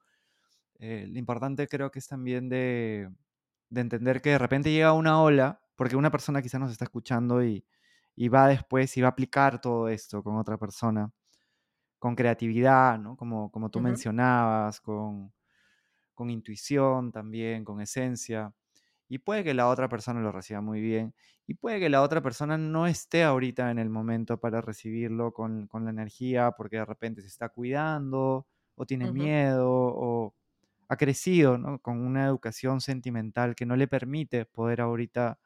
Eh, 0.79 1.07
lo 1.09 1.19
importante 1.19 1.69
creo 1.69 1.91
que 1.91 1.99
es 1.99 2.09
también 2.09 2.49
de, 2.49 3.11
entender 3.75 4.23
que 4.23 4.31
de 4.31 4.39
repente 4.39 4.73
llega 4.73 4.93
una 4.95 5.21
ola, 5.23 5.61
porque 5.77 5.97
una 5.97 6.11
persona 6.11 6.41
quizás 6.41 6.61
nos 6.61 6.73
está 6.73 6.85
escuchando 6.85 7.45
y, 7.45 7.65
va 8.29 8.49
después 8.49 8.97
y 8.97 9.03
va 9.03 9.09
a 9.09 9.11
aplicar 9.11 9.61
todo 9.61 9.89
esto 9.89 10.23
con 10.23 10.37
otra 10.39 10.57
persona, 10.57 11.13
con 11.99 12.17
creatividad, 12.17 12.99
¿no? 12.99 13.17
Como, 13.17 13.51
como 13.53 13.71
tú 13.71 13.81
mencionabas, 13.81 14.81
con, 14.81 15.33
con 16.15 16.31
intuición 16.31 17.13
también, 17.13 17.65
con 17.65 17.81
esencia. 17.83 18.55
Y 19.09 19.19
puede 19.19 19.45
que 19.45 19.55
la 19.55 19.69
otra 19.69 19.89
persona 19.89 20.21
lo 20.21 20.33
reciba 20.33 20.61
muy 20.61 20.81
bien. 20.81 21.15
Y 21.47 21.55
puede 21.55 21.79
que 21.79 21.89
la 21.89 22.03
otra 22.03 22.23
persona 22.23 22.59
no 22.59 22.87
esté 22.87 23.23
ahorita 23.23 23.71
en 23.71 23.79
el 23.79 23.89
momento 23.89 24.39
para 24.39 24.61
recibirlo 24.61 25.33
con, 25.33 25.69
la 25.73 25.91
energía 25.91 26.53
porque 26.53 26.77
de 26.77 26.85
repente 26.85 27.23
se 27.23 27.29
está 27.29 27.49
cuidando 27.51 28.47
o 28.75 28.87
tiene 28.87 29.13
miedo 29.13 29.71
o 29.71 30.35
ha 30.89 30.97
crecido 30.97 31.59
con 31.83 32.01
una 32.05 32.27
educación 32.27 32.81
sentimental 32.81 33.55
que 33.55 33.67
no 33.67 33.77
le 33.77 33.89
permite 33.89 34.45
poder 34.45 34.81
ahorita 34.81 35.39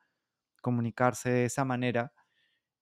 comunicarse 0.62 1.30
de 1.30 1.44
esa 1.46 1.64
manera 1.64 2.12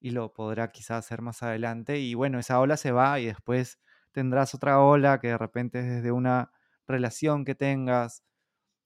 y 0.00 0.10
lo 0.10 0.32
podrá 0.32 0.70
quizás 0.70 0.98
hacer 1.04 1.22
más 1.22 1.42
adelante. 1.42 1.98
Y 1.98 2.14
bueno, 2.14 2.38
esa 2.38 2.60
ola 2.60 2.76
se 2.76 2.92
va 2.92 3.18
y 3.20 3.26
después 3.26 3.80
tendrás 4.12 4.54
otra 4.54 4.80
ola 4.80 5.20
que 5.20 5.28
de 5.28 5.38
repente 5.38 5.80
es 5.80 5.86
desde 5.86 6.12
una 6.12 6.52
relación 6.86 7.44
que 7.44 7.54
tengas 7.54 8.24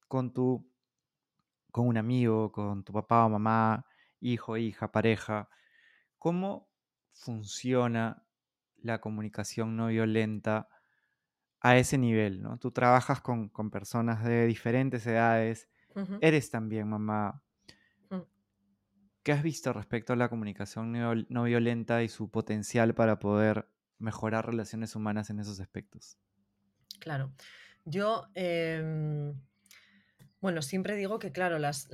con 0.09 0.33
tu 0.33 0.67
con 1.73 1.89
un 1.89 1.97
amigo, 1.97 2.53
con 2.53 2.85
tu 2.85 2.93
papá 2.93 3.25
o 3.25 3.31
mamá, 3.31 3.87
hijo, 4.21 4.57
hija, 4.57 4.93
pareja. 4.93 5.49
¿Cómo 6.19 6.69
funciona 7.13 8.25
la 8.77 9.01
comunicación 9.01 9.77
no 9.77 9.89
violenta 9.89 10.69
a 11.61 11.77
ese 11.77 11.99
nivel? 11.99 12.43
¿no? 12.43 12.59
Tú 12.59 12.71
trabajas 12.71 13.23
con, 13.23 13.51
personas 13.71 14.23
de 14.23 14.47
diferentes 14.47 15.05
edades, 15.07 15.69
eres 16.21 16.51
también 16.51 16.89
mamá. 16.89 17.43
Mm. 18.11 18.21
¿Qué 19.23 19.33
has 19.33 19.43
visto 19.43 19.73
respecto 19.73 20.13
a 20.13 20.17
la 20.17 20.29
comunicación 20.29 20.93
no, 21.29 21.43
violenta 21.45 22.03
y 22.03 22.09
su 22.09 22.31
potencial 22.31 22.95
para 22.95 23.19
poder 23.19 23.67
mejorar 23.99 24.47
relaciones 24.47 24.95
humanas 24.95 25.31
en 25.31 25.41
esos 25.41 25.59
aspectos? 25.59 26.19
Claro. 27.01 27.33
Yo 27.85 28.29
em, 28.35 29.35
bueno, 30.43 30.61
siempre 30.61 30.97
digo 30.97 31.21
que, 31.21 31.31
claro, 31.31 31.61
las, 31.61 31.89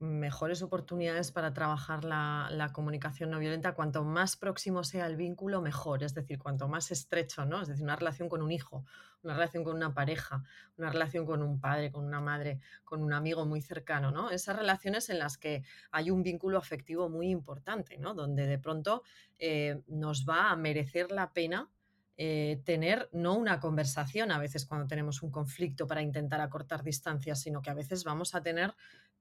mejores 0.00 0.60
oportunidades 0.60 1.30
para 1.30 1.54
trabajar 1.54 2.02
la, 2.02 2.70
comunicación 2.72 3.30
no 3.30 3.38
violenta, 3.38 3.76
cuanto 3.76 4.02
más 4.02 4.34
próximo 4.36 4.82
sea 4.82 5.06
el 5.06 5.14
vínculo, 5.14 5.62
mejor. 5.62 6.02
Es 6.02 6.12
decir, 6.12 6.40
cuanto 6.40 6.66
más 6.66 6.90
estrecho, 6.90 7.44
¿no? 7.44 7.62
Es 7.62 7.68
decir, 7.68 7.84
una 7.84 7.94
relación 7.94 8.28
con 8.28 8.42
un 8.42 8.50
hijo, 8.50 8.84
una 9.22 9.34
relación 9.34 9.62
con 9.62 9.76
una 9.76 9.94
pareja, 9.94 10.42
una 10.76 10.90
relación 10.90 11.26
con 11.26 11.44
un 11.44 11.60
padre, 11.60 11.92
con 11.92 12.04
una 12.04 12.20
madre, 12.20 12.58
con 12.84 13.04
un 13.04 13.12
amigo 13.12 13.46
muy 13.46 13.62
cercano, 13.62 14.10
¿no? 14.10 14.30
Esas 14.30 14.56
relaciones 14.56 15.08
en 15.08 15.20
las 15.20 15.38
que 15.38 15.62
hay 15.92 16.10
un 16.10 16.24
vínculo 16.24 16.58
afectivo 16.58 17.08
muy 17.08 17.30
importante, 17.30 17.98
¿no? 17.98 18.14
Donde 18.14 18.48
de 18.48 18.58
pronto 18.58 19.04
eh, 19.38 19.80
nos 19.86 20.26
va 20.28 20.50
a 20.50 20.56
merecer 20.56 21.12
la 21.12 21.32
pena 21.32 21.70
eh, 22.16 22.62
tener 22.64 23.08
no 23.12 23.34
una 23.34 23.60
conversación 23.60 24.30
a 24.32 24.38
veces 24.38 24.64
cuando 24.64 24.86
tenemos 24.86 25.22
un 25.22 25.30
conflicto 25.30 25.86
para 25.86 26.02
intentar 26.02 26.40
acortar 26.40 26.82
distancias, 26.82 27.40
sino 27.40 27.60
que 27.60 27.70
a 27.70 27.74
veces 27.74 28.04
vamos 28.04 28.34
a 28.34 28.42
tener 28.42 28.74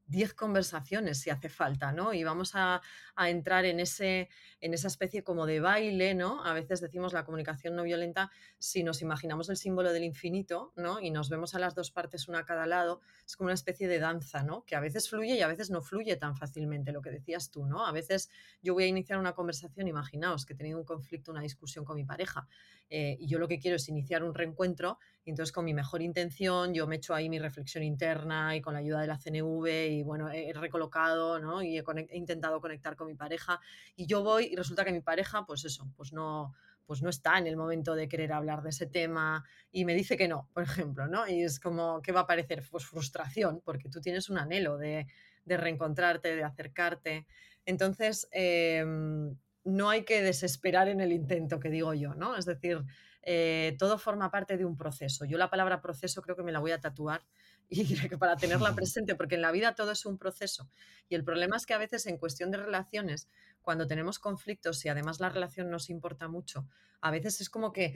10 0.07 0.33
conversaciones 0.35 1.19
si 1.19 1.29
hace 1.29 1.49
falta, 1.49 1.91
¿no? 1.91 2.13
Y 2.13 2.23
vamos 2.23 2.51
a, 2.53 2.81
entrar 3.17 3.65
en, 3.65 3.79
ese, 3.79 4.29
en 4.59 4.73
esa 4.73 4.87
especie 4.87 5.23
como 5.23 5.45
de 5.45 5.59
baile, 5.59 6.13
¿no? 6.13 6.43
A 6.45 6.53
veces 6.53 6.81
decimos 6.81 7.13
la 7.13 7.25
comunicación 7.25 7.75
no 7.75 7.83
violenta, 7.83 8.29
si 8.59 8.83
nos 8.83 9.01
imaginamos 9.01 9.49
el 9.49 9.57
símbolo 9.57 9.91
del 9.93 10.03
infinito, 10.03 10.73
¿no? 10.75 10.99
Y 10.99 11.11
nos 11.11 11.29
vemos 11.29 11.55
a 11.55 11.59
las 11.59 11.75
dos 11.75 11.91
partes 11.91 12.27
una 12.27 12.39
a 12.39 12.45
cada 12.45 12.67
lado, 12.67 13.01
es 13.25 13.35
como 13.35 13.47
una 13.47 13.55
especie 13.55 13.87
de 13.87 13.99
danza, 13.99 14.43
¿no? 14.43 14.63
Que 14.65 14.75
a 14.75 14.79
veces 14.79 15.09
fluye 15.09 15.35
y 15.35 15.41
a 15.41 15.47
veces 15.47 15.69
no 15.71 15.81
fluye 15.81 16.15
tan 16.17 16.35
fácilmente, 16.35 16.91
lo 16.91 17.01
que 17.01 17.09
decías 17.09 17.49
tú, 17.49 17.65
¿no? 17.65 17.85
A 17.85 17.91
veces 17.91 18.29
yo 18.61 18.73
voy 18.73 18.83
a 18.83 18.87
iniciar 18.87 19.17
una 19.17 19.33
conversación, 19.33 19.87
imaginaos 19.87 20.45
que 20.45 20.53
he 20.53 20.57
tenido 20.57 20.77
un 20.77 20.85
conflicto, 20.85 21.31
una 21.31 21.41
discusión 21.41 21.83
con 21.83 21.95
mi 21.95 22.03
pareja, 22.03 22.47
eh, 22.89 23.17
y 23.19 23.27
yo 23.27 23.39
lo 23.39 23.47
que 23.47 23.59
quiero 23.59 23.75
es 23.77 23.89
iniciar 23.89 24.23
un 24.23 24.33
reencuentro, 24.33 24.99
y 25.25 25.31
entonces 25.31 25.51
con 25.51 25.65
mi 25.65 25.73
mejor 25.73 26.03
intención 26.03 26.73
yo 26.73 26.86
me 26.86 26.97
echo 26.97 27.15
ahí 27.15 27.29
mi 27.29 27.39
reflexión 27.39 27.83
interna 27.83 28.55
y 28.55 28.61
con 28.61 28.73
la 28.73 28.79
ayuda 28.79 29.01
de 29.01 29.07
la 29.07 29.17
CNV 29.17 29.67
y 29.89 30.03
bueno, 30.03 30.29
he 30.31 30.53
recolocado, 30.53 31.39
¿no? 31.39 31.63
Y 31.63 31.79
he, 31.79 31.83
intentado 32.11 32.61
conectar 32.61 32.95
con 32.95 33.07
mi 33.07 33.15
pareja 33.15 33.59
y 33.95 34.05
yo 34.05 34.23
voy 34.23 34.45
y 34.51 34.55
resulta 34.55 34.86
que 34.86 34.91
mi 34.91 35.01
pareja, 35.01 35.43
pues 35.45 35.65
eso, 35.65 35.89
pues 35.97 36.13
no, 36.13 36.53
pues 36.86 37.01
no 37.01 37.09
está 37.09 37.39
en 37.39 37.47
el 37.47 37.57
momento 37.57 37.95
de 37.95 38.07
querer 38.07 38.31
hablar 38.33 38.61
de 38.61 38.69
ese 38.69 38.86
tema 38.86 39.43
y 39.71 39.86
me 39.86 39.95
dice 39.95 40.15
que 40.15 40.27
no, 40.27 40.47
por 40.53 40.63
ejemplo, 40.63 41.07
¿no? 41.07 41.27
Y 41.27 41.43
es 41.43 41.59
como, 41.59 42.01
¿qué 42.03 42.11
va 42.11 42.21
a 42.21 42.27
parecer? 42.27 42.63
Pues 42.69 42.86
frustración, 42.86 43.61
porque 43.65 43.89
tú 43.89 44.01
tienes 44.01 44.29
un 44.29 44.38
anhelo 44.38 44.77
de, 44.77 45.07
reencontrarte, 45.45 46.36
de 46.36 46.43
acercarte. 46.43 47.25
Entonces, 47.65 48.27
em, 48.31 49.36
no 49.66 49.89
hay 49.89 50.05
que 50.05 50.22
desesperar 50.22 50.88
en 50.88 51.01
el 51.01 51.11
intento, 51.11 51.59
que 51.59 51.70
digo 51.70 51.93
yo, 51.93 52.13
¿no? 52.16 52.38
Es 52.38 52.45
decir, 52.45 52.84
eh, 53.24 53.76
todo 53.80 53.97
forma 53.97 54.32
parte 54.32 54.55
de 54.57 54.66
un 54.66 54.78
proceso. 54.78 55.26
Yo 55.26 55.38
la 55.38 55.49
palabra 55.49 55.82
proceso 55.82 56.22
creo 56.22 56.36
que 56.36 56.43
me 56.43 56.51
la 56.51 56.59
voy 56.59 56.72
a 56.72 56.80
tatuar 56.80 57.24
y 57.70 57.84
para 58.20 58.36
tenerla 58.36 58.74
presente, 58.76 59.16
porque 59.16 59.36
en 59.36 59.41
la 59.41 59.51
vida 59.51 59.76
todo 59.76 59.91
es 59.91 60.05
un 60.05 60.18
proceso. 60.18 60.70
Y 61.09 61.16
el 61.16 61.24
problema 61.24 61.57
es 61.57 61.66
que 61.66 61.74
a 61.74 61.78
veces 61.78 62.05
en 62.07 62.18
cuestión 62.18 62.51
de 62.51 62.57
relaciones, 62.57 63.28
cuando 63.61 63.88
tenemos 63.88 64.20
conflictos 64.20 64.84
y 64.86 64.89
además 64.89 65.20
la 65.20 65.30
relación 65.30 65.70
nos 65.70 65.89
importa 65.89 66.28
mucho, 66.28 66.68
a 67.01 67.11
veces 67.11 67.41
es 67.41 67.49
como 67.49 67.72
que 67.72 67.95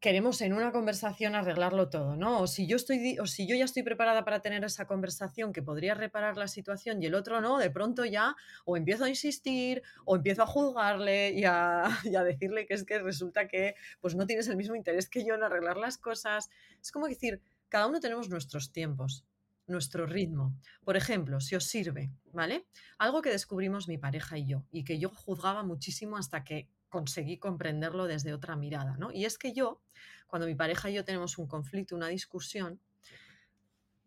queremos 0.00 0.40
en 0.42 0.52
una 0.52 0.72
conversación 0.72 1.34
arreglarlo 1.34 1.88
todo, 1.88 2.16
¿no? 2.16 2.40
O 2.40 2.46
si 2.46 2.66
yo 2.66 2.76
estoy 2.76 3.18
o 3.18 3.26
si 3.26 3.46
yo 3.46 3.56
ya 3.56 3.64
estoy 3.64 3.82
preparada 3.82 4.24
para 4.24 4.40
tener 4.40 4.62
esa 4.64 4.86
conversación 4.86 5.52
que 5.52 5.62
podría 5.62 5.94
reparar 5.94 6.36
la 6.36 6.48
situación 6.48 7.02
y 7.02 7.06
el 7.06 7.14
otro 7.14 7.40
no, 7.40 7.58
de 7.58 7.70
pronto 7.70 8.04
ya 8.04 8.36
o 8.64 8.76
empiezo 8.76 9.04
a 9.04 9.08
insistir 9.08 9.82
o 10.04 10.16
empiezo 10.16 10.42
a 10.42 10.46
juzgarle 10.46 11.30
y 11.30 11.44
a, 11.44 11.88
decirle 12.24 12.66
que 12.66 12.74
es 12.74 12.84
que 12.84 12.98
resulta 12.98 13.48
que 13.48 13.74
pues 14.00 14.14
no 14.14 14.26
tienes 14.26 14.48
el 14.48 14.56
mismo 14.56 14.76
interés 14.76 15.08
que 15.08 15.24
yo 15.24 15.34
en 15.34 15.42
arreglar 15.42 15.76
las 15.78 15.96
cosas. 15.96 16.50
Es 16.80 16.92
como 16.92 17.08
decir, 17.08 17.40
cada 17.68 17.86
uno 17.86 18.00
tenemos 18.00 18.28
nuestros 18.28 18.72
tiempos, 18.72 19.24
nuestro 19.66 20.06
ritmo. 20.06 20.54
Por 20.84 20.96
ejemplo, 20.96 21.40
si 21.40 21.56
os 21.56 21.64
sirve, 21.64 22.10
¿vale? 22.32 22.66
Algo 22.98 23.22
que 23.22 23.30
descubrimos 23.30 23.88
mi 23.88 23.98
pareja 23.98 24.38
y 24.38 24.46
yo 24.46 24.64
y 24.70 24.84
que 24.84 24.98
yo 24.98 25.10
juzgaba 25.10 25.62
muchísimo 25.62 26.16
hasta 26.16 26.44
que 26.44 26.68
conseguí 26.88 27.38
comprenderlo 27.38 28.06
desde 28.06 28.32
otra 28.32 28.56
mirada, 28.56 28.96
¿no? 28.96 29.10
Y 29.12 29.24
es 29.24 29.38
que 29.38 29.52
yo, 29.52 29.82
cuando 30.26 30.46
mi 30.46 30.54
pareja 30.54 30.88
y 30.90 30.94
yo 30.94 31.04
tenemos 31.04 31.38
un 31.38 31.46
conflicto, 31.46 31.96
una 31.96 32.08
discusión, 32.08 32.80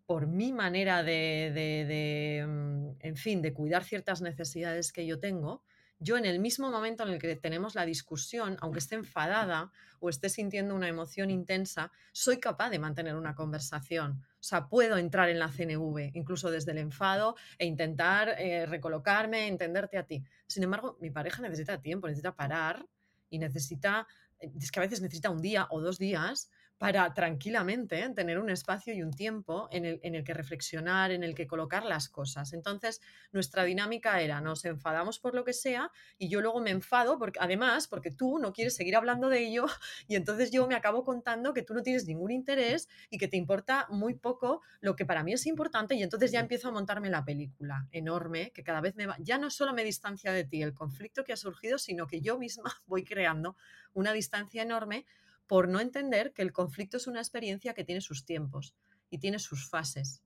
por 0.06 0.26
mi 0.26 0.54
manera 0.54 1.04
de, 1.04 1.52
de, 1.54 2.46
mm, 2.48 2.90
en 3.00 3.16
fin, 3.16 3.44
de 3.44 3.54
cuidar 3.54 3.84
ciertas 3.84 4.22
necesidades 4.22 4.92
que 4.92 5.06
yo 5.06 5.20
tengo, 5.20 5.64
yo 6.00 6.18
en 6.18 6.26
el 6.26 6.40
mismo 6.40 6.72
momento 6.72 7.04
en 7.04 7.10
el 7.10 7.20
que 7.20 7.36
tenemos 7.36 7.76
la 7.76 7.86
discusión, 7.86 8.58
aunque 8.62 8.80
esté 8.80 8.96
enfadada 8.96 9.72
o 10.00 10.10
esté 10.10 10.30
sintiendo 10.30 10.74
una 10.74 10.88
emoción 10.88 11.30
intensa, 11.30 11.92
soy 12.14 12.40
capaz 12.40 12.70
de 12.70 12.80
mantener 12.80 13.16
una 13.16 13.36
conversación. 13.36 14.24
O 14.40 14.44
sea, 14.44 14.70
puedo 14.70 14.98
entrar 14.98 15.30
en 15.30 15.40
la 15.40 15.50
CNV, 15.50 16.12
incluso 16.14 16.52
desde 16.52 16.72
el 16.72 16.78
enfado, 16.78 17.36
e 17.58 17.66
intentar 17.66 18.30
eh, 18.40 18.66
recolocarme, 18.66 19.48
entenderte 19.48 19.98
a 19.98 20.06
ti. 20.06 20.24
Sin 20.48 20.64
embargo, 20.64 20.98
mi 21.02 21.12
pareja 21.12 21.42
necesita 21.42 21.82
tiempo, 21.82 22.08
necesita 22.08 22.34
parar 22.34 22.88
y 23.30 23.38
necesita, 23.40 24.08
eh, 24.40 24.52
es 24.58 24.72
que 24.72 24.80
a 24.80 24.84
veces 24.84 25.02
necesita 25.02 25.30
un 25.30 25.42
día 25.42 25.68
o 25.70 25.82
dos 25.82 26.00
días 26.00 26.50
para 26.80 27.14
tranquilamente 27.14 28.10
tener 28.16 28.40
un 28.40 28.50
espacio 28.50 28.94
y 28.94 29.04
un 29.04 29.12
tiempo 29.12 29.68
en 29.70 29.86
el, 29.86 30.00
en 30.02 30.16
el, 30.16 30.24
que 30.24 30.34
reflexionar, 30.34 31.12
en 31.12 31.26
el 31.26 31.36
que 31.36 31.46
colocar 31.46 31.84
las 31.84 32.08
cosas. 32.08 32.54
Entonces, 32.54 33.02
nuestra 33.34 33.66
dinámica 33.66 34.22
era, 34.22 34.40
nos 34.40 34.64
enfadamos 34.64 35.20
por 35.20 35.36
lo 35.36 35.44
que 35.44 35.52
sea 35.52 35.92
y 36.18 36.30
yo 36.30 36.40
luego 36.40 36.62
me 36.62 36.72
enfado, 36.72 37.20
porque, 37.20 37.38
además, 37.42 37.90
porque 37.90 38.12
tú 38.12 38.40
no 38.40 38.54
quieres 38.54 38.78
seguir 38.78 38.96
hablando 38.96 39.28
de 39.28 39.46
ello 39.46 39.66
y 40.08 40.16
entonces 40.16 40.52
yo 40.52 40.68
me 40.68 40.76
acabo 40.76 41.04
contando 41.04 41.54
que 41.54 41.64
tú 41.64 41.74
no 41.74 41.84
tienes 41.84 42.06
ningún 42.06 42.32
interés 42.32 42.88
y 43.10 43.18
que 43.18 43.28
te 43.28 43.36
importa 43.36 43.86
muy 43.90 44.16
poco 44.16 44.62
lo 44.80 44.96
que 44.96 45.06
para 45.06 45.22
mí 45.22 45.34
es 45.34 45.46
importante 45.48 45.96
y 45.96 46.04
entonces 46.04 46.32
ya 46.32 46.40
empiezo 46.40 46.70
a 46.70 46.72
montarme 46.72 47.10
la 47.10 47.26
película 47.26 47.90
enorme 47.92 48.52
que 48.52 48.64
cada 48.64 48.80
vez 48.80 48.96
me 48.96 49.06
va, 49.06 49.18
ya 49.20 49.38
no 49.38 49.50
solo 49.50 49.74
me 49.74 49.84
distancia 49.84 50.32
de 50.32 50.46
ti 50.46 50.64
el 50.64 50.74
conflicto 50.74 51.26
que 51.26 51.34
ha 51.34 51.38
surgido, 51.38 51.78
sino 51.78 52.08
que 52.08 52.22
yo 52.22 52.38
misma 52.38 52.74
voy 52.88 53.04
creando 53.04 53.58
una 53.94 54.14
distancia 54.14 54.64
enorme 54.64 55.06
por 55.50 55.68
no 55.68 55.80
entender 55.80 56.32
que 56.32 56.44
el 56.44 56.54
conflicto 56.54 56.98
es 56.98 57.08
una 57.08 57.22
experiencia 57.22 57.74
que 57.74 57.84
tiene 57.84 58.02
sus 58.02 58.24
tiempos 58.24 58.76
y 59.10 59.18
tiene 59.18 59.40
sus 59.40 59.68
fases. 59.68 60.22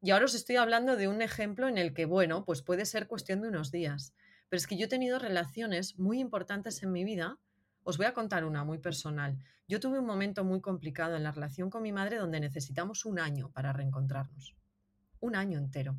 Y 0.00 0.12
ahora 0.12 0.26
os 0.26 0.34
estoy 0.34 0.54
hablando 0.54 0.94
de 0.94 1.08
un 1.08 1.22
ejemplo 1.22 1.66
en 1.66 1.76
el 1.76 1.92
que, 1.92 2.04
bueno, 2.04 2.44
pues 2.44 2.62
puede 2.62 2.86
ser 2.86 3.08
cuestión 3.08 3.42
de 3.42 3.48
unos 3.48 3.72
días, 3.72 4.14
pero 4.48 4.58
es 4.58 4.68
que 4.68 4.76
yo 4.76 4.84
he 4.84 4.88
tenido 4.88 5.18
relaciones 5.18 5.98
muy 5.98 6.20
importantes 6.20 6.84
en 6.84 6.92
mi 6.92 7.02
vida. 7.02 7.36
Os 7.82 7.96
voy 7.96 8.06
a 8.06 8.14
contar 8.14 8.44
una 8.44 8.62
muy 8.62 8.78
personal. 8.78 9.36
Yo 9.66 9.80
tuve 9.80 9.98
un 9.98 10.06
momento 10.06 10.44
muy 10.44 10.60
complicado 10.60 11.16
en 11.16 11.24
la 11.24 11.32
relación 11.32 11.68
con 11.68 11.82
mi 11.82 11.90
madre 11.90 12.18
donde 12.18 12.38
necesitamos 12.38 13.04
un 13.06 13.18
año 13.18 13.50
para 13.50 13.72
reencontrarnos. 13.72 14.54
Un 15.18 15.34
año 15.34 15.58
entero. 15.58 15.96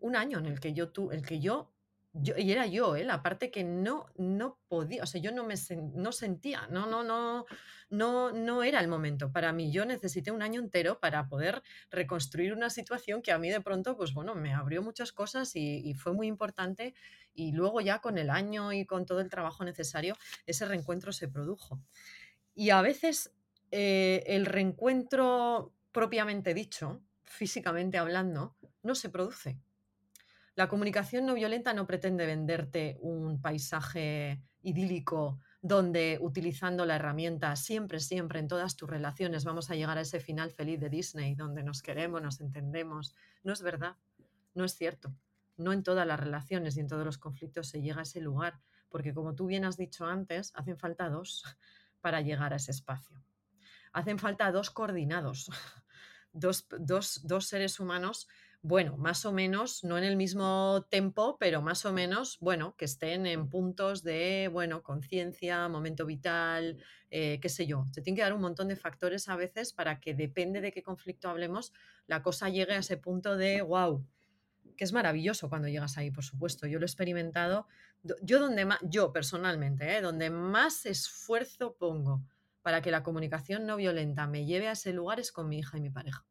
Un 0.00 0.16
año 0.16 0.38
en 0.38 0.46
el 0.46 0.60
que 0.60 0.72
yo, 0.72 0.92
tu, 0.92 1.10
el 1.10 1.26
que 1.26 1.40
yo 1.40 1.75
y 2.22 2.50
era 2.50 2.66
yo, 2.66 2.96
¿eh? 2.96 3.04
la 3.04 3.22
parte 3.22 3.50
que 3.50 3.64
no, 3.64 4.06
no 4.16 4.58
podía, 4.68 5.02
o 5.02 5.06
sea, 5.06 5.20
yo 5.20 5.32
no 5.32 5.44
me 5.44 5.54
no 5.94 6.12
sentía, 6.12 6.66
no, 6.70 6.86
no, 6.86 7.02
no, 7.02 7.44
no, 7.90 8.32
no 8.32 8.62
era 8.62 8.80
el 8.80 8.88
momento 8.88 9.30
para 9.32 9.52
mí. 9.52 9.70
Yo 9.70 9.84
necesité 9.84 10.30
un 10.30 10.42
año 10.42 10.60
entero 10.60 10.98
para 10.98 11.28
poder 11.28 11.62
reconstruir 11.90 12.52
una 12.52 12.70
situación 12.70 13.22
que 13.22 13.32
a 13.32 13.38
mí 13.38 13.50
de 13.50 13.60
pronto, 13.60 13.96
pues 13.96 14.14
bueno, 14.14 14.34
me 14.34 14.54
abrió 14.54 14.82
muchas 14.82 15.12
cosas 15.12 15.54
y, 15.56 15.94
fue 15.94 16.12
muy 16.12 16.26
importante. 16.26 16.94
Y 17.34 17.52
luego 17.52 17.80
ya 17.80 18.00
con 18.00 18.18
el 18.18 18.30
año 18.30 18.72
y 18.72 18.86
con 18.86 19.04
todo 19.04 19.20
el 19.20 19.28
trabajo 19.28 19.64
necesario, 19.64 20.16
ese 20.46 20.64
reencuentro 20.64 21.12
se 21.12 21.28
produjo. 21.28 21.80
Y 22.54 22.70
a 22.70 22.80
veces 22.80 23.34
eh, 23.70 24.24
el 24.26 24.46
reencuentro 24.46 25.72
propiamente 25.92 26.54
dicho, 26.54 27.02
físicamente 27.24 27.98
hablando, 27.98 28.56
no 28.82 28.94
se 28.94 29.10
produce 29.10 29.58
la 30.56 30.68
comunicación 30.68 31.26
no 31.26 31.34
violenta 31.34 31.74
no 31.74 31.86
pretende 31.86 32.24
venderte 32.24 32.96
un 33.00 33.40
paisaje 33.42 34.40
idílico 34.62 35.38
donde 35.60 36.18
utilizando 36.20 36.86
la 36.86 36.96
herramienta 36.96 37.54
siempre, 37.56 38.00
siempre 38.00 38.38
en 38.38 38.48
todas 38.48 38.74
tus 38.74 38.88
relaciones 38.88 39.44
vamos 39.44 39.70
a 39.70 39.74
llegar 39.74 39.98
a 39.98 40.00
ese 40.00 40.18
final 40.18 40.50
feliz 40.50 40.80
de 40.80 40.88
Disney, 40.88 41.34
donde 41.34 41.62
nos 41.62 41.82
queremos, 41.82 42.22
nos 42.22 42.40
entendemos. 42.40 43.14
No 43.44 43.52
es 43.52 43.60
verdad, 43.60 43.96
no 44.54 44.64
es 44.64 44.74
cierto. 44.74 45.14
No 45.58 45.74
en 45.74 45.82
todas 45.82 46.06
las 46.06 46.18
relaciones 46.18 46.76
y 46.76 46.80
en 46.80 46.88
todos 46.88 47.04
los 47.04 47.18
conflictos 47.18 47.68
se 47.68 47.82
llega 47.82 48.00
a 48.00 48.04
ese 48.04 48.22
lugar, 48.22 48.58
porque 48.88 49.12
como 49.12 49.34
tú 49.34 49.46
bien 49.46 49.66
has 49.66 49.76
dicho 49.76 50.06
antes, 50.06 50.52
hacen 50.54 50.78
falta 50.78 51.10
dos 51.10 51.44
para 52.00 52.22
llegar 52.22 52.54
a 52.54 52.56
ese 52.56 52.70
espacio. 52.70 53.22
Hacen 53.92 54.18
falta 54.18 54.50
dos 54.52 54.70
coordinados, 54.70 55.50
dos, 56.32 56.66
dos 56.70 57.46
seres 57.46 57.78
humanos 57.78 58.26
bueno, 58.66 58.96
más 58.96 59.24
o 59.24 59.32
menos, 59.32 59.84
no 59.84 59.96
en 59.96 60.02
el 60.02 60.16
mismo 60.16 60.84
tempo, 60.90 61.36
pero 61.38 61.62
más 61.62 61.84
o 61.84 61.92
menos, 61.92 62.36
bueno, 62.40 62.74
que 62.76 62.84
estén 62.84 63.24
en 63.24 63.48
puntos 63.48 64.02
de, 64.02 64.50
bueno, 64.52 64.82
conciencia, 64.82 65.68
momento 65.68 66.04
vital, 66.04 66.82
eh, 67.12 67.38
qué 67.40 67.48
sé 67.48 67.68
yo. 67.68 67.84
Se 67.92 68.02
tiene 68.02 68.16
que 68.16 68.22
dar 68.22 68.32
un 68.32 68.40
montón 68.40 68.66
de 68.66 68.74
factores 68.74 69.28
a 69.28 69.36
veces 69.36 69.72
para 69.72 70.00
que 70.00 70.14
depende 70.14 70.60
de 70.60 70.72
qué 70.72 70.82
conflicto 70.82 71.28
hablemos, 71.28 71.72
la 72.08 72.24
cosa 72.24 72.48
llegue 72.48 72.72
a 72.72 72.78
ese 72.78 72.96
punto 72.96 73.36
de, 73.36 73.62
wow, 73.62 74.04
que 74.76 74.82
es 74.82 74.92
maravilloso 74.92 75.48
cuando 75.48 75.68
llegas 75.68 75.96
ahí, 75.96 76.10
por 76.10 76.24
supuesto. 76.24 76.66
Yo 76.66 76.80
lo 76.80 76.86
he 76.86 76.88
experimentado. 76.88 77.68
Yo 78.20 78.40
donde 78.40 78.64
más, 78.64 78.80
yo 78.82 79.12
personalmente, 79.12 79.96
¿eh? 79.96 80.00
donde 80.00 80.28
más 80.28 80.86
esfuerzo 80.86 81.76
pongo 81.78 82.24
para 82.62 82.82
que 82.82 82.90
la 82.90 83.04
comunicación 83.04 83.64
no 83.64 83.76
violenta 83.76 84.26
me 84.26 84.44
lleve 84.44 84.66
a 84.66 84.72
ese 84.72 84.92
lugar 84.92 85.20
es 85.20 85.30
con 85.30 85.48
mi 85.48 85.60
hija 85.60 85.78
y 85.78 85.80
mi 85.80 85.90
pareja 85.90 86.26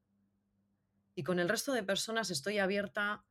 y 1.16 1.24
con 1.24 1.40
el 1.40 1.50
resto 1.50 1.74
de 1.74 1.84
personas 1.84 2.30
estoy 2.30 2.60
abierta 2.60 3.24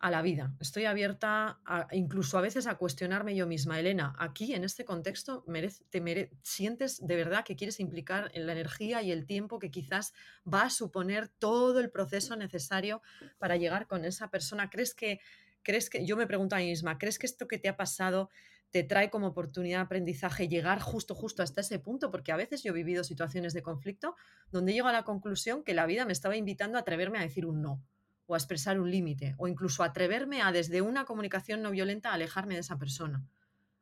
a 0.00 0.10
la 0.10 0.22
vida, 0.22 0.54
estoy 0.60 0.84
abierta 0.84 1.58
incluso 1.90 2.38
a 2.38 2.40
veces 2.40 2.68
a 2.68 2.76
cuestionarme 2.76 3.34
yo 3.34 3.48
misma, 3.48 3.80
Elena, 3.80 4.14
aquí 4.18 4.54
en 4.54 4.62
este 4.62 4.84
contexto 4.84 5.44
te 5.90 6.30
sientes 6.42 7.04
de 7.04 7.16
verdad 7.16 7.44
que 7.44 7.56
quieres 7.56 7.80
implicar 7.80 8.30
en 8.34 8.46
la 8.46 8.52
energía 8.52 9.02
y 9.02 9.10
el 9.10 9.26
tiempo 9.26 9.58
que 9.58 9.72
quizás 9.72 10.12
va 10.46 10.62
a 10.62 10.70
suponer 10.70 11.28
todo 11.28 11.80
el 11.80 11.90
proceso 11.90 12.36
necesario 12.36 13.02
para 13.38 13.56
llegar 13.56 13.88
con 13.88 14.04
esa 14.04 14.30
persona. 14.30 14.70
¿Crees 14.70 14.94
que, 14.94 15.20
crees 15.62 15.90
que, 15.90 16.06
yo 16.06 16.16
me 16.16 16.28
pregunto 16.28 16.54
a 16.54 16.58
mí 16.58 16.66
misma, 16.66 16.96
¿crees 16.96 17.18
que 17.18 17.26
esto 17.26 17.48
que 17.48 17.58
te 17.58 17.68
ha 17.68 17.76
pasado 17.76 18.30
te 18.70 18.82
trae 18.82 19.10
como 19.10 19.28
oportunidad 19.28 19.78
de 19.78 19.84
aprendizaje 19.84 20.48
llegar 20.48 20.80
justo, 20.80 21.14
justo 21.14 21.42
hasta 21.42 21.62
ese 21.62 21.78
punto, 21.78 22.10
porque 22.10 22.32
a 22.32 22.36
veces 22.36 22.62
yo 22.62 22.70
he 22.70 22.74
vivido 22.74 23.02
situaciones 23.02 23.54
de 23.54 23.62
conflicto 23.62 24.14
donde 24.50 24.72
llego 24.72 24.88
a 24.88 24.92
la 24.92 25.04
conclusión 25.04 25.64
que 25.64 25.74
la 25.74 25.86
vida 25.86 26.04
me 26.04 26.12
estaba 26.12 26.36
invitando 26.36 26.76
a 26.76 26.82
atreverme 26.82 27.18
a 27.18 27.22
decir 27.22 27.46
un 27.46 27.62
no, 27.62 27.82
o 28.26 28.34
a 28.34 28.38
expresar 28.38 28.78
un 28.78 28.90
límite, 28.90 29.34
o 29.38 29.48
incluso 29.48 29.82
atreverme 29.82 30.42
a 30.42 30.52
desde 30.52 30.82
una 30.82 31.06
comunicación 31.06 31.62
no 31.62 31.70
violenta 31.70 32.12
alejarme 32.12 32.54
de 32.54 32.60
esa 32.60 32.78
persona, 32.78 33.24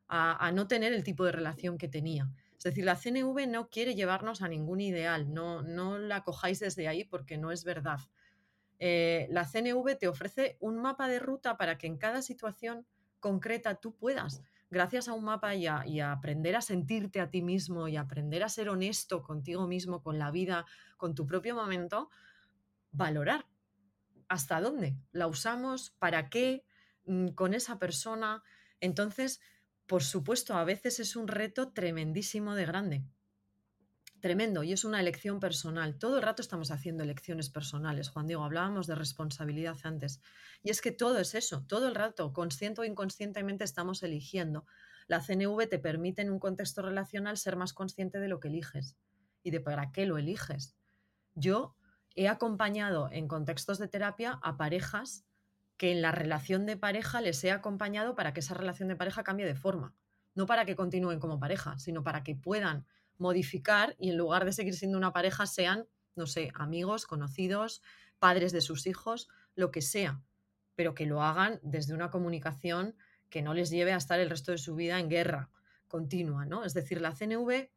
a, 0.09 0.53
no 0.53 0.68
tener 0.68 0.93
el 0.93 1.03
tipo 1.03 1.24
de 1.24 1.32
relación 1.32 1.78
que 1.78 1.89
tenía. 1.89 2.30
Es 2.57 2.62
decir, 2.62 2.84
la 2.84 2.95
CNV 2.95 3.49
no 3.49 3.68
quiere 3.68 3.97
llevarnos 3.97 4.41
a 4.41 4.49
ningún 4.49 4.80
ideal, 4.80 5.34
no, 5.34 5.62
no 5.62 5.99
la 5.99 6.22
cojáis 6.22 6.61
desde 6.61 6.87
ahí 6.87 7.05
porque 7.05 7.39
no 7.39 7.51
es 7.51 7.64
verdad. 7.64 7.99
Eh, 8.78 9.26
la 9.30 9.45
CNV 9.45 9.99
te 9.99 10.07
ofrece 10.07 10.57
un 10.61 10.78
mapa 10.78 11.09
de 11.09 11.18
ruta 11.18 11.57
para 11.57 11.76
que 11.76 11.89
en 11.89 11.97
cada 11.97 12.22
situación 12.22 12.87
concreta 13.18 13.74
tú 13.74 13.97
puedas, 13.97 14.43
gracias 14.71 15.09
a 15.09 15.12
un 15.12 15.25
mapa 15.25 15.55
y 15.55 15.67
a, 15.67 16.12
aprender 16.12 16.57
a 16.57 16.61
sentirte 16.61 17.21
a 17.21 17.31
ti 17.31 17.43
mismo 17.43 17.89
y 17.89 17.97
aprender 17.97 18.43
a 18.43 18.49
ser 18.49 18.69
honesto 18.69 19.23
contigo 19.23 19.67
mismo, 19.67 20.03
con 20.03 20.19
la 20.19 20.31
vida, 20.31 20.67
con 20.97 21.14
tu 21.14 21.27
propio 21.27 21.55
momento, 21.55 22.11
valorar 22.91 23.47
hasta 24.29 24.61
dónde 24.61 24.97
la 25.12 25.27
usamos, 25.29 25.91
para 25.99 26.29
qué, 26.29 26.64
mm, 27.05 27.29
con 27.29 27.55
esa 27.55 27.79
persona. 27.79 28.43
Entonces, 28.81 29.41
por 29.87 30.03
supuesto, 30.03 30.55
a 30.55 30.64
veces 30.64 30.99
es 30.99 31.14
un 31.14 31.29
reto 31.29 31.73
tremendísimo 31.73 32.55
de 32.55 32.67
grande. 32.67 33.05
Tremendo, 34.21 34.62
y 34.62 34.73
es 34.73 34.85
una 34.85 34.99
elección 34.99 35.41
personal. 35.41 35.99
Todo 35.99 36.17
el 36.17 36.23
rato 36.23 36.41
estamos 36.41 36.71
haciendo 36.71 37.03
elecciones 37.03 37.51
personales, 37.51 38.09
Juan 38.09 38.27
Diego. 38.27 38.45
Hablábamos 38.45 38.87
de 38.87 38.95
responsabilidad 38.95 39.77
antes. 39.85 40.23
Y 40.62 40.71
es 40.71 40.81
que 40.81 40.91
todo 40.91 41.19
es 41.19 41.35
eso, 41.35 41.64
todo 41.67 41.87
el 41.87 41.95
rato, 41.95 42.33
consciente 42.33 42.81
o 42.81 42.85
inconscientemente 42.85 43.64
estamos 43.64 44.03
eligiendo. 44.03 44.64
La 45.07 45.21
CNV 45.21 45.69
te 45.69 45.79
permite 45.79 46.23
en 46.23 46.31
un 46.31 46.39
contexto 46.39 46.83
relacional 46.83 47.37
ser 47.37 47.57
más 47.57 47.75
consciente 47.75 48.19
de 48.19 48.29
lo 48.29 48.41
que 48.41 48.49
eliges 48.49 48.97
y 49.43 49.51
de 49.51 49.61
para 49.61 49.93
qué 49.93 50.07
lo 50.07 50.17
eliges. 50.17 50.77
Yo 51.35 51.77
he 52.14 52.29
acompañado 52.29 53.11
en 53.12 53.29
contextos 53.29 53.79
de 53.79 53.87
terapia 53.87 54.41
a 54.43 54.57
parejas 54.57 55.27
que 55.77 55.93
en 55.93 56.01
la 56.01 56.11
relación 56.11 56.64
de 56.64 56.79
pareja 56.79 57.21
les 57.21 57.45
he 57.45 57.53
acompañado 57.53 58.14
para 58.14 58.33
que 58.33 58.41
esa 58.41 58.55
relación 58.55 58.89
de 58.89 58.97
pareja 58.97 59.23
cambie 59.23 59.45
de 59.45 59.55
forma. 59.55 59.95
No 60.35 60.47
para 60.47 60.64
que 60.64 60.75
continúen 60.75 61.21
como 61.21 61.39
pareja, 61.39 61.79
sino 61.79 62.03
para 62.03 62.25
que 62.25 62.35
puedan 62.35 62.87
modificar 63.19 63.97
y 63.99 64.11
en 64.11 64.17
lugar 64.17 64.45
de 64.45 64.53
seguir 64.53 64.75
siendo 64.75 64.99
una 64.99 65.12
pareja 65.12 65.47
sean, 65.47 65.87
no 66.14 66.27
sé, 66.27 66.51
amigos, 66.55 67.07
conocidos, 67.07 67.83
padres 68.19 68.53
de 68.53 68.61
sus 68.61 68.87
hijos, 68.87 69.29
lo 69.55 69.71
que 69.71 69.83
sea, 69.83 70.23
pero 70.75 70.95
que 70.95 71.07
lo 71.07 71.23
hagan 71.23 71.61
desde 71.62 71.95
una 71.95 72.11
comunicación 72.11 72.97
que 73.31 73.43
no 73.43 73.55
les 73.55 73.71
lleve 73.71 73.93
a 73.93 73.97
estar 73.97 74.21
el 74.21 74.31
resto 74.31 74.53
de 74.53 74.59
su 74.59 74.75
vida 74.75 74.99
en 74.99 75.09
guerra 75.09 75.51
continua, 75.89 76.47
¿no? 76.47 76.64
Es 76.64 76.75
decir, 76.75 77.01
la 77.01 77.12
CNV 77.12 77.71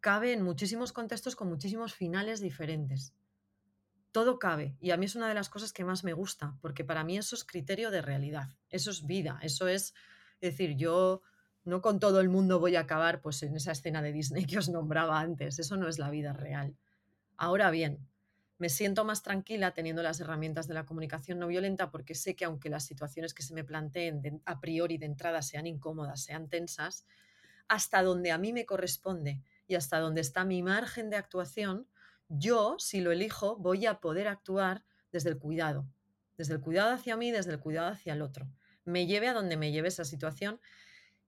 cabe 0.00 0.32
en 0.32 0.42
muchísimos 0.42 0.92
contextos 0.92 1.36
con 1.36 1.48
muchísimos 1.48 1.94
finales 1.94 2.40
diferentes 2.40 3.14
todo 4.14 4.38
cabe. 4.38 4.76
Y 4.80 4.92
a 4.92 4.96
mí 4.96 5.06
es 5.06 5.16
una 5.16 5.26
de 5.26 5.34
las 5.34 5.48
cosas 5.48 5.72
que 5.72 5.84
más 5.84 6.04
me 6.04 6.12
gusta, 6.12 6.56
porque 6.60 6.84
para 6.84 7.02
mí 7.02 7.18
eso 7.18 7.34
es 7.34 7.42
criterio 7.42 7.90
de 7.90 8.00
realidad, 8.00 8.48
eso 8.70 8.92
es 8.92 9.04
vida, 9.06 9.40
eso 9.42 9.66
es, 9.66 9.92
decir, 10.40 10.76
yo 10.76 11.22
no 11.64 11.80
con 11.80 11.98
todo 11.98 12.20
el 12.20 12.28
mundo 12.28 12.60
voy 12.60 12.76
a 12.76 12.80
acabar 12.80 13.20
pues 13.20 13.42
en 13.42 13.56
esa 13.56 13.72
escena 13.72 14.02
de 14.02 14.12
Disney 14.12 14.44
que 14.44 14.58
os 14.58 14.68
nombraba 14.68 15.20
antes, 15.20 15.58
eso 15.58 15.76
no 15.76 15.88
es 15.88 15.98
la 15.98 16.10
vida 16.10 16.32
real. 16.32 16.76
Ahora 17.36 17.70
bien, 17.70 17.98
me 18.58 18.68
siento 18.68 19.04
más 19.04 19.22
tranquila 19.22 19.72
teniendo 19.74 20.02
las 20.02 20.20
herramientas 20.20 20.68
de 20.68 20.74
la 20.74 20.86
comunicación 20.86 21.38
no 21.38 21.48
violenta 21.48 21.90
porque 21.90 22.14
sé 22.14 22.36
que 22.36 22.44
aunque 22.44 22.70
las 22.70 22.84
situaciones 22.84 23.34
que 23.34 23.42
se 23.42 23.54
me 23.54 23.64
planteen 23.64 24.42
a 24.44 24.60
priori 24.60 24.96
de 24.96 25.06
entrada 25.06 25.42
sean 25.42 25.66
incómodas, 25.66 26.22
sean 26.22 26.48
tensas, 26.48 27.04
hasta 27.66 28.02
donde 28.02 28.30
a 28.30 28.38
mí 28.38 28.52
me 28.52 28.66
corresponde 28.66 29.42
y 29.66 29.74
hasta 29.74 29.98
donde 29.98 30.20
está 30.20 30.44
mi 30.44 30.62
margen 30.62 31.10
de 31.10 31.16
actuación, 31.16 31.88
yo, 32.28 32.76
si 32.78 33.00
lo 33.00 33.10
elijo, 33.10 33.56
voy 33.56 33.86
a 33.86 34.00
poder 34.00 34.28
actuar 34.28 34.84
desde 35.10 35.30
el 35.30 35.38
cuidado, 35.38 35.86
desde 36.36 36.54
el 36.54 36.60
cuidado 36.60 36.92
hacia 36.92 37.16
mí, 37.16 37.30
desde 37.30 37.52
el 37.52 37.60
cuidado 37.60 37.88
hacia 37.88 38.12
el 38.12 38.22
otro. 38.22 38.46
Me 38.84 39.06
lleve 39.06 39.28
a 39.28 39.32
donde 39.32 39.56
me 39.56 39.72
lleve 39.72 39.88
esa 39.88 40.04
situación 40.04 40.60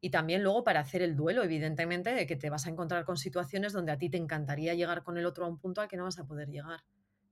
y 0.01 0.11
también 0.11 0.43
luego 0.43 0.63
para 0.63 0.81
hacer 0.81 1.03
el 1.03 1.17
duelo, 1.17 1.43
evidentemente, 1.43 2.15
de 2.15 2.27
que 2.27 2.37
te 2.37 2.51
vas 2.51 2.67
a 2.67 2.71
encontrar 2.71 3.05
con 3.05 3.17
situaciones 3.17 3.73
donde 3.73 3.93
a 3.93 3.99
ti 3.99 4.11
te 4.11 4.19
encantaría 4.19 4.75
llegar 4.75 5.03
con 5.03 5.17
el 5.17 5.27
otro 5.27 5.47
a 5.47 5.49
un 5.49 5.59
punto 5.59 5.81
al 5.81 5.89
que 5.89 5.97
no 5.97 6.05
vas 6.05 6.19
a 6.19 6.27
poder 6.27 6.49
llegar. 6.51 6.85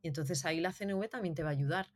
Y 0.02 0.08
entonces 0.08 0.44
ahí 0.44 0.60
la 0.60 0.72
CNV 0.72 1.08
también 1.08 1.34
te 1.34 1.42
va 1.42 1.50
a 1.50 1.52
ayudar, 1.52 1.90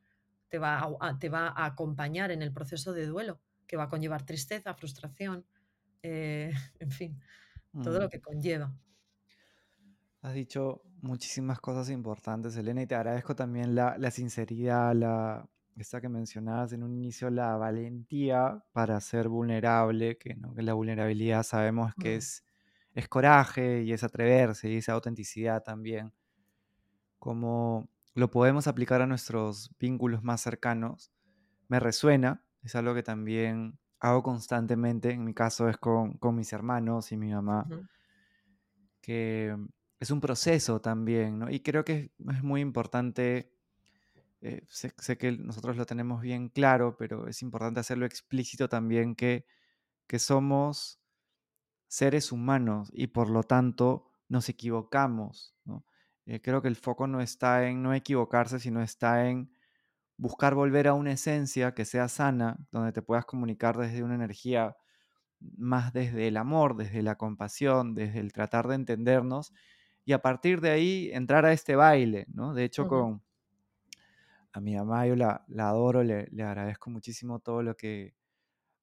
te 0.49 0.59
va 0.59 0.97
a, 1.01 1.19
te 1.19 1.29
va 1.29 1.49
a 1.49 1.67
acompañar 1.67 2.31
en 2.31 2.43
el 2.43 2.53
proceso 2.53 2.93
de 2.93 3.07
duelo, 3.07 3.41
que 3.67 3.77
va 3.77 3.85
a 3.85 3.89
conllevar 3.89 4.25
tristeza, 4.25 4.75
frustración, 4.75 5.47
eh, 6.03 6.53
en 6.79 6.91
fin, 6.91 7.21
todo 7.83 7.99
lo 7.99 8.07
mm. 8.07 8.11
que 8.11 8.21
conlleva. 8.21 8.73
Has 10.21 10.35
dicho 10.35 10.83
muchísimas 11.01 11.61
cosas 11.61 11.91
importantes, 11.91 12.57
Elena, 12.57 12.83
y 12.83 12.87
te 12.87 12.95
agradezco 12.95 13.37
también 13.37 13.75
la, 13.75 14.11
sinceridad, 14.11 14.95
la, 14.95 15.49
esta 15.83 16.01
que 16.01 16.09
mencionabas 16.09 16.73
en 16.73 16.83
un 16.83 16.95
inicio, 16.95 17.31
la 17.31 17.57
valentía 17.57 18.63
para 18.73 19.01
ser 19.01 19.29
vulnerable, 19.29 20.19
que, 20.19 20.35
¿no? 20.35 20.55
que 20.55 20.63
la 20.63 20.75
vulnerabilidad 20.75 21.43
sabemos 21.43 21.95
que 21.95 22.15
mm. 22.15 22.19
es, 22.19 22.45
es 22.95 23.09
coraje 23.09 23.83
y 23.83 23.93
es 23.93 24.03
atreverse 24.05 24.71
y 24.71 24.77
es 24.77 24.89
autenticidad 24.89 25.63
también. 25.63 26.13
Como 27.19 27.89
lo 28.15 28.31
podemos 28.31 28.67
aplicar 28.67 29.03
a 29.03 29.07
nuestros 29.07 29.75
vínculos 29.79 30.23
más 30.23 30.41
cercanos, 30.41 31.13
me 31.69 31.81
resuena, 31.81 32.45
es 32.63 32.75
algo 32.75 32.95
que 32.95 33.03
también 33.03 33.79
hago 34.01 34.23
constantemente, 34.23 35.11
en 35.11 35.25
mi 35.25 35.35
caso 35.35 35.69
es 35.69 35.77
con, 35.77 36.19
mis 36.35 36.53
hermanos 36.53 37.13
y 37.13 37.17
mi 37.17 37.33
mamá, 37.33 37.67
que 39.01 39.57
es 40.01 40.11
un 40.11 40.21
proceso 40.21 40.81
también, 40.81 41.39
¿no? 41.39 41.51
Y 41.51 41.61
creo 41.61 41.85
que 41.85 42.13
es 42.31 42.43
muy 42.43 42.61
importante, 42.61 43.53
eh, 44.41 44.63
sé, 44.69 45.19
que 45.19 45.33
nosotros 45.33 45.77
lo 45.77 45.87
tenemos 45.87 46.23
bien 46.23 46.49
claro, 46.49 46.97
pero 46.97 47.29
es 47.29 47.43
importante 47.43 47.81
hacerlo 47.81 48.07
explícito 48.07 48.69
también 48.69 49.15
que, 49.15 49.47
que 50.07 50.19
somos 50.19 51.01
seres 51.89 52.33
humanos 52.33 52.91
y 52.93 53.09
por 53.09 53.31
lo 53.31 53.43
tanto 53.43 54.11
nos 54.29 54.49
equivocamos, 54.49 55.57
¿no? 55.65 55.85
Eh, 56.27 56.41
creo 56.43 56.61
que 56.63 56.69
el 56.69 56.77
foco 56.77 57.07
no 57.07 57.23
está 57.23 57.69
en 57.69 57.83
no 57.83 57.95
equivocarse, 57.95 58.61
sino 58.61 58.83
está 58.83 59.29
en 59.29 59.51
buscar 60.19 60.55
volver 60.55 60.89
a 60.89 60.95
una 60.95 61.13
esencia 61.13 61.75
que 61.75 61.85
sea 61.85 62.09
sana, 62.09 62.59
donde 62.73 62.93
te 62.93 63.03
puedas 63.03 63.25
comunicar 63.25 63.79
desde 63.79 64.03
una 64.03 64.17
energía 64.17 64.77
más 65.41 65.93
desde 65.93 66.29
el 66.29 66.37
amor, 66.37 66.77
desde 66.77 67.03
la 67.03 67.17
compasión, 67.17 67.95
desde 67.95 68.21
el 68.21 68.33
tratar 68.33 68.69
de 68.69 68.75
entendernos 68.75 69.53
y 70.05 70.13
a 70.13 70.21
partir 70.21 70.61
de 70.61 70.71
ahí 70.71 71.11
entrar 71.13 71.47
a 71.47 71.53
este 71.53 71.77
baile, 71.77 72.27
¿no? 72.33 72.55
De 72.55 72.65
hecho, 72.65 72.89
con 72.89 73.23
a 74.59 74.61
mi 74.61 74.77
mamá 74.77 75.07
yo 75.07 75.17
la, 75.17 75.45
adoro, 75.59 76.03
le, 76.03 76.29
agradezco 76.43 76.91
muchísimo 76.91 77.41
todo 77.41 77.63
lo 77.63 77.77
que 77.77 78.15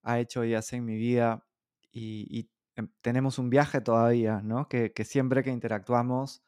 ha 0.04 0.20
hecho 0.20 0.44
y 0.46 0.56
hace 0.56 0.78
en 0.78 0.86
mi 0.86 0.98
vida 0.98 1.46
y, 1.92 2.50
em, 2.76 2.90
tenemos 3.02 3.40
un 3.40 3.50
viaje 3.50 3.82
todavía, 3.82 4.42
¿no? 4.42 4.68
Que, 4.70 4.92
siempre 5.06 5.44
que 5.44 5.52
interactuamos 5.52 6.44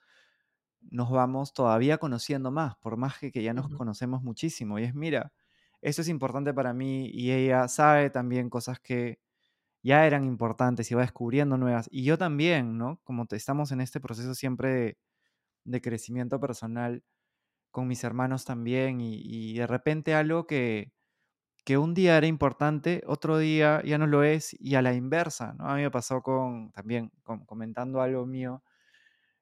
nos 0.81 1.11
vamos 1.11 1.53
todavía 1.53 1.97
conociendo 1.97 2.51
más, 2.51 2.75
por 2.77 2.97
más 2.97 3.17
que, 3.19 3.31
que 3.31 3.43
ya 3.43 3.53
nos 3.53 3.69
conocemos 3.69 4.23
muchísimo. 4.23 4.79
Y 4.79 4.83
es, 4.85 4.95
mira, 4.95 5.33
eso 5.81 6.01
es 6.01 6.09
importante 6.09 6.53
para 6.53 6.73
mí 6.73 7.09
y 7.13 7.31
ella 7.31 7.67
sabe 7.67 8.09
también 8.09 8.49
cosas 8.49 8.79
que 8.79 9.19
ya 9.83 10.05
eran 10.05 10.25
importantes 10.25 10.91
y 10.91 10.95
va 10.95 11.01
descubriendo 11.01 11.57
nuevas. 11.57 11.87
Y 11.91 12.03
yo 12.03 12.17
también, 12.17 12.77
¿no? 12.77 12.99
Como 13.03 13.25
estamos 13.31 13.71
en 13.71 13.81
este 13.81 13.99
proceso 14.01 14.35
siempre 14.35 14.97
de, 15.65 15.81
crecimiento 15.81 16.39
personal 16.39 17.03
con 17.77 17.87
mis 17.87 18.03
hermanos 18.03 18.43
también 18.43 18.99
y, 18.99 19.53
de 19.53 19.67
repente 19.67 20.15
algo 20.15 20.47
que, 20.47 20.95
que 21.63 21.77
un 21.77 21.93
día 21.93 22.17
era 22.17 22.25
importante, 22.25 23.03
otro 23.05 23.37
día 23.37 23.83
ya 23.85 23.99
no 23.99 24.07
lo 24.07 24.23
es 24.23 24.59
y 24.59 24.73
a 24.73 24.81
la 24.81 24.95
inversa, 24.95 25.53
¿no? 25.53 25.69
A 25.69 25.75
mí 25.75 25.83
me 25.83 25.91
pasó 25.91 26.23
con, 26.23 26.71
también 26.71 27.11
comentando 27.45 28.01
algo 28.01 28.25
mío, 28.25 28.63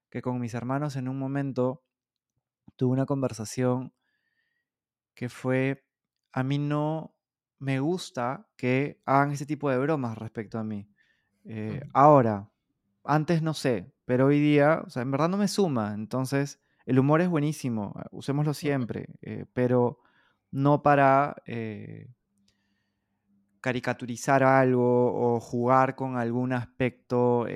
que 0.10 0.22
con 0.22 0.42
mis 0.42 0.54
hermanos 0.54 0.98
en 0.98 1.08
un 1.08 1.18
momento 1.18 1.86
tuve 2.76 2.92
una 2.92 3.06
conversación 3.06 3.94
que 5.14 5.30
fue, 5.30 5.86
a 6.34 6.44
mí 6.44 6.58
no, 6.58 7.16
me 7.60 7.80
gusta 7.80 8.50
que 8.58 9.02
hagan 9.06 9.32
ese 9.32 9.46
tipo 9.46 9.70
de 9.70 9.78
bromas 9.78 10.18
respecto 10.18 10.60
a 10.60 10.66
mí. 10.66 10.90
Eh, 11.46 11.80
ahora, 11.94 12.52
antes 13.06 13.42
no 13.42 13.54
sé, 13.54 13.94
pero 14.04 14.26
hoy 14.26 14.42
día, 14.42 14.84
o 14.86 14.90
sea, 14.90 15.04
en 15.04 15.12
verdad 15.12 15.30
no 15.30 15.38
me 15.38 15.48
suma. 15.48 15.94
Entonces, 15.94 16.60
el 16.86 17.00
humor 17.00 17.22
es 17.22 17.30
buenísimo, 17.30 17.94
ah, 17.96 18.08
usémoslo 18.12 18.54
siempre, 18.54 19.08
eh, 19.22 19.46
pero 19.54 20.00
no 20.52 20.82
para 20.82 21.36
eh, 21.46 22.08
caricaturizar 23.62 24.44
algo 24.44 25.36
o 25.36 25.40
jugar 25.40 25.96
con 25.96 26.18
algún 26.18 26.54
aspecto 26.54 27.48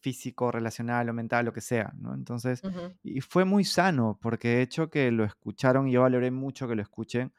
físico, 0.00 0.52
relacional 0.52 1.08
o 1.08 1.14
mental, 1.14 1.46
lo 1.46 1.52
que 1.52 1.62
sea, 1.62 1.94
¿no? 1.98 2.14
Entonces, 2.14 2.62
y 3.02 3.22
fue 3.22 3.46
muy 3.46 3.64
sano, 3.64 4.18
porque 4.20 4.48
de 4.48 4.62
hecho 4.62 4.90
que 4.90 5.10
lo 5.10 5.24
escucharon 5.24 5.88
y 5.88 5.92
yo 5.92 6.02
valoré 6.02 6.30
mucho 6.30 6.68
que 6.68 6.74
lo 6.74 6.82
escuchen 6.82 7.32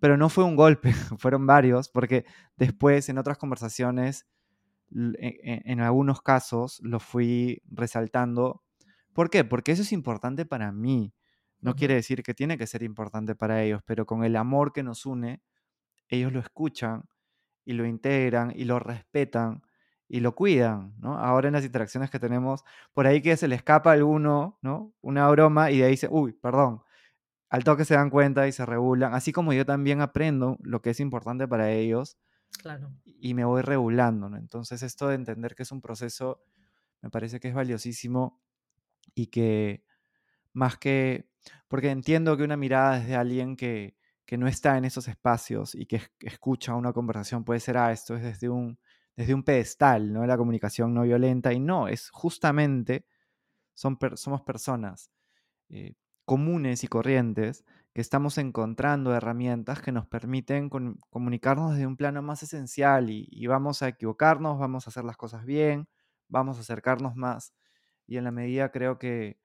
pero 0.00 0.16
no 0.16 0.28
fue 0.28 0.44
un 0.44 0.56
golpe, 0.56 0.92
fueron 1.18 1.46
varios, 1.46 1.88
porque 1.88 2.24
después 2.56 3.08
en 3.08 3.18
otras 3.18 3.38
conversaciones, 3.38 4.26
e, 4.94 5.40
e, 5.42 5.62
en, 5.64 5.80
algunos 5.80 6.22
casos, 6.22 6.80
lo 6.82 7.00
fui 7.00 7.62
resaltando. 7.70 8.62
¿Por 9.16 9.30
qué? 9.30 9.44
Porque 9.44 9.72
eso 9.72 9.82
es 9.82 9.92
importante 9.92 10.46
para 10.46 10.72
mí. 10.72 11.14
no 11.60 11.74
quiere 11.74 11.94
decir 11.94 12.22
que 12.22 12.34
tiene 12.34 12.58
que 12.58 12.66
ser 12.68 12.82
importante 12.84 13.34
para 13.34 13.62
ellos, 13.62 13.82
pero 13.86 14.06
con 14.06 14.24
el 14.24 14.36
amor 14.36 14.72
que 14.72 14.82
nos 14.84 15.06
une, 15.06 15.42
ellos 16.08 16.32
lo 16.32 16.40
escuchan 16.40 17.04
y 17.64 17.74
lo 17.74 17.86
integran 17.86 18.52
y 18.56 18.64
lo 18.64 18.78
respetan 18.78 19.62
y 20.08 20.20
lo 20.20 20.34
cuidan, 20.36 20.94
¿no? 20.98 21.18
Ahora 21.18 21.48
en 21.48 21.54
las 21.54 21.64
interacciones 21.64 22.10
que 22.10 22.20
tenemos, 22.20 22.64
por 22.94 23.06
ahí 23.08 23.22
que 23.22 23.36
se 23.36 23.48
le 23.48 23.56
escapa 23.56 23.90
a 23.90 23.94
alguno, 23.94 24.58
¿no? 24.62 24.94
Una 25.02 25.28
broma 25.30 25.70
y 25.72 25.78
de 25.78 25.84
ahí 25.86 25.92
dice, 25.92 26.08
uy, 26.10 26.32
perdón, 26.34 26.82
al 27.50 27.64
toque 27.64 27.84
se 27.84 27.94
dan 27.94 28.10
cuenta 28.10 28.48
y 28.48 28.52
se 28.52 28.66
regulan, 28.66 29.14
así 29.14 29.32
como 29.32 29.52
yo 29.54 29.66
también 29.66 30.00
aprendo 30.02 30.58
lo 30.62 30.82
que 30.82 30.90
es 30.90 31.00
importante 31.00 31.48
para 31.48 31.70
ellos 31.72 32.18
Claro. 32.62 32.90
y 33.04 33.34
me 33.34 33.44
voy 33.44 33.62
regulando, 33.62 34.28
¿no? 34.28 34.36
Entonces 34.36 34.82
esto 34.82 35.08
de 35.08 35.14
entender 35.16 35.54
que 35.54 35.62
es 35.64 35.72
un 35.72 35.80
proceso 35.80 36.42
me 37.02 37.10
parece 37.10 37.40
que 37.40 37.48
es 37.48 37.54
valiosísimo 37.54 38.40
y 39.14 39.28
que 39.28 39.84
más 40.52 40.76
que, 40.78 41.28
porque 41.68 41.90
entiendo 41.90 42.36
que 42.36 42.44
una 42.44 42.56
mirada 42.56 42.98
desde 42.98 43.16
alguien 43.16 43.56
que, 43.56 43.96
que 44.26 44.36
no 44.38 44.48
está 44.48 44.76
en 44.76 44.84
esos 44.84 45.08
espacios 45.08 45.74
y 45.74 45.86
que 45.86 46.02
escucha 46.20 46.74
una 46.74 46.92
conversación 46.92 47.44
puede 47.44 47.60
ser, 47.60 47.78
ah, 47.78 47.92
esto 47.92 48.16
es 48.16 48.22
desde 48.22 48.48
un, 48.48 48.78
desde 49.16 49.34
un 49.34 49.44
pedestal, 49.44 50.12
¿no? 50.12 50.26
La 50.26 50.36
comunicación 50.36 50.92
no 50.94 51.02
violenta 51.02 51.52
y 51.52 51.60
no, 51.60 51.88
es 51.88 52.10
justamente, 52.10 53.06
son 53.74 53.98
somos 54.14 54.42
personas 54.42 55.10
eh, 55.70 55.94
comunes 56.24 56.84
y 56.84 56.88
corrientes 56.88 57.64
que 57.94 58.00
estamos 58.00 58.38
encontrando 58.38 59.14
herramientas 59.14 59.80
que 59.80 59.92
nos 59.92 60.06
permiten 60.06 60.70
comunicarnos 61.10 61.72
desde 61.72 61.86
un 61.86 61.96
plano 61.96 62.22
más 62.22 62.42
esencial 62.42 63.10
y, 63.10 63.26
y, 63.30 63.46
vamos 63.46 63.82
a 63.82 63.88
equivocarnos, 63.88 64.58
vamos 64.58 64.86
a 64.86 64.90
hacer 64.90 65.04
las 65.04 65.16
cosas 65.16 65.46
bien, 65.46 65.88
vamos 66.28 66.58
a 66.58 66.60
acercarnos 66.60 67.16
más 67.16 67.54
y 68.06 68.16
en 68.16 68.24
la 68.24 68.30
medida 68.30 68.70
creo 68.70 68.98
que, 68.98 69.38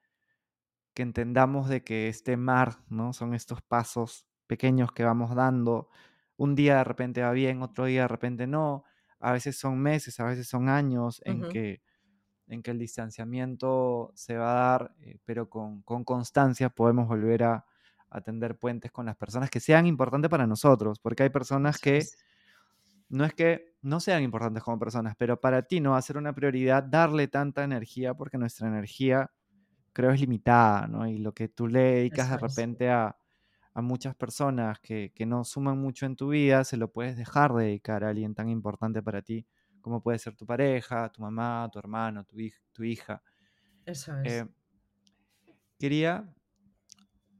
que 0.93 1.03
entendamos 1.03 1.69
de 1.69 1.83
que 1.83 2.07
este 2.07 2.37
mar, 2.37 2.77
¿no? 2.89 3.13
Son 3.13 3.33
estos 3.33 3.61
pasos 3.61 4.25
pequeños 4.47 4.91
que 4.91 5.03
vamos 5.03 5.35
dando. 5.35 5.89
Un 6.37 6.55
día 6.55 6.77
de 6.77 6.83
repente 6.83 7.21
va 7.21 7.31
bien, 7.31 7.61
otro 7.61 7.85
día 7.85 8.03
de 8.03 8.07
repente 8.07 8.47
no. 8.47 8.83
A 9.19 9.31
veces 9.31 9.57
son 9.57 9.79
meses, 9.79 10.19
a 10.19 10.25
veces 10.25 10.47
son 10.47 10.67
años 10.67 11.21
en, 11.25 11.47
que, 11.49 11.81
en 12.47 12.61
que 12.63 12.71
el 12.71 12.79
distanciamiento 12.79 14.11
se 14.15 14.35
va 14.35 14.51
a 14.51 14.71
dar, 14.71 14.95
eh, 14.99 15.19
pero 15.25 15.49
con, 15.49 15.83
con, 15.83 16.03
constancia 16.03 16.69
podemos 16.69 17.07
volver 17.07 17.43
a, 17.43 17.65
a, 18.09 18.21
tender 18.21 18.57
puentes 18.57 18.91
con 18.91 19.05
las 19.05 19.15
personas 19.15 19.51
que 19.51 19.59
sean 19.59 19.85
importantes 19.85 20.29
para 20.29 20.47
nosotros, 20.47 20.99
porque 20.99 21.23
hay 21.23 21.29
personas 21.29 21.79
que 21.79 22.03
no 23.11 23.25
es 23.25 23.33
que 23.33 23.75
no 23.81 23.99
sean 23.99 24.23
importantes 24.23 24.63
como 24.63 24.79
personas, 24.79 25.15
pero 25.17 25.39
para 25.39 25.63
ti 25.63 25.79
no 25.79 25.91
va 25.91 25.97
a 25.97 26.01
ser 26.01 26.17
una 26.17 26.33
prioridad 26.33 26.83
darle 26.83 27.27
tanta 27.27 27.63
energía 27.63 28.13
porque 28.13 28.37
nuestra 28.37 28.67
energía 28.67 29.31
creo 29.93 30.11
es 30.11 30.21
limitada, 30.21 30.87
¿no? 30.87 31.07
Y 31.07 31.17
lo 31.17 31.33
que 31.33 31.49
tú 31.49 31.67
le 31.67 31.79
dedicas 31.79 32.29
de 32.29 32.37
repente 32.37 32.89
a, 32.89 33.17
a, 33.73 33.81
muchas 33.81 34.15
personas 34.15 34.79
que, 34.79 35.11
que, 35.13 35.25
no 35.25 35.43
suman 35.43 35.77
mucho 35.77 36.05
en 36.05 36.15
tu 36.15 36.29
vida, 36.29 36.63
se 36.63 36.77
lo 36.77 36.91
puedes 36.91 37.17
dejar 37.17 37.53
de 37.53 37.65
dedicar 37.65 38.03
a 38.03 38.09
alguien 38.09 38.33
tan 38.33 38.49
importante 38.49 39.01
para 39.03 39.21
ti 39.21 39.45
como 39.81 40.01
puede 40.01 40.19
ser 40.19 40.35
tu 40.35 40.45
pareja, 40.45 41.09
tu 41.09 41.21
mamá, 41.21 41.67
tu 41.71 41.79
hermano, 41.79 42.23
tu, 42.23 42.37
hij 42.37 42.53
tu 42.71 42.83
hija. 42.83 43.21
Eso 43.85 44.17
es. 44.21 44.31
Eh, 44.31 44.47
quería 45.77 46.33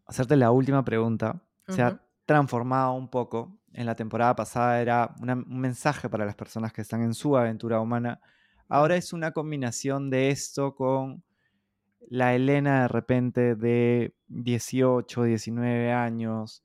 hacerte 0.05 0.35
la 0.35 0.51
última 0.51 0.83
pregunta. 0.83 1.41
Uh 1.67 1.71
-huh. 1.71 1.75
Se 1.75 1.81
ha 1.81 2.01
transformado 2.31 2.93
un 2.93 3.09
poco. 3.09 3.57
En 3.73 3.85
la 3.85 3.95
temporada 3.95 4.35
pasada 4.35 4.81
era 4.81 5.15
una, 5.21 5.33
un 5.33 5.59
mensaje 5.59 6.09
para 6.09 6.25
las 6.25 6.35
personas 6.35 6.73
que 6.73 6.81
están 6.81 7.01
en 7.01 7.13
su 7.13 7.37
aventura 7.37 7.79
humana. 7.79 8.19
Ahora 8.67 8.95
es 8.95 9.13
una 9.13 9.31
combinación 9.31 10.09
de 10.09 10.29
esto 10.29 10.75
con 10.75 11.23
la 12.09 12.35
Elena 12.35 12.83
de 12.83 12.87
repente 12.87 13.55
de 13.55 14.15
18, 14.27 15.23
19 15.23 15.91
años, 15.91 16.63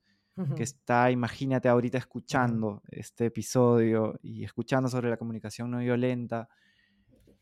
que 0.55 0.61
está, 0.61 1.09
imagínate 1.09 1.67
ahorita 1.67 1.97
escuchando 1.97 2.83
este 2.89 3.25
episodio 3.25 4.19
y 4.21 4.43
escuchando 4.43 4.87
sobre 4.87 5.09
la 5.09 5.17
comunicación 5.17 5.71
no 5.71 5.79
violenta, 5.79 6.47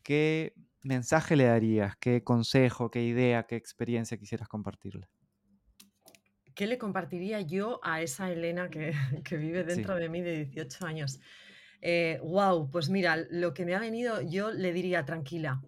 ¿qué 0.02 0.54
mensaje 0.82 1.36
le 1.36 1.44
darías? 1.44 1.96
¿Qué 1.96 2.24
consejo, 2.24 2.90
qué 2.90 3.04
idea, 3.04 3.42
qué 3.42 3.56
experiencia 3.56 4.16
quisieras 4.16 4.48
compartirle? 4.48 5.08
¿Qué 6.56 6.66
le 6.66 6.78
compartiría 6.78 7.42
yo 7.42 7.80
a 7.84 8.00
esa 8.00 8.32
Elena 8.32 8.70
que, 8.70 8.92
que 9.24 9.36
vive 9.36 9.62
dentro 9.62 9.94
sí. 9.94 10.00
de 10.00 10.08
mí 10.08 10.22
de 10.22 10.46
18 10.46 10.86
años? 10.86 11.20
Eh, 11.82 12.18
wow, 12.24 12.70
pues 12.70 12.88
mira, 12.88 13.16
lo 13.30 13.52
que 13.52 13.66
me 13.66 13.74
ha 13.74 13.78
venido, 13.78 14.22
yo 14.22 14.50
le 14.50 14.72
diría 14.72 15.04
tranquila. 15.04 15.62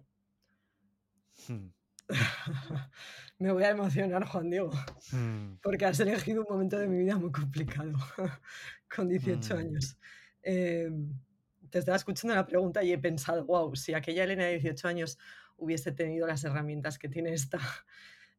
Hmm. 1.47 1.69
Me 3.37 3.51
voy 3.53 3.63
a 3.63 3.69
emocionar, 3.69 4.25
Juan 4.25 4.49
Diego, 4.49 4.71
mm. 5.13 5.59
porque 5.61 5.85
has 5.85 5.97
elegido 6.01 6.41
un 6.41 6.47
momento 6.49 6.77
de 6.77 6.87
mi 6.87 6.97
vida 6.97 7.17
muy 7.17 7.31
complicado, 7.31 7.93
con 8.93 9.07
18 9.07 9.55
mm. 9.55 9.57
años. 9.57 9.97
Eh, 10.43 10.91
te 11.69 11.79
estaba 11.79 11.95
escuchando 11.95 12.35
la 12.35 12.45
pregunta 12.45 12.83
y 12.83 12.91
he 12.91 12.97
pensado, 12.97 13.45
wow, 13.45 13.73
si 13.77 13.93
aquella 13.93 14.25
Elena 14.25 14.43
de 14.43 14.59
18 14.59 14.87
años 14.89 15.17
hubiese 15.55 15.93
tenido 15.93 16.27
las 16.27 16.43
herramientas 16.43 16.99
que 16.99 17.07
tiene 17.07 17.31
esta. 17.31 17.59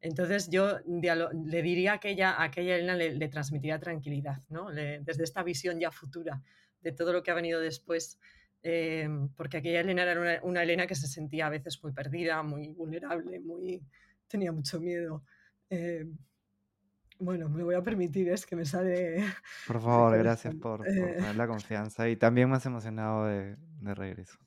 Entonces 0.01 0.49
yo 0.49 0.79
le 0.87 1.63
diría 1.63 1.93
a 1.93 1.95
aquella, 1.97 2.31
a 2.33 2.45
aquella 2.45 2.77
Elena 2.77 2.97
le, 2.97 3.15
le 3.15 3.29
transmitiría 3.29 3.79
tranquilidad, 3.79 4.43
¿no? 4.49 4.71
Le, 4.71 5.01
desde 5.01 5.25
esta 5.25 5.43
visión 5.43 5.79
ya 5.79 5.91
futura 5.91 6.43
de 6.81 6.93
todo 6.93 7.13
lo 7.13 7.23
que 7.23 7.31
ha 7.31 7.35
venido 7.35 7.61
después. 7.61 8.19
Eh, 8.63 9.09
porque 9.37 9.59
aquella 9.59 9.81
Elena 9.81 10.03
era 10.03 10.21
una, 10.21 10.41
una, 10.43 10.63
Elena 10.63 10.87
que 10.87 10.95
se 10.95 11.07
sentía 11.07 11.47
a 11.47 11.51
veces 11.51 11.83
muy 11.83 11.93
perdida, 11.93 12.43
muy 12.43 12.69
vulnerable, 12.69 13.41
muy 13.41 13.83
tenía 14.27 14.53
mucho 14.53 14.81
miedo. 14.81 15.23
Eh, 15.69 16.07
bueno, 17.19 17.49
me 17.51 17.63
voy 17.63 17.75
a 17.75 17.83
permitir, 17.83 18.31
es 18.31 18.47
que 18.47 18.57
me 18.57 18.65
sale... 18.65 19.25
Por 19.67 19.81
favor, 19.81 20.17
gracias 20.17 20.55
por, 20.55 20.79
por 20.79 20.89
eh, 20.89 21.15
tener 21.17 21.37
la 21.37 21.47
confianza 21.47 22.09
y 22.09 22.17
también 22.17 22.49
más 22.49 22.65
emocionado 22.65 23.27
de, 23.27 23.57
de 23.81 23.95
regreso. 23.95 24.39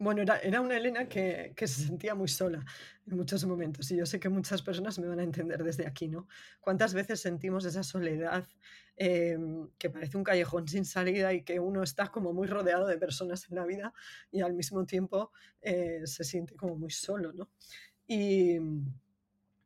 Bueno, 0.00 0.22
era, 0.22 0.38
era 0.38 0.62
una 0.62 0.78
Elena 0.78 1.10
que, 1.10 1.52
que, 1.54 1.68
se 1.68 1.84
sentía 1.84 2.14
muy 2.14 2.26
sola 2.26 2.64
en 3.06 3.16
muchos 3.18 3.44
momentos 3.44 3.90
y 3.90 3.96
yo 3.96 4.06
sé 4.06 4.18
que 4.18 4.30
muchas 4.30 4.62
personas 4.62 4.98
me 4.98 5.06
van 5.06 5.20
a 5.20 5.22
entender 5.22 5.62
desde 5.62 5.86
aquí, 5.86 6.08
¿no? 6.08 6.26
¿Cuántas 6.58 6.94
veces 6.94 7.20
sentimos 7.20 7.66
esa 7.66 7.82
soledad 7.82 8.48
eh, 8.96 9.36
que 9.76 9.90
parece 9.90 10.16
un 10.16 10.24
callejón 10.24 10.66
sin 10.66 10.86
salida 10.86 11.34
y 11.34 11.42
que 11.42 11.60
uno 11.60 11.82
está 11.82 12.10
como 12.10 12.32
muy 12.32 12.46
rodeado 12.48 12.86
de 12.86 12.96
personas 12.96 13.46
en 13.50 13.56
la 13.56 13.66
vida 13.66 13.92
y 14.32 14.40
al 14.40 14.54
mismo 14.54 14.86
tiempo 14.86 15.32
eh, 15.60 16.00
se 16.06 16.24
siente 16.24 16.56
como 16.56 16.76
muy 16.76 16.90
solo, 16.90 17.34
¿no? 17.34 17.50
Y, 18.06 18.56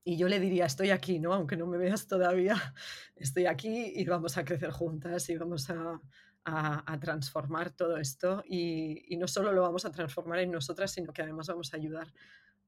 y 0.03 0.17
yo 0.17 0.27
le 0.27 0.41
diría, 0.41 0.67
estoy 0.67 0.91
aquí, 0.91 1.21
¿no? 1.21 1.33
Aunque 1.33 1.57
no 1.57 1.69
me 1.69 1.79
veas 1.79 2.09
todavía, 2.09 2.55
estoy 3.15 3.47
aquí 3.47 3.93
y 3.95 4.05
vamos 4.05 4.37
a 4.37 4.45
crecer 4.45 4.73
juntas 4.73 5.31
y 5.31 5.37
vamos 5.37 5.71
a, 5.71 6.01
a, 6.45 6.93
a 6.93 7.01
transformar 7.01 7.71
todo 7.71 7.97
esto. 7.97 8.43
Y, 8.47 9.05
y, 9.13 9.17
no 9.17 9.27
solo 9.29 9.53
lo 9.53 9.63
vamos 9.63 9.85
a 9.85 9.91
transformar 9.91 10.41
en 10.41 10.51
nosotras, 10.51 10.93
sino 10.93 11.13
que 11.13 11.23
además 11.23 11.49
vamos 11.49 11.73
a 11.73 11.77
ayudar 11.77 12.13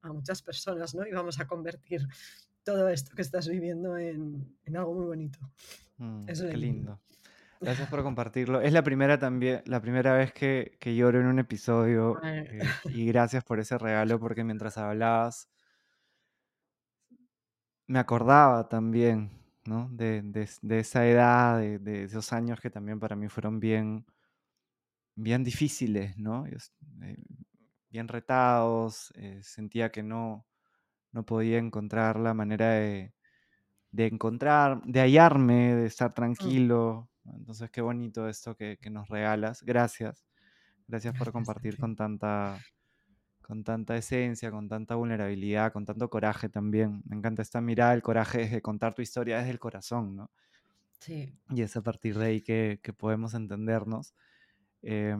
a 0.03 0.13
muchas 0.13 0.43
personas, 0.43 0.95
¿no? 0.95 1.07
Y 1.07 1.13
vamos 1.13 1.41
a 1.41 1.47
convertir 1.47 2.07
todo 2.63 2.89
esto 2.89 3.15
que 3.15 3.23
estás 3.23 3.49
viviendo 3.49 3.97
en, 3.97 4.57
en 4.65 4.77
algo 4.77 4.95
muy 4.95 5.07
bonito. 5.07 5.39
Mm, 5.99 6.29
Eso 6.29 6.49
qué 6.49 6.57
lindo. 6.57 7.01
Gracias 7.61 7.89
por 7.89 8.03
compartirlo. 8.03 8.61
Es 8.61 8.73
la 8.73 8.83
primera 8.83 9.19
también, 9.19 9.63
la 9.67 9.81
primera 9.81 10.15
vez 10.15 10.33
que, 10.33 10.77
que 10.81 10.95
lloro 10.95 11.21
en 11.21 11.27
un 11.27 11.39
episodio 11.39 12.21
eh, 12.23 12.61
y 12.87 13.07
gracias 13.07 13.45
por 13.45 13.61
ese 13.61 13.79
regalo 13.79 14.19
porque 14.19 14.45
mientras 14.45 14.79
hablabas 14.79 15.49
me 17.87 17.99
acordaba 17.99 18.69
también, 18.69 19.31
¿no? 19.69 19.89
De, 19.91 20.23
de, 20.23 20.49
de 20.63 20.79
esa 20.79 21.07
edad, 21.07 21.59
de, 21.59 21.79
de, 21.79 22.05
esos 22.05 22.33
años 22.33 22.61
que 22.61 22.71
también 22.71 23.01
para 23.01 23.17
mí 23.17 23.29
fueron 23.29 23.61
bien, 23.61 24.07
bien 25.15 25.45
difíciles, 25.45 26.17
¿no? 26.19 26.47
Eh, 26.47 27.17
bien 27.91 28.09
retados, 28.09 29.13
eh, 29.17 29.41
sentía 29.43 29.91
que 29.91 30.03
no, 30.03 30.47
no 31.13 31.25
podía 31.25 31.59
encontrar 31.59 32.19
la 32.19 32.35
manera 32.35 32.71
de, 32.73 33.15
de 33.91 34.07
encontrar, 34.07 34.83
de 34.85 35.01
hallarme, 35.01 35.75
de 35.75 35.87
estar 35.87 36.15
tranquilo. 36.15 37.11
Entonces, 37.25 37.71
qué 37.71 37.81
bonito 37.81 38.29
esto 38.29 38.57
que, 38.57 38.79
que 38.81 38.91
nos 38.91 39.09
regalas. 39.09 39.63
Gracias. 39.63 40.27
Gracias 40.89 41.17
por 41.19 41.33
compartir 41.33 41.79
con 41.79 41.97
tanta, 41.97 42.59
con 43.47 43.63
tanta 43.63 43.97
esencia, 43.97 44.51
con 44.51 44.69
tanta 44.69 44.97
vulnerabilidad, 44.97 45.73
con 45.73 45.85
tanto 45.85 46.11
coraje 46.11 46.49
también. 46.49 47.03
Me 47.07 47.17
encanta 47.17 47.43
esta 47.43 47.61
mirada, 47.61 47.95
el 47.95 48.03
coraje 48.03 48.43
es 48.43 48.51
de 48.51 48.61
contar 48.61 48.95
tu 48.95 49.03
historia 49.03 49.39
desde 49.39 49.51
el 49.51 49.61
corazón, 49.61 50.17
¿no? 50.17 50.31
Sí. 50.99 51.33
Y 51.51 51.63
es 51.63 51.77
a 51.77 51.83
partir 51.83 52.19
de 52.19 52.27
ahí 52.27 52.41
que, 52.41 52.81
que 52.83 52.93
podemos 52.93 53.35
entendernos. 53.35 54.15
Eh, 54.83 55.17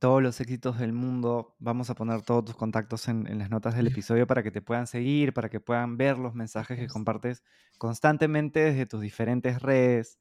todos 0.00 0.22
los 0.22 0.40
éxitos 0.40 0.78
del 0.78 0.92
mundo, 0.92 1.54
vamos 1.60 1.90
a 1.90 1.94
poner 1.94 2.22
todos 2.22 2.46
tus 2.46 2.56
contactos 2.56 3.06
en, 3.06 3.26
en, 3.28 3.38
las 3.38 3.50
notas 3.50 3.76
del 3.76 3.86
episodio 4.02 4.26
para 4.26 4.42
que 4.42 4.50
te 4.50 4.62
puedan 4.62 4.88
seguir, 4.88 5.32
para 5.32 5.48
que 5.48 5.60
puedan 5.60 5.96
ver 5.96 6.18
los 6.18 6.34
mensajes 6.34 6.78
que 6.78 6.88
compartes 6.88 7.44
constantemente 7.78 8.60
desde 8.60 8.86
tus 8.86 9.02
diferentes 9.02 9.62
redes, 9.62 10.18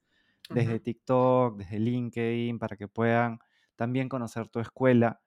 desde 0.49 0.75
uh 0.75 0.77
-huh. 0.77 0.83
TikTok, 0.83 1.57
desde 1.57 1.79
LinkedIn, 1.79 2.59
para 2.59 2.75
que 2.75 2.87
puedan 2.87 3.39
también 3.75 4.09
conocer 4.09 4.47
tu 4.49 4.59
escuela 4.59 5.21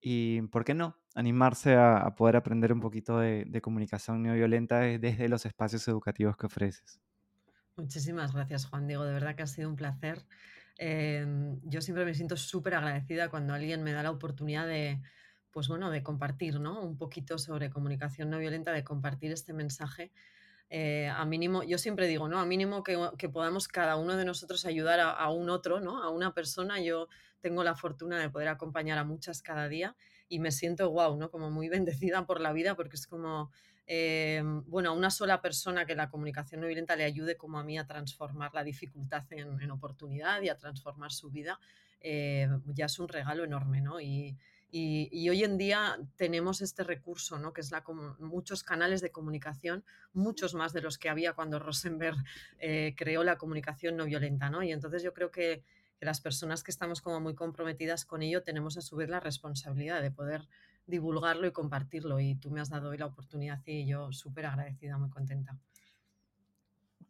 Y, 0.00 0.42
¿por 0.42 0.64
qué 0.64 0.74
no? 0.74 0.96
Animarse 1.14 1.74
a, 1.74 2.14
poder 2.16 2.36
aprender 2.36 2.72
un 2.72 2.80
poquito 2.80 3.18
de, 3.18 3.60
comunicación 3.62 4.22
no 4.22 4.34
violenta 4.34 4.80
desde 4.80 5.28
los 5.28 5.46
espacios 5.46 5.86
educativos 5.88 6.36
que 6.36 6.46
ofreces. 6.46 7.00
Muchísimas 7.76 8.32
gracias, 8.32 8.66
Juan 8.66 8.86
Diego. 8.86 9.04
De 9.04 9.12
verdad 9.12 9.34
que 9.34 9.42
ha 9.42 9.46
sido 9.46 9.68
un 9.68 9.76
placer. 9.76 10.24
Em, 10.78 11.58
yo 11.64 11.80
siempre 11.80 12.04
me 12.04 12.14
siento 12.14 12.36
súper 12.36 12.74
agradecida 12.74 13.28
cuando 13.28 13.54
alguien 13.54 13.82
me 13.82 13.92
da 13.92 14.02
la 14.02 14.10
oportunidad 14.10 14.66
de, 14.66 15.00
pues 15.50 15.68
bueno, 15.68 15.90
de 15.90 16.02
compartir, 16.02 16.60
¿no? 16.60 16.82
Un 16.82 16.98
poquito 16.98 17.38
sobre 17.38 17.70
comunicación 17.70 18.28
no 18.30 18.38
violenta, 18.38 18.72
de 18.72 18.84
compartir 18.84 19.32
este 19.32 19.52
mensaje. 19.52 20.12
Eh, 20.68 21.08
a 21.08 21.24
mínimo, 21.24 21.62
yo 21.62 21.78
siempre 21.78 22.08
digo, 22.08 22.28
¿no? 22.28 22.40
A 22.40 22.44
mínimo 22.44 22.82
que, 22.82 23.28
podamos 23.28 23.68
cada 23.68 23.96
uno 23.96 24.16
de 24.16 24.24
nosotros 24.24 24.64
ayudar 24.64 25.00
a, 25.00 25.30
un 25.30 25.48
otro, 25.48 25.80
¿no? 25.80 26.02
A 26.02 26.10
una 26.10 26.34
persona. 26.34 26.80
Yo 26.80 27.08
tengo 27.40 27.62
la 27.62 27.76
fortuna 27.76 28.18
de 28.18 28.30
poder 28.30 28.48
acompañar 28.48 28.98
a 28.98 29.04
muchas 29.04 29.42
cada 29.42 29.68
día 29.68 29.94
y 30.28 30.40
me 30.40 30.50
siento 30.50 30.90
wow, 30.90 31.16
¿no? 31.16 31.30
Como 31.30 31.50
muy 31.50 31.68
bendecida 32.08 32.26
por 32.26 32.40
la 32.40 32.52
vida 32.52 32.74
porque 32.74 32.96
es 32.96 33.06
como, 33.06 33.52
eh, 33.86 34.42
bueno, 34.66 34.90
a 34.90 34.92
una 34.92 35.10
sola 35.10 35.40
persona 35.40 35.86
que 35.86 35.94
la 35.94 36.10
comunicación 36.10 36.60
no 36.60 36.66
violenta 36.66 36.96
le 36.96 37.04
ayude 37.04 37.36
como 37.36 37.58
a 37.58 37.64
mí 37.64 37.78
a 37.78 37.86
transformar 37.86 38.52
la 38.52 38.64
dificultad 38.64 39.24
en, 39.30 39.70
oportunidad 39.70 40.42
y 40.42 40.48
a 40.48 40.56
transformar 40.56 41.12
su 41.12 41.30
vida, 41.30 41.60
eh, 42.00 42.48
ya 42.66 42.86
es 42.86 42.98
un 42.98 43.08
regalo 43.08 43.44
enorme, 43.44 43.80
¿no? 43.80 44.00
Hoy 44.72 45.44
en 45.44 45.58
día 45.58 45.98
tenemos 46.16 46.60
este 46.60 46.84
recurso, 46.84 47.38
¿no? 47.38 47.52
que 47.52 47.60
es 47.60 47.70
la, 47.70 47.82
muchos 48.18 48.62
canales 48.62 49.00
de 49.00 49.10
comunicación, 49.10 49.84
muchos 50.12 50.54
más 50.54 50.72
de 50.72 50.82
los 50.82 50.98
que 50.98 51.08
había 51.08 51.32
cuando 51.32 51.58
Rosenberg 51.60 52.16
eh, 52.58 52.94
creó 52.96 53.24
la 53.24 53.38
comunicación 53.38 53.96
no 53.96 54.04
violenta. 54.04 54.50
¿no? 54.50 54.62
Y 54.62 54.72
entonces 54.72 55.02
yo 55.02 55.12
creo 55.12 55.30
que 55.30 55.62
que 55.98 56.04
las 56.04 56.20
personas 56.20 56.62
que 56.62 56.70
estamos 56.70 57.00
como 57.00 57.20
muy 57.20 57.34
comprometidas 57.34 58.04
con 58.04 58.22
ello 58.22 58.42
tenemos 58.42 58.76
a 58.76 58.82
su 58.82 58.96
vez 58.96 59.08
la 59.08 59.20
responsabilidad 59.20 60.02
de 60.02 60.10
poder 60.10 60.46
divulgarlo 60.86 61.46
y 61.46 61.52
compartirlo. 61.52 62.20
Y 62.20 62.36
tú 62.36 62.50
me 62.50 62.60
has 62.60 62.68
dado 62.68 62.90
hoy 62.90 62.98
la 62.98 63.06
oportunidad 63.06 63.60
y 63.64 63.86
yo 63.86 64.12
súper 64.12 64.46
agradecida, 64.46 64.98
muy 64.98 65.10
contenta. 65.10 65.58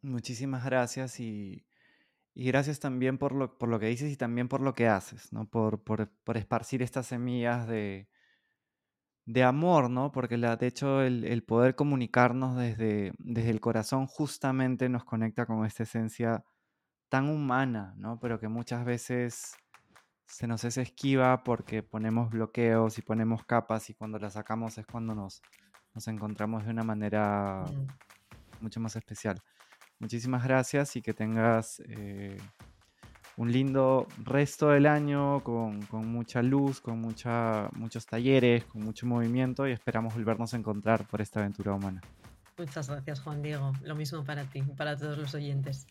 Muchísimas 0.03 0.65
gracias 0.65 1.19
y, 1.19 1.66
gracias 2.45 2.81
también 2.81 3.19
por 3.19 3.33
lo, 3.33 3.57
por 3.59 3.69
lo, 3.69 3.79
que 3.81 3.87
dices 3.87 4.13
y 4.13 4.17
también 4.17 4.49
por 4.49 4.61
lo 4.61 4.75
que 4.75 4.89
haces, 4.89 5.33
¿no? 5.33 5.49
Por, 5.49 5.83
por, 5.83 6.11
por 6.25 6.37
esparcir 6.37 6.83
estas 6.83 7.07
semillas 7.07 7.67
de, 7.67 8.09
de 9.25 9.43
amor, 9.43 9.91
¿no? 9.91 10.13
Porque 10.13 10.37
la, 10.37 10.57
de 10.57 10.67
hecho 10.67 11.03
el, 11.03 11.25
el, 11.25 11.43
poder 11.43 11.75
comunicarnos 11.75 12.57
desde, 12.59 13.13
desde 13.19 13.51
el 13.51 13.61
corazón 13.61 14.07
justamente 14.07 14.89
nos 14.89 15.05
conecta 15.05 15.47
con 15.47 15.65
esta 15.65 15.85
esencia 15.85 16.45
tan 17.09 17.29
humana, 17.29 17.95
¿no? 17.97 18.21
Pero 18.21 18.39
que 18.39 18.49
muchas 18.49 18.85
veces 18.85 19.57
se 20.27 20.47
nos 20.47 20.65
es 20.65 20.77
esquiva 20.77 21.45
porque 21.45 21.83
ponemos 21.83 22.31
bloqueos 22.31 22.99
y 22.99 23.03
ponemos 23.03 23.45
capas 23.45 23.91
y 23.91 23.95
cuando 23.95 24.19
las 24.19 24.35
sacamos 24.35 24.77
es 24.77 24.87
cuando 24.87 25.15
nos, 25.15 25.41
nos 25.95 26.09
encontramos 26.09 26.65
de 26.65 26.71
una 26.71 26.83
manera 26.83 27.65
mm. 27.65 28.63
mucho 28.63 28.81
más 28.81 28.97
especial. 28.97 29.43
Muchísimas 29.99 30.45
gracias 30.45 30.97
y 30.97 31.03
que 31.03 31.15
tengas 31.15 31.81
eh, 31.89 32.37
un 33.37 33.51
lindo 33.51 34.07
resto 34.25 34.69
del 34.69 34.87
año 34.87 35.43
con, 35.43 35.83
con, 35.87 36.07
mucha 36.07 36.43
luz, 36.43 36.81
con 36.81 37.01
mucha, 37.01 37.69
muchos 37.73 38.07
talleres, 38.07 38.65
con 38.65 38.83
mucho 38.83 39.07
movimiento 39.07 39.67
y 39.67 39.73
esperamos 39.73 40.15
volvernos 40.15 40.55
a 40.55 40.57
encontrar 40.57 41.07
por 41.07 41.21
esta 41.21 41.41
aventura 41.41 41.73
humana. 41.75 42.01
Muchas 42.59 42.89
gracias 42.89 43.21
Juan 43.21 43.43
Diego, 43.43 43.73
lo 43.83 43.95
mismo 43.95 44.25
para 44.25 44.45
ti, 44.45 44.63
para 44.63 44.97
todos 44.97 45.19
los 45.19 45.35
oyentes. 45.35 45.87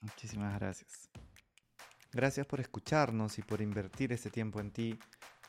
Muchísimas 0.00 0.58
gracias. 0.58 1.10
Gracias 2.12 2.46
por 2.46 2.60
escucharnos 2.60 3.38
y 3.38 3.42
por 3.42 3.60
invertir 3.60 4.12
ese 4.12 4.30
tiempo 4.30 4.60
en 4.60 4.70
ti. 4.70 4.98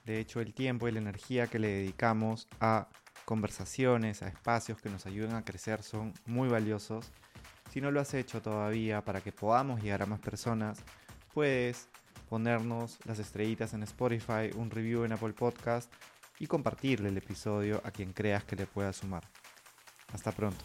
De 0.06 0.20
hecho, 0.20 0.42
el 0.42 0.54
tiempo 0.54 0.88
y 0.88 0.92
la 0.92 1.00
energía 1.00 1.48
que 1.48 1.60
le 1.60 1.70
dedicamos 1.70 2.48
a 2.60 2.90
conversaciones, 3.24 4.24
a 4.24 4.28
espacios 4.28 4.82
que 4.82 4.90
nos 4.90 5.06
ayuden 5.06 5.36
a 5.36 5.46
crecer 5.46 5.84
son 5.84 6.14
muy 6.26 6.50
valiosos. 6.50 7.12
Si 7.70 7.82
no 7.82 7.92
lo 7.92 8.00
has 8.00 8.14
hecho 8.14 8.42
todavía 8.42 9.02
para 9.02 9.22
que 9.22 9.32
podamos 9.32 9.82
llegar 9.82 10.02
a 10.02 10.08
más 10.08 10.20
personas, 10.20 10.80
puedes 11.34 11.88
ponernos 12.30 13.00
las 13.06 13.20
estrellitas 13.20 13.74
en 13.74 13.84
Spotify, 13.84 14.50
un 14.56 14.72
review 14.72 15.04
en 15.04 15.14
Apple 15.14 15.34
Podcast 15.34 15.92
y 16.40 16.48
compartirle 16.48 17.10
el 17.10 17.18
episodio 17.18 17.82
a 17.84 17.92
quien 17.92 18.14
creas 18.14 18.44
que 18.44 18.56
le 18.56 18.66
pueda 18.66 18.94
sumar. 18.94 19.24
Hasta 20.14 20.32
pronto. 20.32 20.64